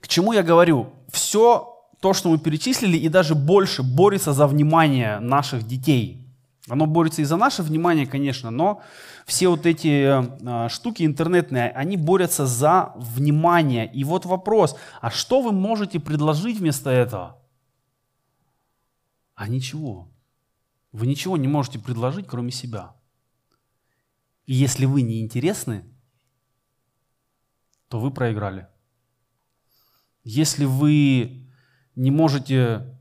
к 0.01 0.09
чему 0.09 0.35
я 0.35 0.43
говорю? 0.43 0.93
Все 1.11 1.75
то, 2.01 2.13
что 2.13 2.29
мы 2.29 2.39
перечислили, 2.39 2.99
и 2.99 3.09
даже 3.09 3.35
больше 3.35 3.83
борется 3.83 4.35
за 4.35 4.47
внимание 4.47 5.19
наших 5.21 5.67
детей. 5.67 6.21
Оно 6.69 6.87
борется 6.87 7.23
и 7.23 7.25
за 7.25 7.37
наше 7.37 7.63
внимание, 7.63 8.07
конечно, 8.07 8.51
но 8.51 8.83
все 9.27 9.49
вот 9.49 9.65
эти 9.65 9.89
э, 9.89 10.69
штуки 10.69 11.03
интернетные, 11.05 11.71
они 11.71 11.97
борются 11.97 12.47
за 12.47 12.93
внимание. 12.97 13.91
И 13.91 14.05
вот 14.05 14.27
вопрос, 14.27 14.77
а 15.01 15.11
что 15.11 15.41
вы 15.41 15.53
можете 15.53 15.99
предложить 15.99 16.59
вместо 16.59 16.91
этого? 16.91 17.39
А 19.35 19.49
ничего. 19.49 20.09
Вы 20.93 21.07
ничего 21.07 21.39
не 21.39 21.49
можете 21.49 21.79
предложить, 21.79 22.27
кроме 22.27 22.51
себя. 22.51 22.95
И 24.45 24.53
если 24.53 24.85
вы 24.85 25.01
не 25.01 25.23
интересны, 25.23 25.85
то 27.89 27.99
вы 27.99 28.11
проиграли. 28.11 28.69
Если 30.25 30.65
вы 30.65 31.47
не 31.95 32.11
можете 32.11 32.99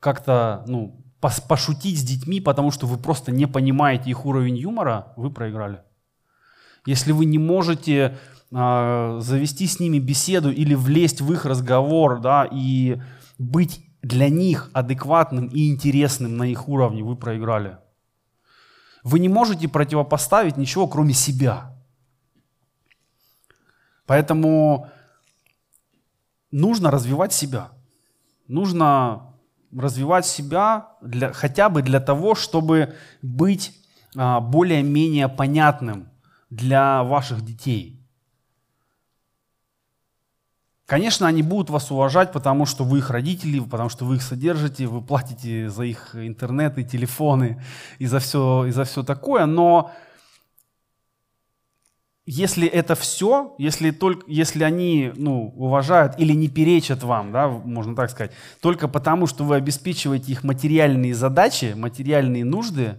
как-то 0.00 0.64
ну, 0.66 1.04
пошутить 1.20 1.98
с 1.98 2.02
детьми, 2.02 2.40
потому 2.40 2.70
что 2.70 2.86
вы 2.86 2.96
просто 2.96 3.32
не 3.32 3.46
понимаете 3.46 4.10
их 4.10 4.26
уровень 4.26 4.56
юмора, 4.56 5.12
вы 5.16 5.30
проиграли. 5.30 5.82
Если 6.86 7.12
вы 7.12 7.24
не 7.24 7.38
можете 7.38 8.16
э, 8.52 9.18
завести 9.20 9.66
с 9.66 9.80
ними 9.80 9.98
беседу 9.98 10.50
или 10.50 10.74
влезть 10.74 11.20
в 11.20 11.32
их 11.32 11.44
разговор, 11.44 12.20
да, 12.20 12.48
и 12.50 13.00
быть 13.38 13.84
для 14.02 14.28
них 14.28 14.70
адекватным 14.72 15.48
и 15.48 15.68
интересным 15.68 16.36
на 16.36 16.44
их 16.44 16.68
уровне, 16.68 17.02
вы 17.02 17.16
проиграли. 17.16 17.78
Вы 19.02 19.18
не 19.18 19.28
можете 19.28 19.68
противопоставить 19.68 20.56
ничего, 20.56 20.86
кроме 20.86 21.12
себя. 21.12 21.76
Поэтому 24.06 24.88
нужно 26.60 26.90
развивать 26.90 27.32
себя 27.32 27.70
нужно 28.48 29.34
развивать 29.76 30.26
себя 30.26 30.88
для, 31.02 31.32
хотя 31.32 31.68
бы 31.68 31.82
для 31.82 32.00
того, 32.00 32.34
чтобы 32.34 32.94
быть 33.22 33.72
а, 34.16 34.40
более-менее 34.40 35.28
понятным 35.28 36.08
для 36.50 37.02
ваших 37.02 37.44
детей. 37.44 38.00
Конечно, 40.86 41.26
они 41.26 41.42
будут 41.42 41.68
вас 41.68 41.90
уважать, 41.90 42.30
потому 42.30 42.64
что 42.64 42.84
вы 42.84 42.98
их 42.98 43.10
родители, 43.10 43.58
потому 43.58 43.88
что 43.88 44.04
вы 44.04 44.16
их 44.16 44.22
содержите, 44.22 44.86
вы 44.86 45.02
платите 45.02 45.68
за 45.68 45.82
их 45.82 46.14
интернет 46.14 46.78
и 46.78 46.84
телефоны 46.84 47.60
и 47.98 48.06
за 48.06 48.20
все, 48.20 48.66
и 48.66 48.70
за 48.70 48.84
все 48.84 49.02
такое, 49.02 49.46
но 49.46 49.90
если 52.26 52.66
это 52.66 52.96
все, 52.96 53.54
если, 53.56 53.92
только, 53.92 54.24
если 54.26 54.64
они 54.64 55.12
ну, 55.14 55.52
уважают 55.56 56.18
или 56.18 56.32
не 56.32 56.48
перечат 56.48 57.04
вам, 57.04 57.30
да, 57.30 57.46
можно 57.46 57.94
так 57.94 58.10
сказать, 58.10 58.32
только 58.60 58.88
потому, 58.88 59.28
что 59.28 59.44
вы 59.44 59.54
обеспечиваете 59.54 60.32
их 60.32 60.42
материальные 60.42 61.14
задачи, 61.14 61.74
материальные 61.76 62.44
нужды, 62.44 62.96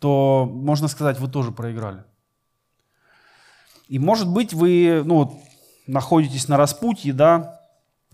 то, 0.00 0.50
можно 0.52 0.88
сказать, 0.88 1.20
вы 1.20 1.28
тоже 1.28 1.52
проиграли. 1.52 2.02
И, 3.86 4.00
может 4.00 4.28
быть, 4.28 4.52
вы 4.52 5.02
ну, 5.04 5.40
находитесь 5.86 6.48
на 6.48 6.56
распутье, 6.56 7.12
да, 7.12 7.60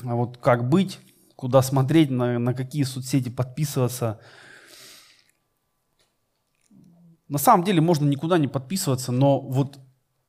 а 0.05 0.17
вот 0.17 0.37
как 0.37 0.69
быть, 0.69 0.99
куда 1.35 1.63
смотреть, 1.63 2.11
на, 2.11 2.39
на 2.39 2.53
какие 2.53 2.83
соцсети 2.83 3.31
подписываться. 3.31 4.21
На 7.29 7.39
самом 7.39 7.65
деле 7.65 7.81
можно 7.81 8.07
никуда 8.07 8.37
не 8.37 8.49
подписываться, 8.49 9.13
но 9.13 9.41
вот 9.41 9.79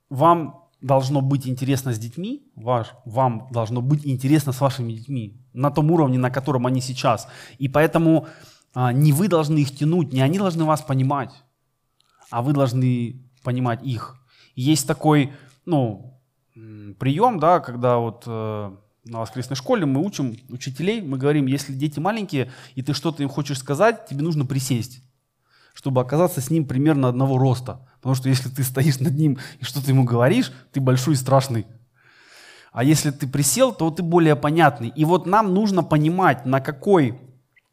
вам 0.10 0.68
должно 0.82 1.22
быть 1.22 1.48
интересно 1.48 1.94
с 1.94 2.00
детьми, 2.00 2.52
ваш, 2.56 2.94
вам 3.06 3.48
должно 3.52 3.82
быть 3.82 4.06
интересно 4.06 4.52
с 4.52 4.62
вашими 4.62 4.94
детьми 4.94 5.42
на 5.54 5.72
том 5.72 5.92
уровне, 5.92 6.20
на 6.20 6.30
котором 6.30 6.68
они 6.68 6.82
сейчас. 6.82 7.28
И 7.58 7.68
поэтому 7.68 8.28
а, 8.74 8.94
не 8.94 9.12
вы 9.12 9.28
должны 9.28 9.60
их 9.60 9.76
тянуть, 9.76 10.14
не 10.14 10.22
они 10.22 10.38
должны 10.38 10.66
вас 10.66 10.82
понимать, 10.82 11.32
а 12.30 12.42
вы 12.42 12.54
должны 12.54 13.24
понимать 13.44 13.84
их. 13.84 14.16
есть 14.56 14.88
такой 14.88 15.34
ну, 15.66 16.22
прием, 16.54 17.40
да, 17.40 17.60
когда 17.60 17.98
вот 17.98 18.24
э, 18.26 18.76
на 19.06 19.20
воскресной 19.20 19.56
школе 19.56 19.86
мы 19.86 20.04
учим 20.04 20.36
учителей, 20.50 21.02
мы 21.02 21.18
говорим, 21.18 21.46
если 21.46 21.74
дети 21.74 22.00
маленькие, 22.00 22.52
и 22.76 22.82
ты 22.82 22.94
что-то 22.94 23.24
им 23.24 23.30
хочешь 23.30 23.60
сказать, 23.60 24.06
тебе 24.08 24.24
нужно 24.24 24.46
присесть, 24.46 25.02
чтобы 25.78 26.02
оказаться 26.02 26.42
с 26.42 26.50
ним 26.50 26.66
примерно 26.66 27.08
одного 27.08 27.38
роста. 27.38 27.88
Потому 27.98 28.16
что 28.16 28.30
если 28.30 28.50
ты 28.50 28.64
стоишь 28.64 29.00
над 29.00 29.14
ним 29.14 29.38
и 29.60 29.64
что-то 29.64 29.92
ему 29.92 30.06
говоришь, 30.06 30.52
ты 30.72 30.82
большой 30.82 31.14
и 31.14 31.18
страшный. 31.18 31.68
А 32.72 32.84
если 32.84 33.12
ты 33.12 33.28
присел, 33.28 33.72
то 33.72 33.92
ты 33.92 34.02
более 34.02 34.36
понятный. 34.36 34.92
И 34.96 35.06
вот 35.06 35.28
нам 35.28 35.54
нужно 35.54 35.84
понимать, 35.84 36.48
на 36.48 36.62
какой, 36.62 37.22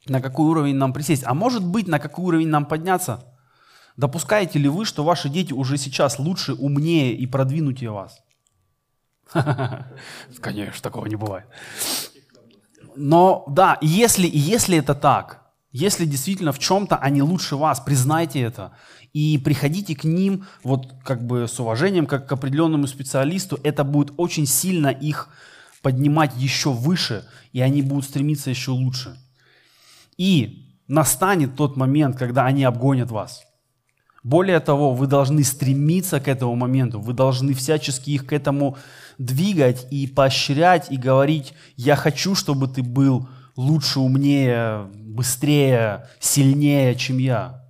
на 0.07 0.21
какой 0.21 0.45
уровень 0.51 0.77
нам 0.77 0.93
присесть. 0.93 1.23
А 1.25 1.33
может 1.33 1.67
быть, 1.67 1.89
на 1.89 1.99
какой 1.99 2.27
уровень 2.27 2.49
нам 2.49 2.67
подняться? 2.67 3.25
Допускаете 3.97 4.59
ли 4.59 4.69
вы, 4.69 4.85
что 4.85 5.03
ваши 5.03 5.31
дети 5.31 5.55
уже 5.55 5.79
сейчас 5.79 6.19
лучше, 6.19 6.53
умнее 6.53 7.15
и 7.15 7.27
продвинутее 7.27 7.91
вас? 7.91 8.19
Конечно, 10.43 10.83
такого 10.83 11.07
не 11.07 11.17
бывает. 11.17 11.47
Но 12.97 13.45
да, 13.49 13.79
если, 13.81 14.29
если 14.31 14.77
это 14.77 14.95
так, 14.95 15.44
если 15.75 16.05
действительно 16.05 16.53
в 16.53 16.61
чем-то 16.61 16.95
они 16.95 17.21
лучше 17.21 17.57
вас, 17.57 17.81
признайте 17.81 18.41
это 18.41 18.71
и 19.13 19.39
приходите 19.39 19.97
к 19.97 20.05
ним 20.05 20.45
вот 20.63 20.95
как 21.03 21.27
бы 21.27 21.49
с 21.49 21.59
уважением, 21.59 22.07
как 22.07 22.29
к 22.29 22.33
определенному 22.33 22.87
специалисту, 22.87 23.59
это 23.65 23.83
будет 23.83 24.15
очень 24.17 24.47
сильно 24.47 24.87
их 24.87 25.31
поднимать 25.83 26.31
еще 26.37 26.71
выше, 26.71 27.25
и 27.53 27.61
они 27.61 27.83
будут 27.83 28.05
стремиться 28.05 28.51
еще 28.51 28.71
лучше. 28.71 29.17
И 30.17 30.79
настанет 30.87 31.57
тот 31.57 31.77
момент, 31.77 32.17
когда 32.17 32.45
они 32.45 32.63
обгонят 32.63 33.11
вас. 33.11 33.43
Более 34.23 34.61
того, 34.61 34.95
вы 34.95 35.09
должны 35.09 35.43
стремиться 35.43 36.21
к 36.21 36.29
этому 36.29 36.55
моменту, 36.55 37.01
вы 37.01 37.15
должны 37.15 37.53
всячески 37.53 38.11
их 38.11 38.27
к 38.27 38.33
этому 38.33 38.79
двигать 39.19 39.89
и 39.91 40.07
поощрять, 40.07 40.93
и 40.93 40.97
говорить, 40.97 41.53
я 41.75 41.97
хочу, 41.97 42.37
чтобы 42.37 42.69
ты 42.69 42.85
был 42.85 43.29
лучше, 43.57 43.99
умнее, 43.99 44.89
быстрее, 45.15 46.09
сильнее, 46.19 46.95
чем 46.97 47.19
я. 47.19 47.65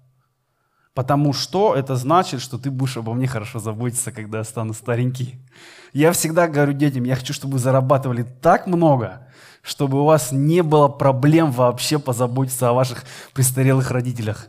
Потому 0.95 1.33
что 1.33 1.75
это 1.75 1.97
значит, 1.97 2.41
что 2.41 2.57
ты 2.57 2.71
будешь 2.71 2.97
обо 2.97 3.15
мне 3.15 3.27
хорошо 3.27 3.59
заботиться, 3.59 4.13
когда 4.13 4.39
я 4.39 4.45
стану 4.45 4.73
старенький. 4.75 5.41
Я 5.93 6.13
всегда 6.13 6.49
говорю 6.49 6.73
детям, 6.73 7.05
я 7.05 7.17
хочу, 7.17 7.33
чтобы 7.33 7.55
вы 7.55 7.59
зарабатывали 7.59 8.23
так 8.23 8.67
много, 8.67 9.29
чтобы 9.63 10.01
у 10.01 10.05
вас 10.05 10.31
не 10.33 10.63
было 10.63 10.89
проблем 10.89 11.51
вообще 11.51 11.99
позаботиться 11.99 12.69
о 12.69 12.73
ваших 12.73 13.05
престарелых 13.33 13.91
родителях. 13.91 14.49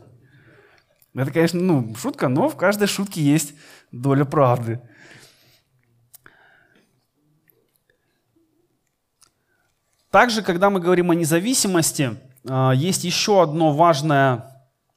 Это, 1.14 1.30
конечно, 1.30 1.60
ну, 1.60 1.94
шутка, 1.96 2.28
но 2.28 2.48
в 2.48 2.56
каждой 2.56 2.86
шутке 2.86 3.22
есть 3.22 3.54
доля 3.90 4.24
правды. 4.24 4.80
Также, 10.10 10.42
когда 10.42 10.70
мы 10.70 10.80
говорим 10.80 11.10
о 11.10 11.14
независимости, 11.14 12.16
есть 12.74 13.04
еще 13.04 13.42
одно 13.42 13.72
важное 13.72 14.56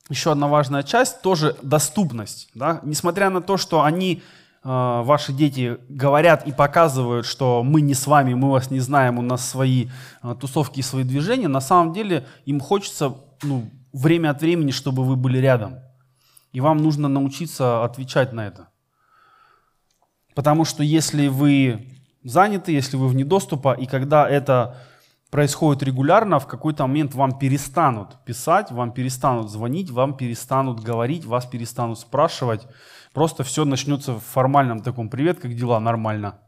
еще 0.10 0.32
одна 0.32 0.48
важная 0.48 0.84
часть, 0.84 1.22
тоже 1.22 1.56
доступность. 1.62 2.50
Да? 2.56 2.82
Несмотря 2.84 3.30
на 3.30 3.42
то, 3.42 3.58
что 3.58 3.84
они, 3.84 4.24
э, 4.64 5.02
ваши 5.04 5.32
дети, 5.32 5.78
говорят 5.88 6.48
и 6.48 6.52
показывают, 6.52 7.26
что 7.26 7.64
мы 7.64 7.82
не 7.82 7.94
с 7.94 8.08
вами, 8.08 8.34
мы 8.34 8.50
вас 8.50 8.72
не 8.72 8.80
знаем, 8.80 9.20
у 9.20 9.22
нас 9.22 9.48
свои 9.48 9.88
э, 10.24 10.36
тусовки 10.40 10.80
и 10.80 10.84
свои 10.84 11.04
движения, 11.04 11.48
на 11.48 11.62
самом 11.62 11.94
деле 11.94 12.26
им 12.46 12.60
хочется 12.60 13.16
ну, 13.44 13.70
время 13.94 14.32
от 14.32 14.42
времени, 14.42 14.72
чтобы 14.72 15.04
вы 15.04 15.16
были 15.16 15.38
рядом. 15.38 15.80
И 16.52 16.60
вам 16.60 16.78
нужно 16.78 17.08
научиться 17.08 17.84
отвечать 17.84 18.34
на 18.34 18.48
это. 18.48 18.70
Потому 20.34 20.66
что 20.66 20.82
если 20.82 21.28
вы 21.28 21.88
заняты, 22.24 22.72
если 22.72 22.98
вы 22.98 23.08
вне 23.08 23.24
доступа, 23.24 23.74
и 23.74 23.86
когда 23.86 24.28
это 24.28 24.78
происходит 25.30 25.84
регулярно, 25.84 26.40
в 26.40 26.48
какой-то 26.48 26.88
момент 26.88 27.14
вам 27.14 27.38
перестанут 27.38 28.24
писать, 28.26 28.72
вам 28.72 28.92
перестанут 28.92 29.50
звонить, 29.50 29.92
вам 29.92 30.18
перестанут 30.18 30.80
говорить, 30.80 31.26
вас 31.26 31.46
перестанут 31.46 32.00
спрашивать. 32.00 32.68
Просто 33.14 33.44
все 33.44 33.66
начнется 33.66 34.14
в 34.14 34.20
формальном 34.22 34.82
таком 34.82 35.10
«Привет, 35.10 35.40
как 35.40 35.56
дела? 35.56 35.80
Нормально». 35.80 36.40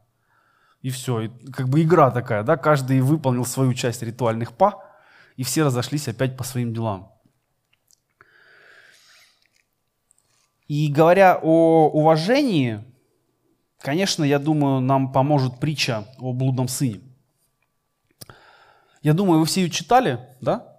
И 0.81 0.89
все. 0.89 1.21
И 1.21 1.29
как 1.51 1.69
бы 1.69 1.83
игра 1.83 2.09
такая, 2.09 2.43
да, 2.43 2.57
каждый 2.57 3.01
выполнил 3.01 3.45
свою 3.45 3.73
часть 3.73 4.01
ритуальных 4.01 4.53
па, 4.53 4.83
и 5.35 5.43
все 5.43 5.63
разошлись 5.63 6.07
опять 6.07 6.35
по 6.35 6.43
своим 6.43 6.73
делам. 6.73 7.11
И 10.67 10.91
говоря 10.91 11.37
о 11.41 11.89
уважении, 11.89 12.83
конечно, 13.79 14.23
я 14.23 14.39
думаю, 14.39 14.81
нам 14.81 15.11
поможет 15.11 15.59
притча 15.59 16.05
о 16.17 16.33
блудном 16.33 16.67
сыне. 16.67 17.01
Я 19.01 19.13
думаю, 19.13 19.39
вы 19.39 19.45
все 19.45 19.61
ее 19.61 19.69
читали, 19.69 20.19
да? 20.41 20.77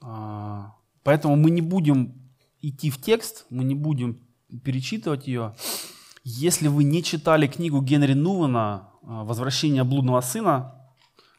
А, 0.00 0.74
поэтому 1.02 1.36
мы 1.36 1.50
не 1.50 1.60
будем 1.60 2.14
идти 2.62 2.90
в 2.90 3.00
текст, 3.00 3.44
мы 3.50 3.62
не 3.64 3.74
будем 3.74 4.26
перечитывать 4.64 5.26
ее. 5.26 5.54
Если 6.22 6.68
вы 6.68 6.84
не 6.84 7.02
читали 7.02 7.46
книгу 7.46 7.82
Генри 7.82 8.14
Нувана 8.14 8.88
«Возвращение 9.02 9.84
блудного 9.84 10.22
сына», 10.22 10.80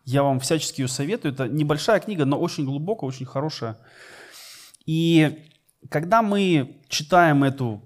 я 0.03 0.21
вам 0.21 0.39
всячески 0.39 0.81
ее 0.81 0.87
советую. 0.87 1.33
Это 1.33 1.47
небольшая 1.47 1.99
книга, 1.99 2.25
но 2.25 2.39
очень 2.39 2.63
глубокая, 2.63 3.07
очень 3.07 3.25
хорошая. 3.25 3.79
И 4.85 5.47
когда 5.89 6.21
мы 6.21 6.79
читаем 6.89 7.43
эту 7.43 7.81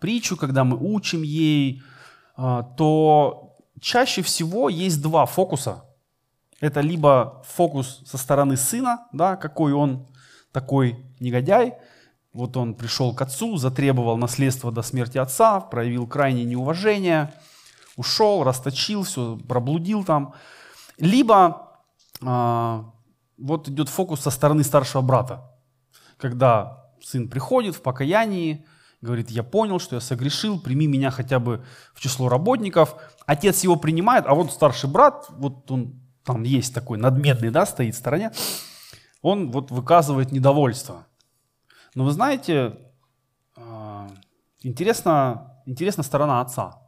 притчу, 0.00 0.38
когда 0.38 0.64
мы 0.64 0.78
учим 0.78 1.20
ей, 1.20 1.82
а, 2.36 2.62
то 2.62 3.58
чаще 3.82 4.22
всего 4.22 4.70
есть 4.70 5.02
два 5.02 5.26
фокуса– 5.26 5.84
это 6.62 6.80
либо 6.80 7.42
фокус 7.44 8.02
со 8.06 8.16
стороны 8.16 8.56
сына, 8.56 9.08
да, 9.12 9.34
какой 9.34 9.72
он 9.72 10.06
такой 10.52 11.04
негодяй, 11.18 11.74
вот 12.32 12.56
он 12.56 12.74
пришел 12.74 13.12
к 13.12 13.20
отцу, 13.20 13.56
затребовал 13.56 14.16
наследство 14.16 14.70
до 14.70 14.82
смерти 14.82 15.18
отца, 15.18 15.58
проявил 15.58 16.06
крайнее 16.06 16.44
неуважение, 16.44 17.34
ушел, 17.96 18.44
расточил, 18.44 19.02
все, 19.02 19.38
проблудил 19.48 20.04
там. 20.04 20.34
Либо 20.98 21.80
э, 22.20 22.82
вот 23.38 23.68
идет 23.68 23.88
фокус 23.88 24.20
со 24.20 24.30
стороны 24.30 24.62
старшего 24.62 25.02
брата, 25.02 25.50
когда 26.16 26.86
сын 27.02 27.28
приходит 27.28 27.74
в 27.74 27.82
покаянии, 27.82 28.64
говорит, 29.00 29.30
я 29.30 29.42
понял, 29.42 29.80
что 29.80 29.96
я 29.96 30.00
согрешил, 30.00 30.60
прими 30.60 30.86
меня 30.86 31.10
хотя 31.10 31.40
бы 31.40 31.64
в 31.92 32.00
число 32.00 32.28
работников. 32.28 32.94
Отец 33.26 33.64
его 33.64 33.74
принимает, 33.74 34.26
а 34.28 34.34
вот 34.34 34.52
старший 34.52 34.88
брат, 34.88 35.26
вот 35.30 35.68
он 35.72 36.02
там 36.24 36.42
есть 36.42 36.74
такой 36.74 36.98
надменный, 36.98 37.50
да, 37.50 37.66
стоит 37.66 37.94
в 37.94 37.98
стороне, 37.98 38.32
он 39.20 39.50
вот 39.50 39.70
выказывает 39.70 40.32
недовольство. 40.32 41.06
Но 41.94 42.04
вы 42.04 42.12
знаете, 42.12 42.78
а, 43.56 44.08
интересна, 44.60 45.62
интересна 45.66 46.02
сторона 46.02 46.40
отца. 46.40 46.78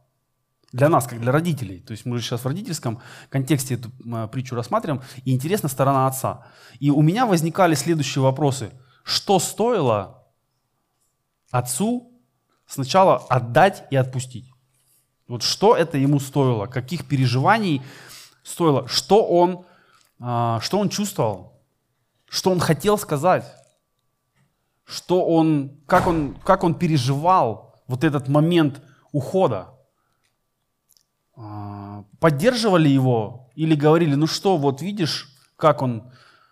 Для 0.71 0.89
нас, 0.89 1.07
как 1.07 1.21
для 1.21 1.31
родителей. 1.31 1.79
То 1.79 1.91
есть 1.91 2.05
мы 2.05 2.19
сейчас 2.19 2.41
в 2.41 2.47
родительском 2.47 2.99
контексте 3.29 3.75
эту 3.75 3.91
а, 4.11 4.27
притчу 4.27 4.55
рассматриваем. 4.55 5.01
И 5.23 5.33
интересна 5.33 5.69
сторона 5.69 6.07
отца. 6.07 6.47
И 6.79 6.89
у 6.89 7.01
меня 7.01 7.25
возникали 7.25 7.75
следующие 7.75 8.21
вопросы. 8.21 8.71
Что 9.03 9.39
стоило 9.39 10.27
отцу 11.51 12.11
сначала 12.65 13.17
отдать 13.29 13.85
и 13.91 13.95
отпустить? 13.95 14.51
Вот 15.27 15.43
что 15.43 15.75
это 15.75 15.97
ему 15.97 16.19
стоило? 16.19 16.65
Каких 16.65 17.07
переживаний 17.07 17.81
стоило, 18.45 18.87
что 18.87 19.25
он, 19.25 19.65
а, 20.19 20.59
что 20.61 20.79
он 20.79 20.89
чувствовал, 20.89 21.59
что 22.29 22.51
он 22.51 22.59
хотел 22.59 22.97
сказать, 22.97 23.51
что 24.85 25.25
он, 25.25 25.81
как, 25.87 26.07
он, 26.07 26.37
как 26.43 26.63
он 26.63 26.75
переживал 26.75 27.83
вот 27.87 28.03
этот 28.03 28.27
момент 28.27 28.81
ухода. 29.11 29.73
А, 31.35 32.05
поддерживали 32.19 32.87
его 32.87 33.49
или 33.55 33.75
говорили, 33.75 34.15
ну 34.15 34.27
что, 34.27 34.57
вот 34.57 34.81
видишь, 34.81 35.35
как 35.57 35.81
он 35.81 36.11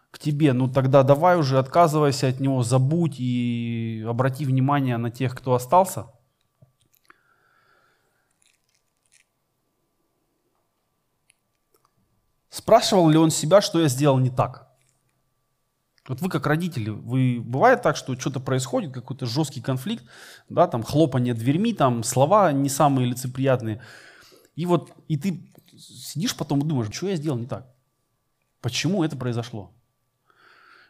к 0.10 0.20
тебе, 0.20 0.54
ну 0.54 0.68
тогда 0.68 1.04
давай 1.04 1.38
уже 1.38 1.60
отказывайся 1.60 2.28
от 2.28 2.40
него, 2.40 2.64
забудь 2.64 3.20
и 3.20 4.04
обрати 4.08 4.46
внимание 4.46 4.98
на 4.98 5.12
тех, 5.12 5.36
кто 5.36 5.54
остался– 5.54 6.08
Спрашивал 12.54 13.10
ли 13.10 13.18
он 13.18 13.32
себя, 13.32 13.62
что 13.62 13.82
я 13.82 13.88
сделал 13.88 14.20
не 14.20 14.30
так? 14.30 14.70
Вот 16.08 16.22
вы 16.22 16.30
как 16.30 16.46
родители, 16.46 16.92
вы 16.92 17.42
бывает 17.44 17.82
так, 17.82 17.98
что 17.98 18.16
что-то 18.16 18.40
происходит, 18.40 18.94
какой-то 18.94 19.26
жесткий 19.26 19.60
конфликт, 19.60 20.06
да, 20.50 20.68
там 20.68 20.84
хлопание 20.84 21.34
дверьми, 21.34 21.74
там 21.74 22.04
слова 22.04 22.52
не 22.52 22.70
самые 22.70 23.08
лицеприятные. 23.08 23.82
И 24.56 24.68
вот, 24.68 24.92
и 25.08 25.18
ты 25.18 25.52
сидишь 25.76 26.36
потом 26.36 26.60
и 26.60 26.68
думаешь, 26.68 26.94
что 26.94 27.08
я 27.08 27.16
сделал 27.16 27.40
не 27.40 27.48
так? 27.48 27.66
Почему 28.62 29.04
это 29.04 29.18
произошло? 29.18 29.72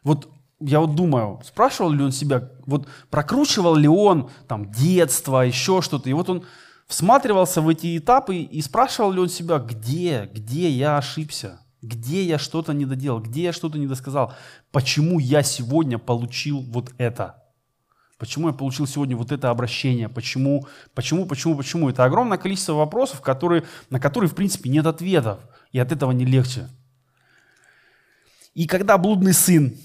Вот 0.03 0.30
я 0.59 0.82
вот 0.82 0.95
думаю, 0.95 1.39
спрашивал 1.45 1.91
ли 1.91 2.03
он 2.03 2.11
себя, 2.11 2.51
вот 2.66 2.89
прокручивал 3.09 3.76
ли 3.76 3.88
он 3.88 4.30
там 4.49 4.70
детство, 4.70 5.45
еще 5.45 5.82
что-то, 5.82 6.09
и 6.09 6.14
вот 6.14 6.28
он 6.28 6.45
всматривался 6.88 7.62
в 7.62 7.70
эти 7.70 7.98
этапы 7.98 8.38
и 8.38 8.62
спрашивал 8.62 9.12
ли 9.12 9.20
он 9.20 9.30
себя, 9.30 9.60
где, 9.60 10.30
где 10.34 10.70
я 10.70 10.98
ошибся, 10.98 11.60
где 11.82 12.24
я 12.24 12.38
что-то 12.38 12.74
не 12.74 12.86
доделал, 12.86 13.20
где 13.20 13.44
я 13.44 13.54
что-то 13.54 13.78
не 13.78 13.88
досказал, 13.88 14.34
почему 14.72 15.20
я 15.20 15.44
сегодня 15.44 15.98
получил 15.98 16.62
вот 16.62 16.94
это. 16.98 17.44
Почему 18.18 18.48
я 18.48 18.54
получил 18.54 18.88
сегодня 18.88 19.18
вот 19.18 19.32
это 19.32 19.50
обращение? 19.50 20.08
Почему, 20.08 20.68
почему, 20.94 21.26
почему, 21.26 21.58
почему? 21.58 21.90
Это 21.90 22.06
огромное 22.06 22.38
количество 22.38 22.74
вопросов, 22.74 23.22
которые, 23.22 23.66
на 23.90 24.00
которые, 24.00 24.30
в 24.30 24.36
принципе, 24.36 24.70
нет 24.70 24.86
ответов. 24.86 25.40
И 25.74 25.80
от 25.80 25.92
этого 25.92 26.12
не 26.12 26.24
легче. 26.24 26.70
И 28.54 28.68
когда 28.68 28.98
блудный 28.98 29.34
сын, 29.34 29.76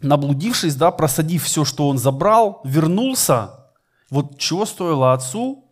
наблудившись, 0.00 0.74
да, 0.74 0.90
просадив 0.90 1.44
все, 1.44 1.64
что 1.64 1.88
он 1.88 1.98
забрал, 1.98 2.60
вернулся, 2.64 3.70
вот 4.10 4.38
чего 4.38 4.66
стоило 4.66 5.12
отцу 5.12 5.67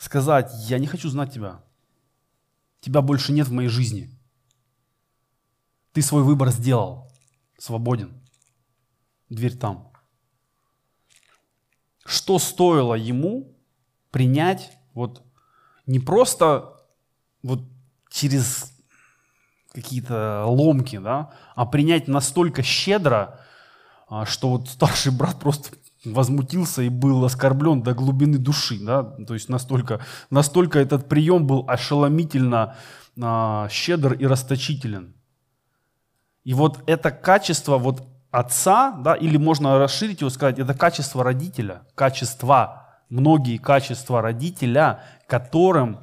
сказать, 0.00 0.50
я 0.70 0.78
не 0.78 0.86
хочу 0.86 1.10
знать 1.10 1.32
тебя. 1.32 1.62
Тебя 2.80 3.02
больше 3.02 3.32
нет 3.32 3.46
в 3.46 3.52
моей 3.52 3.68
жизни. 3.68 4.10
Ты 5.92 6.00
свой 6.00 6.22
выбор 6.22 6.50
сделал. 6.50 7.12
Свободен. 7.58 8.18
Дверь 9.28 9.58
там. 9.58 9.92
Что 12.06 12.38
стоило 12.38 12.94
ему 12.94 13.54
принять 14.10 14.72
вот 14.94 15.22
не 15.84 16.00
просто 16.00 16.82
вот 17.42 17.60
через 18.08 18.72
какие-то 19.72 20.46
ломки, 20.46 20.96
да, 20.98 21.34
а 21.54 21.66
принять 21.66 22.08
настолько 22.08 22.62
щедро, 22.62 23.38
а, 24.08 24.24
что 24.24 24.48
вот 24.48 24.70
старший 24.70 25.12
брат 25.12 25.38
просто 25.38 25.76
возмутился 26.04 26.82
и 26.82 26.88
был 26.88 27.24
оскорблен 27.24 27.82
до 27.82 27.94
глубины 27.94 28.38
души. 28.38 28.78
Да? 28.80 29.02
То 29.02 29.34
есть 29.34 29.48
настолько, 29.48 30.00
настолько 30.30 30.78
этот 30.78 31.08
прием 31.08 31.46
был 31.46 31.64
ошеломительно 31.68 32.76
а, 33.20 33.68
щедр 33.68 34.14
и 34.14 34.26
расточителен. 34.26 35.14
И 36.44 36.54
вот 36.54 36.82
это 36.86 37.10
качество 37.10 37.76
вот 37.76 38.06
отца, 38.30 38.92
да, 38.92 39.14
или 39.14 39.36
можно 39.36 39.78
расширить 39.78 40.20
его, 40.20 40.30
сказать, 40.30 40.58
это 40.58 40.74
качество 40.74 41.22
родителя, 41.22 41.82
качество, 41.94 42.88
многие 43.08 43.58
качества 43.58 44.22
родителя, 44.22 45.02
которым 45.26 46.00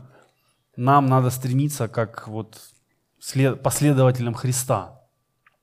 нам 0.75 1.07
надо 1.07 1.29
стремиться 1.31 1.87
как 1.87 2.27
вот 2.27 2.59
последователям 3.63 4.35
Христа. 4.35 4.96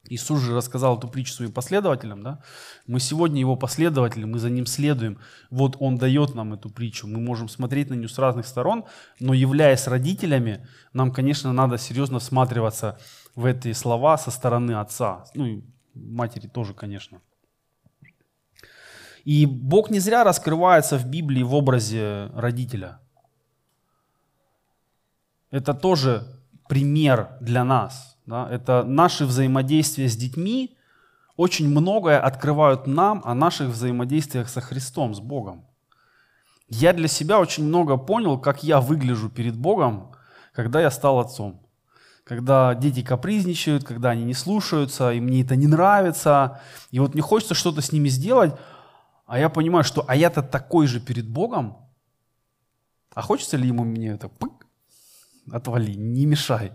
Иисус 0.07 0.41
же 0.41 0.55
рассказал 0.55 0.99
эту 0.99 1.09
притчу 1.09 1.33
своим 1.33 1.53
последователям, 1.53 2.23
да? 2.23 2.43
Мы 2.87 3.01
сегодня 3.01 3.41
его 3.41 3.57
последователи, 3.57 4.25
мы 4.25 4.39
за 4.39 4.51
ним 4.51 4.67
следуем. 4.67 5.19
Вот 5.51 5.77
он 5.81 5.97
дает 5.97 6.35
нам 6.35 6.53
эту 6.53 6.69
притчу. 6.69 7.07
Мы 7.07 7.21
можем 7.21 7.49
смотреть 7.49 7.91
на 7.91 7.95
нее 7.95 8.09
с 8.09 8.19
разных 8.19 8.47
сторон, 8.47 8.85
но 9.19 9.33
являясь 9.33 9.87
родителями, 9.87 10.67
нам, 10.93 11.11
конечно, 11.11 11.53
надо 11.53 11.79
серьезно 11.79 12.19
всматриваться 12.19 12.99
в 13.35 13.47
эти 13.47 13.73
слова 13.73 14.19
со 14.19 14.31
стороны 14.31 14.73
отца. 14.73 15.25
Ну 15.35 15.47
и 15.47 15.63
матери 15.95 16.49
тоже, 16.49 16.75
конечно. 16.75 17.21
И 19.25 19.47
Бог 19.47 19.91
не 19.91 20.01
зря 20.01 20.23
раскрывается 20.23 20.99
в 20.99 21.07
Библии 21.07 21.43
в 21.43 21.55
образе 21.55 22.31
родителя. 22.35 23.01
Это 25.51 25.73
тоже 25.73 26.27
пример 26.69 27.39
для 27.41 27.65
нас. 27.65 28.14
Да? 28.27 28.49
Это 28.51 28.85
наши 28.85 29.27
взаимодействия 29.27 30.09
с 30.09 30.17
детьми 30.17 30.77
очень 31.37 31.69
многое 31.69 32.21
открывают 32.21 32.87
нам 32.87 33.21
о 33.25 33.35
наших 33.35 33.71
взаимодействиях 33.71 34.49
со 34.49 34.61
Христом, 34.61 35.15
с 35.15 35.21
Богом. 35.21 35.67
Я 36.69 36.93
для 36.93 37.09
себя 37.09 37.41
очень 37.41 37.65
много 37.65 37.97
понял, 37.97 38.39
как 38.39 38.63
я 38.63 38.81
выгляжу 38.81 39.29
перед 39.29 39.57
Богом, 39.57 40.13
когда 40.53 40.81
я 40.81 40.91
стал 40.91 41.19
отцом. 41.19 41.61
Когда 42.25 42.75
дети 42.75 43.03
капризничают, 43.03 43.85
когда 43.85 44.11
они 44.11 44.25
не 44.25 44.33
слушаются, 44.33 45.13
и 45.13 45.21
мне 45.21 45.43
это 45.43 45.57
не 45.57 45.67
нравится. 45.67 46.61
И 46.91 46.99
вот 46.99 47.13
мне 47.13 47.23
хочется 47.23 47.55
что-то 47.55 47.83
с 47.83 47.93
ними 47.93 48.09
сделать, 48.09 48.55
а 49.27 49.39
я 49.39 49.49
понимаю, 49.51 49.85
что 49.85 50.05
а 50.09 50.17
я-то 50.17 50.43
такой 50.43 50.87
же 50.87 51.01
перед 51.01 51.29
Богом. 51.29 51.77
А 53.13 53.23
хочется 53.23 53.57
ли 53.57 53.67
ему 53.67 53.85
мне 53.85 54.09
это? 54.09 54.29
Пык, 54.29 54.67
отвали, 55.51 55.93
не 55.93 56.25
мешай, 56.27 56.73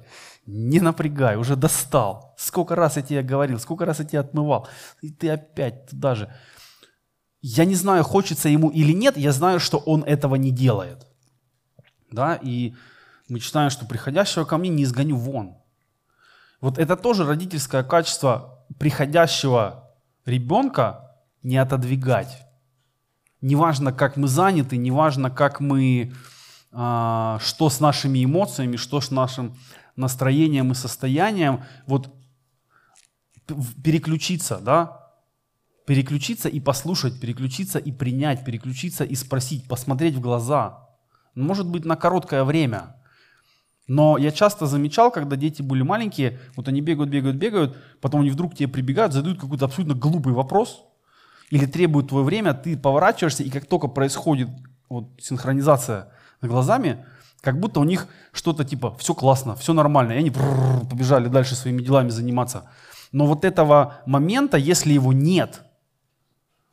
не 0.49 0.79
напрягай, 0.79 1.35
уже 1.35 1.55
достал. 1.55 2.33
Сколько 2.37 2.75
раз 2.75 2.97
я 2.97 3.03
тебе 3.03 3.21
говорил, 3.21 3.59
сколько 3.59 3.85
раз 3.85 3.99
я 3.99 4.05
тебе 4.05 4.19
отмывал. 4.19 4.67
И 5.01 5.11
ты 5.11 5.29
опять 5.29 5.87
туда 5.89 6.15
же. 6.15 6.33
Я 7.41 7.65
не 7.65 7.75
знаю, 7.75 8.03
хочется 8.03 8.49
ему 8.49 8.69
или 8.69 8.91
нет, 8.91 9.15
я 9.17 9.31
знаю, 9.31 9.59
что 9.59 9.77
он 9.77 10.03
этого 10.03 10.35
не 10.35 10.51
делает. 10.51 11.07
Да, 12.11 12.35
и 12.35 12.73
мы 13.29 13.39
читаем, 13.39 13.69
что 13.69 13.85
приходящего 13.85 14.43
ко 14.43 14.57
мне 14.57 14.69
не 14.69 14.83
изгоню 14.83 15.15
вон. 15.15 15.57
Вот 16.61 16.77
это 16.77 16.97
тоже 16.97 17.25
родительское 17.25 17.83
качество 17.83 18.65
приходящего 18.79 19.93
ребенка 20.25 21.15
не 21.43 21.57
отодвигать. 21.57 22.45
Неважно, 23.41 23.93
как 23.93 24.17
мы 24.17 24.27
заняты, 24.27 24.75
неважно, 24.75 25.29
как 25.29 25.61
мы, 25.61 26.13
а, 26.71 27.39
что 27.41 27.69
с 27.69 27.79
нашими 27.79 28.25
эмоциями, 28.25 28.75
что 28.75 28.99
с 28.99 29.11
нашим 29.11 29.55
настроением 29.99 30.71
и 30.71 30.75
состоянием, 30.75 31.63
вот 31.85 32.13
переключиться, 33.83 34.59
да, 34.59 35.11
переключиться 35.85 36.49
и 36.49 36.59
послушать, 36.59 37.19
переключиться 37.19 37.79
и 37.79 37.91
принять, 37.91 38.45
переключиться 38.45 39.03
и 39.03 39.15
спросить, 39.15 39.67
посмотреть 39.67 40.15
в 40.15 40.21
глаза. 40.21 40.87
Может 41.35 41.67
быть, 41.67 41.85
на 41.85 41.95
короткое 41.95 42.43
время. 42.43 42.95
Но 43.87 44.19
я 44.19 44.31
часто 44.31 44.67
замечал, 44.67 45.09
когда 45.09 45.35
дети 45.35 45.63
были 45.63 45.81
маленькие, 45.81 46.39
вот 46.55 46.67
они 46.67 46.81
бегают, 46.81 47.09
бегают, 47.09 47.37
бегают, 47.37 47.77
потом 48.01 48.21
они 48.21 48.29
вдруг 48.29 48.53
к 48.53 48.55
тебе 48.55 48.67
прибегают, 48.67 49.13
задают 49.13 49.39
какой-то 49.39 49.65
абсолютно 49.65 49.95
глупый 49.95 50.33
вопрос 50.33 50.85
или 51.49 51.65
требуют 51.65 52.09
твое 52.09 52.23
время, 52.23 52.53
ты 52.53 52.77
поворачиваешься, 52.77 53.41
и 53.41 53.49
как 53.49 53.65
только 53.65 53.87
происходит 53.87 54.49
вот, 54.89 55.09
синхронизация 55.19 56.11
с 56.39 56.45
глазами, 56.45 57.03
как 57.41 57.59
будто 57.59 57.79
у 57.79 57.83
них 57.83 58.07
что-то 58.31 58.65
типа 58.65 58.95
все 58.97 59.13
классно, 59.13 59.55
все 59.55 59.73
нормально, 59.73 60.13
и 60.13 60.17
они 60.17 60.31
побежали 60.31 61.27
дальше 61.27 61.55
своими 61.55 61.81
делами 61.81 62.09
заниматься. 62.09 62.69
Но 63.11 63.25
вот 63.25 63.45
этого 63.45 64.01
момента, 64.05 64.57
если 64.57 64.93
его 64.93 65.13
нет, 65.13 65.61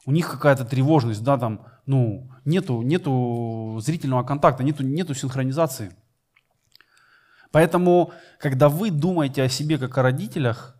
у 0.05 0.13
них 0.13 0.31
какая-то 0.31 0.65
тревожность, 0.65 1.23
да, 1.23 1.39
там, 1.39 1.67
ну, 1.87 2.31
нету, 2.45 2.83
нету 2.83 3.79
зрительного 3.81 4.23
контакта, 4.23 4.63
нету, 4.63 4.85
нету 4.85 5.15
синхронизации. 5.15 5.93
Поэтому, 7.53 8.13
когда 8.39 8.69
вы 8.69 8.91
думаете 8.91 9.43
о 9.43 9.49
себе 9.49 9.79
как 9.79 9.97
о 9.99 10.03
родителях, 10.03 10.77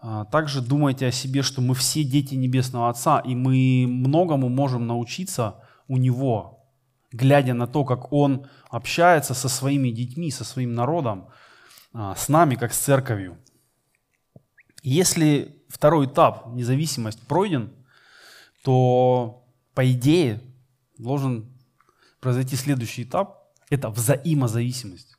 а, 0.00 0.24
также 0.24 0.60
думайте 0.60 1.06
о 1.06 1.12
себе, 1.12 1.42
что 1.42 1.60
мы 1.60 1.74
все 1.74 2.04
дети 2.04 2.34
Небесного 2.34 2.88
Отца, 2.90 3.20
и 3.20 3.34
мы 3.34 3.86
многому 3.86 4.48
можем 4.48 4.86
научиться 4.86 5.56
у 5.88 5.96
Него, 5.96 6.59
глядя 7.12 7.54
на 7.54 7.66
то, 7.66 7.84
как 7.84 8.12
Он 8.12 8.46
общается 8.68 9.34
со 9.34 9.48
своими 9.48 9.90
детьми, 9.90 10.30
со 10.30 10.44
своим 10.44 10.74
народом, 10.74 11.28
а, 11.92 12.14
с 12.14 12.28
нами, 12.28 12.54
как 12.54 12.72
с 12.72 12.78
церковью. 12.78 13.38
Если 14.82 15.62
второй 15.68 16.06
этап, 16.06 16.46
независимость, 16.48 17.20
пройден, 17.26 17.72
то, 18.62 19.46
по 19.74 19.90
идее, 19.90 20.40
должен 20.98 21.50
произойти 22.20 22.56
следующий 22.56 23.04
этап– 23.04 23.40
это 23.70 23.88
взаимозависимость. 23.88 25.16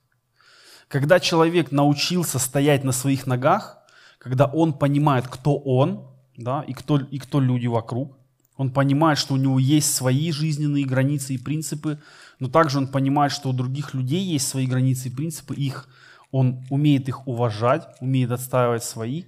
Когда 0.87 1.19
человек 1.19 1.71
научился 1.71 2.37
стоять 2.37 2.83
на 2.83 2.91
своих 2.91 3.25
ногах, 3.25 3.77
когда 4.19 4.45
он 4.45 4.73
понимает, 4.73 5.27
кто 5.27 5.57
он, 5.57 6.07
да, 6.37 6.63
и 6.67 6.73
кто, 6.73 6.99
и 6.99 7.17
кто 7.17 7.39
люди 7.39 7.67
вокруг, 7.67 8.17
он 8.61 8.69
понимает, 8.69 9.17
что 9.17 9.33
у 9.33 9.37
него 9.37 9.57
есть 9.57 9.91
свои 9.91 10.31
жизненные 10.31 10.85
границы 10.85 11.33
и 11.33 11.39
принципы, 11.39 11.99
но 12.37 12.47
также 12.47 12.77
он 12.77 12.87
понимает, 12.87 13.31
что 13.31 13.49
у 13.49 13.53
других 13.53 13.95
людей 13.95 14.23
есть 14.23 14.47
свои 14.47 14.67
границы 14.67 15.07
и 15.07 15.11
принципы, 15.11 15.55
их, 15.55 15.89
он 16.29 16.63
умеет 16.69 17.07
их 17.07 17.27
уважать, 17.27 17.87
умеет 18.01 18.29
отстаивать 18.29 18.83
свои, 18.83 19.23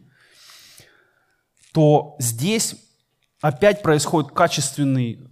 то 1.71 2.15
здесь 2.19 2.75
опять 3.41 3.81
происходит 3.81 4.31
качественный, 4.34 5.27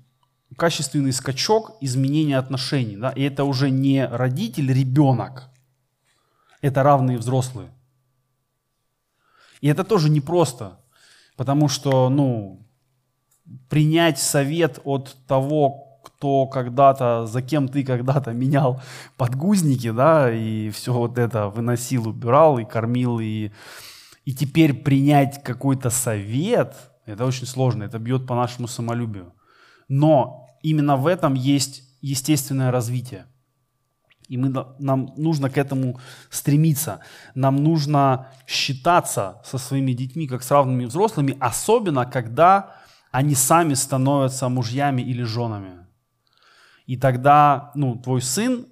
качественный 0.57 1.13
скачок 1.13 1.77
изменения 1.79 2.39
отношений. 2.39 2.97
Да? 2.97 3.11
И 3.11 3.21
это 3.21 3.43
уже 3.43 3.69
не 3.69 4.07
родитель, 4.07 4.73
ребенок, 4.73 5.51
это 6.61 6.81
равные 6.81 7.19
взрослые. 7.19 7.69
И 9.61 9.67
это 9.67 9.83
тоже 9.83 10.09
непросто, 10.09 10.79
потому 11.35 11.67
что, 11.67 12.09
ну, 12.09 12.65
принять 13.69 14.19
совет 14.19 14.79
от 14.83 15.15
того, 15.27 15.99
кто 16.03 16.47
когда-то, 16.47 17.25
за 17.25 17.41
кем 17.41 17.67
ты 17.67 17.83
когда-то 17.83 18.31
менял 18.31 18.81
подгузники, 19.17 19.91
да, 19.91 20.31
и 20.31 20.69
все 20.69 20.93
вот 20.93 21.17
это 21.17 21.49
выносил, 21.49 22.07
убирал 22.07 22.59
и 22.59 22.65
кормил, 22.65 23.19
и, 23.19 23.51
и 24.25 24.33
теперь 24.33 24.73
принять 24.73 25.43
какой-то 25.43 25.89
совет, 25.89 26.75
это 27.05 27.25
очень 27.25 27.47
сложно, 27.47 27.83
это 27.83 27.99
бьет 27.99 28.27
по 28.27 28.35
нашему 28.35 28.67
самолюбию. 28.67 29.33
Но 29.87 30.47
именно 30.61 30.95
в 30.95 31.07
этом 31.07 31.33
есть 31.33 31.83
естественное 32.01 32.71
развитие. 32.71 33.25
И 34.27 34.37
мы, 34.37 34.65
нам 34.79 35.13
нужно 35.17 35.49
к 35.49 35.57
этому 35.57 35.99
стремиться. 36.29 37.01
Нам 37.35 37.57
нужно 37.57 38.27
считаться 38.47 39.41
со 39.43 39.57
своими 39.57 39.91
детьми 39.91 40.25
как 40.25 40.41
с 40.41 40.51
равными 40.51 40.85
взрослыми, 40.85 41.35
особенно 41.39 42.05
когда 42.05 42.80
они 43.11 43.35
сами 43.35 43.73
становятся 43.73 44.49
мужьями 44.49 45.01
или 45.01 45.23
женами. 45.23 45.85
И 46.85 46.97
тогда 46.97 47.71
ну, 47.75 47.95
твой 47.95 48.21
сын, 48.21 48.65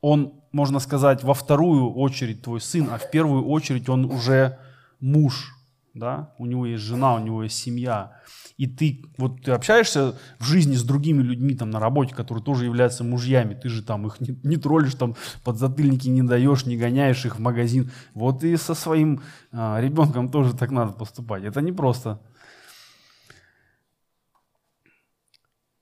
он, 0.00 0.40
можно 0.52 0.78
сказать, 0.78 1.22
во 1.22 1.34
вторую 1.34 1.92
очередь 1.92 2.42
твой 2.42 2.60
сын, 2.60 2.88
а 2.90 2.98
в 2.98 3.10
первую 3.10 3.44
очередь 3.46 3.88
он 3.88 4.04
уже 4.06 4.58
муж. 5.00 5.52
Да? 5.94 6.34
У 6.38 6.46
него 6.46 6.66
есть 6.66 6.84
жена, 6.84 7.14
у 7.14 7.18
него 7.18 7.42
есть 7.42 7.56
семья 7.56 8.12
и 8.56 8.66
ты 8.66 9.04
вот 9.18 9.42
ты 9.42 9.52
общаешься 9.52 10.14
в 10.38 10.44
жизни 10.44 10.74
с 10.74 10.82
другими 10.82 11.22
людьми 11.22 11.54
там 11.54 11.70
на 11.70 11.78
работе, 11.78 12.14
которые 12.14 12.42
тоже 12.42 12.64
являются 12.64 13.04
мужьями, 13.04 13.54
ты 13.54 13.68
же 13.68 13.82
там 13.82 14.06
их 14.06 14.20
не, 14.20 14.38
не 14.42 14.56
троллишь, 14.56 14.94
там 14.94 15.14
подзатыльники 15.44 16.08
не 16.08 16.22
даешь, 16.22 16.64
не 16.64 16.76
гоняешь 16.76 17.24
их 17.26 17.36
в 17.36 17.40
магазин. 17.40 17.90
Вот 18.14 18.44
и 18.44 18.56
со 18.56 18.74
своим 18.74 19.22
а, 19.52 19.80
ребенком 19.80 20.30
тоже 20.30 20.54
так 20.54 20.70
надо 20.70 20.92
поступать. 20.92 21.44
Это 21.44 21.60
непросто. 21.60 22.20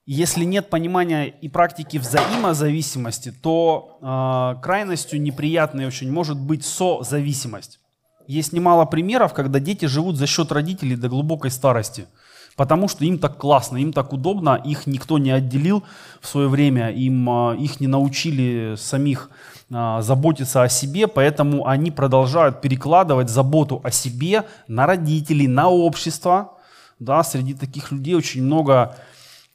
Если 0.06 0.44
нет 0.44 0.68
понимания 0.68 1.26
и 1.26 1.48
практики 1.48 1.96
взаимозависимости, 1.96 3.32
то 3.32 3.98
э, 4.00 4.62
крайностью 4.62 5.20
неприятной 5.20 5.86
очень 5.86 6.12
может 6.12 6.38
быть 6.38 6.64
созависимость. 6.64 7.80
Есть 8.26 8.52
немало 8.52 8.84
примеров, 8.84 9.32
когда 9.32 9.60
дети 9.60 9.86
живут 9.86 10.16
за 10.16 10.26
счет 10.26 10.52
родителей 10.52 10.96
до 10.96 11.08
глубокой 11.08 11.50
старости– 11.50 12.06
Потому 12.56 12.86
что 12.86 13.04
им 13.04 13.18
так 13.18 13.36
классно, 13.36 13.78
им 13.78 13.92
так 13.92 14.12
удобно, 14.12 14.60
их 14.64 14.86
никто 14.86 15.18
не 15.18 15.32
отделил 15.32 15.82
в 16.20 16.28
свое 16.28 16.48
время, 16.48 16.90
им, 16.90 17.28
а, 17.28 17.54
их 17.54 17.80
не 17.80 17.88
научили 17.88 18.76
самих 18.76 19.30
а, 19.72 20.02
заботиться 20.02 20.62
о 20.62 20.68
себе, 20.68 21.08
поэтому 21.08 21.66
они 21.66 21.90
продолжают 21.90 22.60
перекладывать 22.60 23.28
заботу 23.28 23.80
о 23.82 23.90
себе 23.90 24.44
на 24.68 24.86
родителей, 24.86 25.48
на 25.48 25.68
общество. 25.68 26.52
Да, 27.00 27.24
среди 27.24 27.54
таких 27.54 27.90
людей 27.90 28.14
очень 28.14 28.44
много 28.44 28.96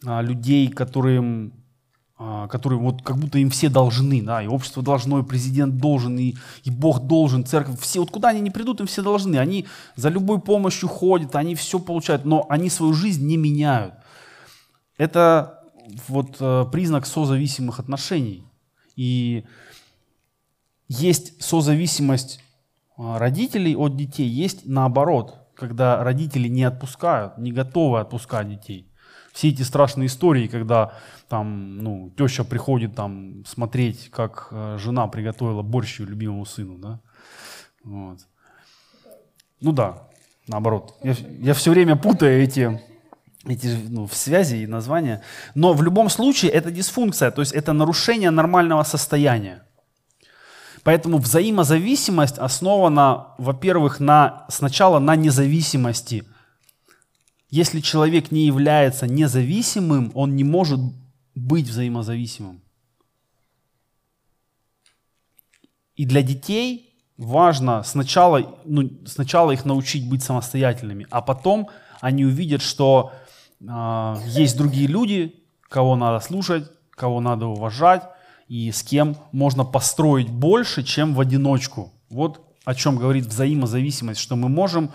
а, 0.06 0.22
людей, 0.22 0.70
которым 0.70 1.54
а, 2.22 2.50
которые 2.50 2.80
вот 2.80 3.02
как 3.02 3.18
будто 3.18 3.40
им 3.40 3.50
все 3.50 3.70
должны, 3.70 4.22
да, 4.22 4.44
и 4.44 4.48
общество 4.48 4.84
должно, 4.84 5.20
и 5.20 5.24
президент 5.24 5.78
должен, 5.78 6.18
и, 6.18 6.36
и 6.66 6.70
Бог 6.70 7.08
должен, 7.08 7.46
церковь, 7.46 7.80
все, 7.80 8.02
вот 8.02 8.12
куда 8.12 8.28
они 8.28 8.42
не 8.42 8.50
придут, 8.52 8.82
им 8.82 8.88
все 8.88 9.02
должны, 9.02 9.38
они 9.38 9.68
за 9.96 10.10
любой 10.10 10.42
помощью 10.42 10.90
ходят, 10.90 11.38
они 11.38 11.56
все 11.56 11.80
получают, 11.80 12.26
но 12.26 12.46
они 12.50 12.70
свою 12.70 12.94
жизнь 12.94 13.26
не 13.26 13.38
меняют. 13.38 13.94
Это 14.98 15.64
вот 16.10 16.36
э, 16.42 16.66
признак 16.70 17.06
созависимых 17.06 17.80
отношений. 17.80 18.44
И 18.98 19.46
есть 20.90 21.42
созависимость 21.42 22.42
э, 22.98 23.18
родителей 23.18 23.78
от 23.78 23.96
детей, 23.96 24.28
есть 24.28 24.66
наоборот, 24.66 25.48
когда 25.56 26.04
родители 26.04 26.50
не 26.50 26.66
отпускают, 26.66 27.38
не 27.38 27.54
готовы 27.54 28.02
отпускать 28.02 28.50
детей. 28.50 28.89
Все 29.40 29.48
эти 29.48 29.62
страшные 29.62 30.08
истории, 30.08 30.48
когда 30.48 30.92
там, 31.30 31.78
ну, 31.78 32.12
теща 32.18 32.44
приходит 32.44 32.94
там 32.94 33.46
смотреть, 33.46 34.10
как 34.12 34.50
э, 34.52 34.78
жена 34.78 35.08
приготовила 35.08 35.62
борщ 35.62 36.02
ее 36.02 36.08
любимому 36.08 36.46
сыну, 36.46 36.78
да. 36.78 37.00
Вот. 37.86 38.20
Ну 39.62 39.72
да, 39.72 40.10
наоборот. 40.46 40.94
Я, 41.04 41.16
я 41.40 41.54
все 41.54 41.72
время 41.72 41.96
путаю 41.96 42.44
эти, 42.44 42.82
эти 43.46 43.78
ну, 43.88 44.10
связи 44.10 44.58
и 44.58 44.68
названия. 44.68 45.22
Но 45.56 45.72
в 45.72 45.84
любом 45.84 46.10
случае 46.10 46.52
это 46.52 46.70
дисфункция, 46.70 47.32
то 47.32 47.40
есть 47.42 47.54
это 47.54 47.72
нарушение 47.72 48.32
нормального 48.32 48.84
состояния. 48.84 49.64
Поэтому 50.84 51.18
взаимозависимость 51.18 52.38
основана, 52.40 53.28
во-первых, 53.38 54.02
на, 54.02 54.46
сначала 54.50 55.00
на 55.00 55.16
независимости. 55.16 56.26
Если 57.50 57.80
человек 57.80 58.32
не 58.32 58.46
является 58.46 59.08
независимым, 59.08 60.12
он 60.14 60.36
не 60.36 60.44
может 60.44 60.80
быть 61.34 61.68
взаимозависимым. 61.68 62.62
И 65.96 66.06
для 66.06 66.22
детей 66.22 66.94
важно 67.18 67.84
сначала, 67.84 68.60
ну, 68.66 68.90
сначала 69.06 69.52
их 69.52 69.66
научить 69.66 70.08
быть 70.08 70.24
самостоятельными, 70.24 71.08
а 71.10 71.22
потом 71.22 71.70
они 72.00 72.24
увидят, 72.24 72.62
что 72.62 73.12
э, 73.60 74.16
есть 74.28 74.58
другие 74.58 74.88
люди, 74.88 75.36
кого 75.68 75.96
надо 75.96 76.24
слушать, 76.24 76.72
кого 76.92 77.20
надо 77.20 77.48
уважать, 77.48 78.04
и 78.48 78.72
с 78.72 78.84
кем 78.84 79.18
можно 79.32 79.66
построить 79.66 80.30
больше, 80.30 80.84
чем 80.84 81.14
в 81.14 81.20
одиночку. 81.20 81.92
Вот 82.10 82.42
о 82.66 82.76
чем 82.76 82.98
говорит 82.98 83.26
взаимозависимость, 83.26 84.20
что 84.20 84.36
мы 84.36 84.50
можем 84.50 84.92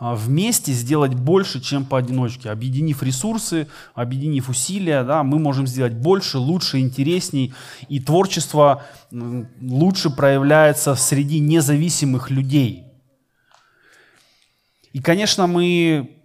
вместе 0.00 0.72
сделать 0.72 1.14
больше, 1.14 1.60
чем 1.60 1.84
поодиночке. 1.84 2.50
Объединив 2.50 3.02
ресурсы, 3.02 3.66
объединив 3.94 4.48
усилия, 4.48 5.02
да, 5.02 5.22
мы 5.22 5.38
можем 5.38 5.66
сделать 5.66 5.94
больше, 5.94 6.38
лучше, 6.38 6.78
интересней. 6.78 7.52
И 7.88 8.00
творчество 8.00 8.84
лучше 9.10 10.10
проявляется 10.10 10.94
среди 10.94 11.40
независимых 11.40 12.30
людей. 12.30 12.84
И, 14.92 15.00
конечно, 15.00 15.46
мы 15.46 16.16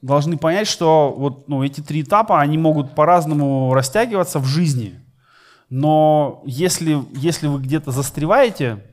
должны 0.00 0.36
понять, 0.36 0.66
что 0.66 1.14
вот, 1.16 1.48
ну, 1.48 1.62
эти 1.62 1.80
три 1.80 2.02
этапа, 2.02 2.40
они 2.40 2.58
могут 2.58 2.94
по-разному 2.94 3.72
растягиваться 3.72 4.40
в 4.40 4.46
жизни. 4.46 5.00
Но 5.70 6.42
если, 6.44 7.02
если 7.12 7.46
вы 7.46 7.60
где-то 7.60 7.92
застреваете 7.92 8.84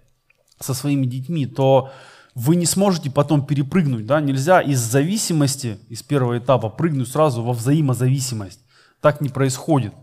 со 0.60 0.74
своими 0.74 1.06
детьми, 1.06 1.46
то 1.46 1.92
вы 2.40 2.56
не 2.56 2.66
сможете 2.66 3.12
потом 3.12 3.46
перепрыгнуть. 3.46 4.06
Да? 4.06 4.22
Нельзя 4.22 4.62
из 4.62 4.80
зависимости, 4.80 5.78
из 5.90 6.02
первого 6.04 6.38
этапа, 6.38 6.70
прыгнуть 6.70 7.10
сразу 7.10 7.44
во 7.44 7.52
взаимозависимость. 7.52 8.62
Так 9.02 9.20
не 9.20 9.28
происходит. 9.28 9.94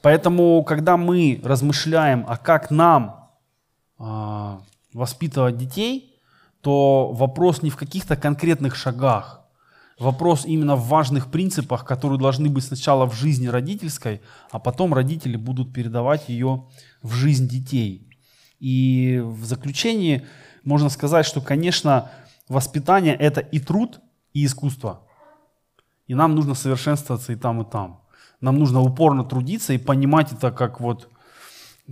Поэтому, 0.00 0.64
когда 0.64 0.96
мы 0.96 1.38
размышляем, 1.44 2.24
а 2.26 2.38
как 2.38 2.70
нам 2.70 3.30
э, 3.98 4.58
воспитывать 4.94 5.58
детей, 5.58 6.18
то 6.62 7.12
вопрос 7.12 7.62
не 7.62 7.68
в 7.68 7.76
каких-то 7.76 8.16
конкретных 8.16 8.74
шагах. 8.74 9.42
Вопрос 9.98 10.46
именно 10.46 10.76
в 10.76 10.88
важных 10.88 11.30
принципах, 11.30 11.84
которые 11.84 12.18
должны 12.18 12.48
быть 12.48 12.64
сначала 12.64 13.04
в 13.04 13.14
жизни 13.14 13.48
родительской, 13.48 14.22
а 14.50 14.58
потом 14.58 14.94
родители 14.94 15.36
будут 15.36 15.74
передавать 15.74 16.30
ее 16.30 16.64
в 17.02 17.12
жизнь 17.12 17.48
детей. 17.48 18.08
И 18.60 19.20
в 19.22 19.44
заключении 19.44 20.26
можно 20.64 20.88
сказать, 20.88 21.26
что, 21.26 21.40
конечно, 21.40 22.10
воспитание– 22.48 23.14
это 23.18 23.40
и 23.40 23.60
труд, 23.60 24.00
и 24.32 24.44
искусство. 24.44 25.00
И 26.06 26.14
нам 26.14 26.34
нужно 26.34 26.54
совершенствоваться 26.54 27.32
и 27.32 27.36
там, 27.36 27.62
и 27.62 27.70
там. 27.70 28.00
Нам 28.40 28.58
нужно 28.58 28.80
упорно 28.80 29.24
трудиться 29.24 29.72
и 29.72 29.78
понимать 29.78 30.32
это 30.32 30.50
как 30.50 30.80
вот 30.80 31.08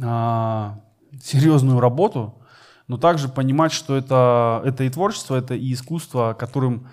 а, 0.03 0.81
серьезную 1.23 1.81
работу, 1.81 2.43
но 2.89 2.99
также 2.99 3.29
понимать, 3.29 3.73
что 3.73 3.97
это, 3.97 4.61
это 4.64 4.85
и 4.85 4.91
творчество, 4.91 5.37
это 5.37 5.55
и 5.55 5.73
искусство, 5.73 6.35
которым 6.39 6.89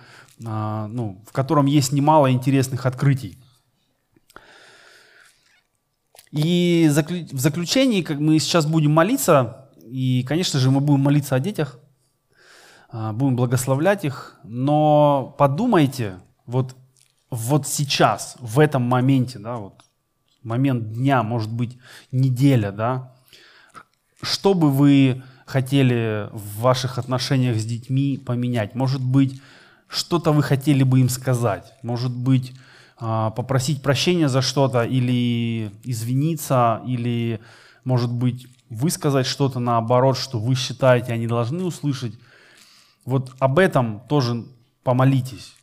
а, 0.46 0.86
ну, 0.88 1.22
в 1.26 1.32
котором 1.32 1.66
есть 1.66 1.92
немало 1.92 2.32
интересных 2.32 2.86
открытий. 2.86 3.38
И 6.32 6.88
в 6.88 7.38
заключении, 7.38 8.02
как 8.02 8.18
мы 8.20 8.38
сейчас 8.38 8.64
будем 8.64 8.92
молиться, 8.92 9.68
и, 9.90 10.22
конечно 10.22 10.60
же, 10.60 10.70
мы 10.70 10.80
будем 10.80 11.00
молиться 11.00 11.34
о 11.34 11.40
детях, 11.40 11.78
а, 12.90 13.12
будем 13.12 13.36
благословлять 13.36 14.04
их, 14.04 14.38
но 14.44 15.34
подумайте, 15.38 16.18
вот, 16.46 16.76
вот 17.30 17.66
сейчас, 17.66 18.36
в 18.40 18.58
этом 18.58 18.82
моменте, 18.82 19.38
да, 19.38 19.56
вот, 19.56 19.84
момент 20.42 20.92
дня, 20.92 21.22
может 21.22 21.52
быть, 21.52 21.78
неделя, 22.12 22.72
да, 22.72 23.12
что 24.22 24.54
бы 24.54 24.70
вы 24.70 25.22
хотели 25.46 26.28
в 26.32 26.60
ваших 26.60 26.98
отношениях 26.98 27.58
с 27.58 27.64
детьми 27.64 28.16
поменять? 28.24 28.74
Может 28.74 29.02
быть, 29.02 29.40
что-то 29.88 30.32
вы 30.32 30.42
хотели 30.42 30.84
бы 30.84 31.00
им 31.00 31.08
сказать. 31.08 31.72
Может 31.82 32.14
быть, 32.14 32.52
а, 32.98 33.30
попросить 33.30 33.82
прощения 33.82 34.28
за 34.28 34.42
что-то 34.42 34.84
или 34.84 35.70
извиниться, 35.82 36.82
или, 36.86 37.40
может 37.84 38.12
быть, 38.12 38.46
высказать 38.70 39.26
что-то 39.26 39.58
наоборот, 39.58 40.16
что 40.16 40.38
вы 40.38 40.54
считаете, 40.54 41.12
они 41.12 41.26
должны 41.26 41.64
услышать. 41.64 42.14
Вот 43.04 43.34
об 43.38 43.58
этом 43.58 44.00
тоже 44.08 44.44
помолитесь. 44.84 45.56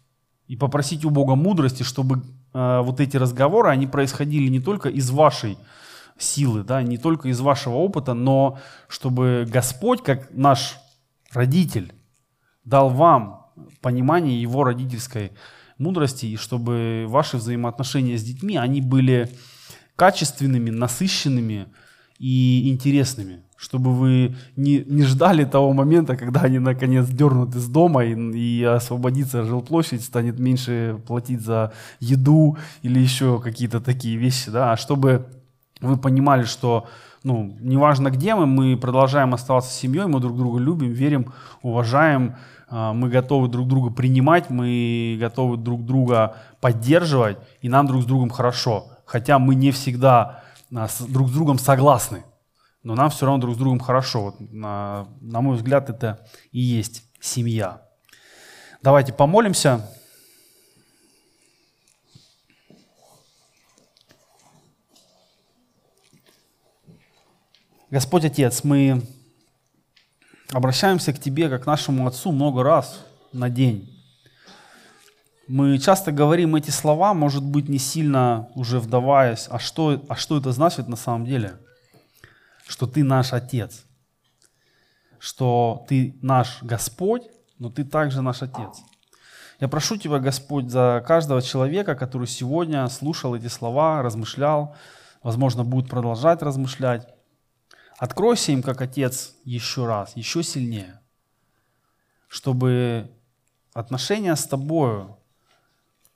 И 0.47 0.55
попросите 0.55 1.07
у 1.07 1.09
Бога 1.09 1.35
мудрости, 1.35 1.83
чтобы 1.83 2.23
э, 2.53 2.81
вот 2.81 2.99
эти 2.99 3.17
разговоры, 3.17 3.69
они 3.69 3.87
происходили 3.87 4.49
не 4.49 4.59
только 4.59 4.89
из 4.89 5.09
вашей 5.09 5.57
силы, 6.17 6.63
да, 6.63 6.81
не 6.81 6.97
только 6.97 7.29
из 7.29 7.39
вашего 7.39 7.75
опыта, 7.75 8.13
но 8.13 8.59
чтобы 8.87 9.47
Господь, 9.47 10.03
как 10.03 10.29
наш 10.31 10.77
родитель, 11.31 11.93
дал 12.63 12.89
вам 12.89 13.47
понимание 13.81 14.41
его 14.41 14.63
родительской 14.63 15.31
мудрости, 15.77 16.25
и 16.25 16.35
чтобы 16.35 17.05
ваши 17.07 17.37
взаимоотношения 17.37 18.17
с 18.17 18.23
детьми, 18.23 18.57
они 18.57 18.81
были 18.81 19.31
качественными, 19.95 20.69
насыщенными 20.69 21.67
и 22.19 22.69
интересными, 22.71 23.41
чтобы 23.55 23.93
вы 23.93 24.35
не, 24.55 24.83
не 24.85 25.03
ждали 25.03 25.45
того 25.45 25.73
момента, 25.73 26.15
когда 26.15 26.41
они 26.41 26.59
наконец 26.59 27.07
дернут 27.07 27.55
из 27.55 27.67
дома 27.67 28.05
и, 28.05 28.13
и 28.13 28.63
освободится 28.63 29.43
жилплощадь, 29.43 30.03
станет 30.03 30.39
меньше 30.39 30.99
платить 31.05 31.41
за 31.41 31.73
еду 31.99 32.57
или 32.81 32.99
еще 32.99 33.39
какие-то 33.39 33.79
такие 33.79 34.17
вещи, 34.17 34.49
да, 34.49 34.73
а 34.73 34.77
чтобы 34.77 35.25
вы 35.81 35.97
понимали, 35.97 36.43
что 36.43 36.87
ну, 37.23 37.55
неважно 37.59 38.09
где 38.09 38.35
мы, 38.35 38.45
мы 38.45 38.77
продолжаем 38.77 39.33
оставаться 39.33 39.73
семьей, 39.73 40.07
мы 40.07 40.19
друг 40.19 40.37
друга 40.37 40.59
любим, 40.59 40.91
верим, 40.91 41.33
уважаем, 41.61 42.35
а, 42.69 42.93
мы 42.93 43.09
готовы 43.09 43.47
друг 43.47 43.67
друга 43.67 43.89
принимать, 43.91 44.49
мы 44.49 45.17
готовы 45.19 45.57
друг 45.57 45.85
друга 45.85 46.35
поддерживать, 46.61 47.37
и 47.61 47.69
нам 47.69 47.87
друг 47.87 48.03
с 48.03 48.05
другом 48.05 48.29
хорошо. 48.29 48.87
Хотя 49.05 49.39
мы 49.39 49.55
не 49.55 49.71
всегда 49.71 50.43
а, 50.75 50.87
друг 51.07 51.29
с 51.29 51.31
другом 51.31 51.59
согласны, 51.59 52.23
но 52.83 52.95
нам 52.95 53.09
все 53.09 53.25
равно 53.25 53.41
друг 53.41 53.55
с 53.55 53.57
другом 53.57 53.79
хорошо. 53.79 54.23
Вот, 54.23 54.39
на, 54.39 55.07
на 55.21 55.41
мой 55.41 55.57
взгляд, 55.57 55.89
это 55.89 56.27
и 56.51 56.59
есть 56.59 57.03
семья. 57.19 57.81
Давайте 58.81 59.13
помолимся. 59.13 59.89
Господь 67.89 68.25
Отец, 68.25 68.65
мы 68.65 69.01
обращаемся 70.51 71.13
к 71.13 71.19
Тебе, 71.19 71.49
как 71.49 71.63
к 71.63 71.65
нашему 71.65 72.05
Отцу, 72.05 72.31
много 72.31 72.61
раз 72.61 73.05
на 73.31 73.49
день. 73.49 73.96
Мы 75.47 75.77
часто 75.77 76.11
говорим 76.11 76.55
эти 76.55 76.71
слова, 76.71 77.13
может 77.13 77.43
быть, 77.43 77.69
не 77.69 77.77
сильно 77.77 78.49
уже 78.53 78.79
вдаваясь, 78.79 79.47
а 79.49 79.59
что, 79.59 80.03
а 80.09 80.15
что 80.15 80.37
это 80.37 80.51
значит 80.51 80.87
на 80.87 80.95
самом 80.97 81.25
деле? 81.25 81.57
Что 82.67 82.85
Ты 82.85 83.03
наш 83.03 83.31
Отец, 83.31 83.85
что 85.19 85.85
Ты 85.87 86.17
наш 86.21 86.61
Господь, 86.61 87.23
но 87.59 87.69
Ты 87.69 87.85
также 87.85 88.21
наш 88.21 88.41
Отец. 88.41 88.81
Я 89.59 89.69
прошу 89.69 89.95
Тебя, 89.95 90.19
Господь, 90.19 90.69
за 90.69 91.03
каждого 91.07 91.41
человека, 91.41 91.95
который 91.95 92.27
сегодня 92.27 92.85
слушал 92.89 93.33
эти 93.33 93.47
слова, 93.47 94.01
размышлял, 94.01 94.75
возможно, 95.23 95.63
будет 95.63 95.89
продолжать 95.89 96.41
размышлять, 96.41 97.07
Откройся 97.97 98.51
им 98.51 98.61
как 98.61 98.81
Отец 98.81 99.35
еще 99.43 99.87
раз, 99.87 100.15
еще 100.15 100.43
сильнее, 100.43 101.01
чтобы 102.27 103.09
отношения 103.73 104.35
с 104.35 104.45
Тобою, 104.45 105.16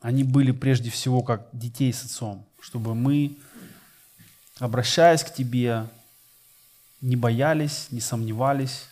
они 0.02 0.24
были 0.24 0.52
прежде 0.52 0.89
всего 0.89 1.22
как 1.22 1.47
детей 1.54 1.93
с 1.93 2.04
Отцом, 2.04 2.43
чтобы 2.60 2.95
мы, 2.95 3.38
обращаясь 4.60 5.24
к 5.24 5.34
Тебе, 5.34 5.86
не 7.02 7.16
боялись, 7.16 7.88
не 7.91 8.02
сомневались, 8.02 8.88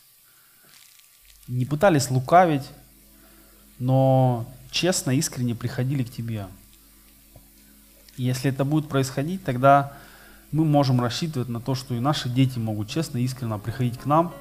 не 1.47 1.65
пытались 1.65 2.11
лукавить, 2.11 2.67
но 3.79 4.45
честно, 4.71 5.11
искренне 5.11 5.55
приходили 5.55 6.03
к 6.03 6.11
Тебе. 6.11 6.47
Если 8.15 8.51
это 8.51 8.63
будет 8.63 8.87
происходить, 8.87 9.43
тогда 9.43 9.93
мы 10.51 10.65
можем 10.65 11.01
рассчитывать 11.01 11.49
на 11.49 11.59
то, 11.59 11.73
что 11.73 11.95
и 11.95 11.99
наши 11.99 12.29
дети 12.29 12.59
могут 12.59 12.87
честно 12.89 13.17
искренне 13.17 13.57
приходить 13.57 13.97
к 13.97 14.05
нам, 14.05 14.33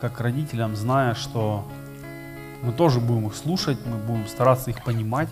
как 0.00 0.16
к 0.16 0.20
родителям, 0.20 0.76
зная, 0.76 1.14
что 1.14 1.68
мы 2.62 2.72
тоже 2.72 3.00
будем 3.00 3.26
их 3.28 3.34
слушать, 3.34 3.78
мы 3.86 3.96
будем 3.96 4.28
стараться 4.28 4.70
их 4.70 4.84
понимать, 4.84 5.28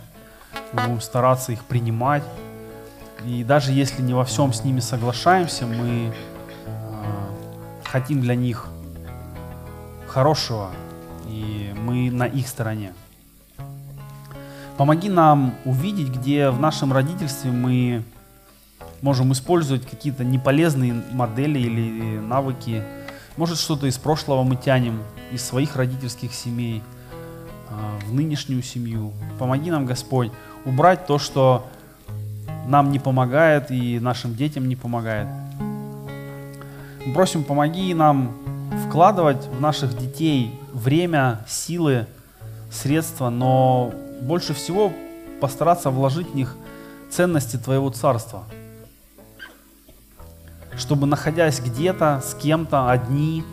мы 0.72 0.82
будем 0.82 1.00
стараться 1.00 1.53
их 1.53 1.64
принимать. 1.64 2.24
И 3.24 3.44
даже 3.44 3.72
если 3.72 4.03
не 4.03 4.14
во 4.14 4.24
всем 4.24 4.53
с 4.53 4.64
ними 4.64 4.80
соглашаемся, 4.80 5.66
мы 5.66 6.12
э, 6.12 6.72
хотим 7.84 8.20
для 8.20 8.34
них 8.34 8.68
хорошего, 10.09 10.70
и 11.28 11.72
мы 11.76 12.11
на 12.11 12.26
их 12.26 12.48
стороне. 12.48 12.92
Помоги 14.76 15.09
нам 15.09 15.55
увидеть, 15.64 16.09
где 16.09 16.50
в 16.50 16.59
нашем 16.59 16.92
родительстве 16.92 17.50
мы 17.50 18.03
можем 19.03 19.32
использовать 19.32 19.86
какие-то 19.86 20.24
неполезные 20.24 20.94
модели 21.12 21.59
или 21.59 22.18
навыки. 22.18 22.82
Может, 23.36 23.59
что-то 23.59 23.86
из 23.86 23.98
прошлого 23.98 24.42
мы 24.42 24.57
тянем, 24.57 25.03
из 25.30 25.44
своих 25.44 25.76
родительских 25.76 26.34
семей, 26.34 26.82
в 28.07 28.12
нынешнюю 28.12 28.62
семью. 28.62 29.12
Помоги 29.39 29.70
нам, 29.70 29.87
Господь, 29.87 30.31
убрать 30.64 31.07
то, 31.07 31.18
что 31.18 31.66
нам 32.66 32.91
не 32.91 32.99
помогает 32.99 33.70
и 33.70 33.99
нашим 34.01 34.35
детям 34.35 34.68
не 34.68 34.77
помогает. 34.77 35.29
Просим, 37.14 37.45
помоги 37.45 37.93
нам 37.95 38.33
вкладывать 38.87 39.47
в 39.47 39.61
наших 39.61 39.99
детей 39.99 40.59
время, 40.73 41.45
силы, 41.49 42.07
средства, 42.70 43.29
но 43.29 43.93
больше 44.23 44.55
всего 44.55 44.93
постараться 45.41 45.91
вложить 45.91 46.31
в 46.31 46.35
них 46.35 46.57
ценности 47.11 47.57
Твоего 47.57 47.91
Царства. 47.91 48.45
Чтобы, 50.77 51.07
находясь 51.07 51.61
где-то, 51.61 52.23
с 52.25 52.35
кем-то, 52.35 52.91
одни, 52.91 53.45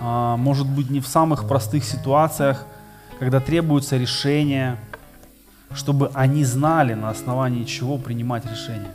а, 0.00 0.36
может 0.36 0.68
быть, 0.68 0.90
не 0.90 1.00
в 1.00 1.08
самых 1.08 1.48
простых 1.48 1.84
ситуациях, 1.84 2.64
когда 3.18 3.40
требуется 3.40 3.96
решение, 3.96 4.76
чтобы 5.72 6.10
они 6.14 6.44
знали, 6.44 6.94
на 6.94 7.10
основании 7.10 7.64
чего 7.64 7.98
принимать 7.98 8.44
решение. 8.44 8.90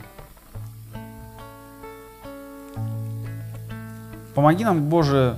Помоги 4.34 4.64
нам, 4.64 4.88
Боже, 4.88 5.36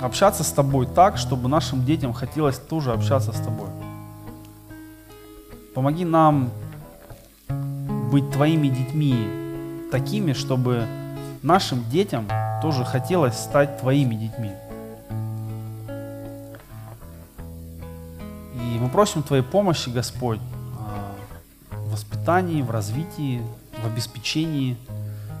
общаться 0.00 0.44
с 0.44 0.52
Тобой 0.52 0.86
так, 0.86 1.16
чтобы 1.16 1.48
нашим 1.48 1.84
детям 1.84 2.12
хотелось 2.12 2.58
тоже 2.58 2.92
общаться 2.92 3.32
с 3.32 3.40
Тобой. 3.40 3.68
Помоги 5.74 6.04
нам 6.04 6.50
быть 8.10 8.30
Твоими 8.30 8.68
детьми 8.68 9.88
такими, 9.90 10.34
чтобы 10.34 10.86
нашим 11.42 11.82
детям 11.90 12.28
тоже 12.60 12.84
хотелось 12.84 13.36
стать 13.36 13.80
Твоими 13.80 14.14
детьми. 14.14 14.52
Просим 18.92 19.22
Твоей 19.22 19.42
помощи, 19.42 19.88
Господь, 19.88 20.38
в 21.70 21.90
воспитании, 21.90 22.60
в 22.60 22.70
развитии, 22.70 23.42
в 23.82 23.86
обеспечении 23.86 24.76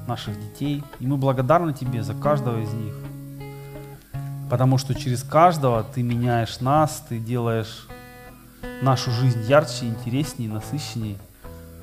наших 0.08 0.40
детей. 0.40 0.82
И 1.00 1.06
мы 1.06 1.18
благодарны 1.18 1.74
Тебе 1.74 2.02
за 2.02 2.14
каждого 2.14 2.60
из 2.60 2.72
них. 2.72 2.94
Потому 4.50 4.78
что 4.78 4.94
через 4.94 5.22
каждого 5.22 5.84
Ты 5.84 6.02
меняешь 6.02 6.60
нас, 6.60 7.04
Ты 7.08 7.18
делаешь 7.18 7.86
нашу 8.80 9.10
жизнь 9.10 9.42
ярче, 9.42 9.86
интереснее, 9.86 10.50
насыщеннее, 10.50 11.18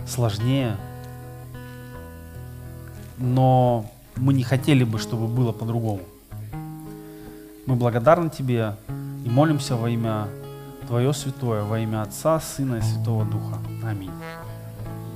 сложнее. 0.07 0.76
Но 3.20 3.86
мы 4.15 4.34
не 4.34 4.43
хотели 4.43 4.84
бы, 4.84 4.97
чтобы 4.97 5.28
было 5.28 5.51
по-другому. 5.51 6.01
Мы 7.67 7.76
благодарны 7.76 8.32
Тебе 8.32 8.76
и 9.24 9.30
молимся 9.30 9.76
во 9.76 9.89
имя 9.89 10.28
Твое 10.90 11.14
Святое, 11.14 11.62
во 11.62 11.78
имя 11.78 12.02
Отца, 12.02 12.40
Сына 12.40 12.78
и 12.78 12.82
Святого 12.82 13.24
Духа. 13.24 13.60
Аминь. 13.86 14.10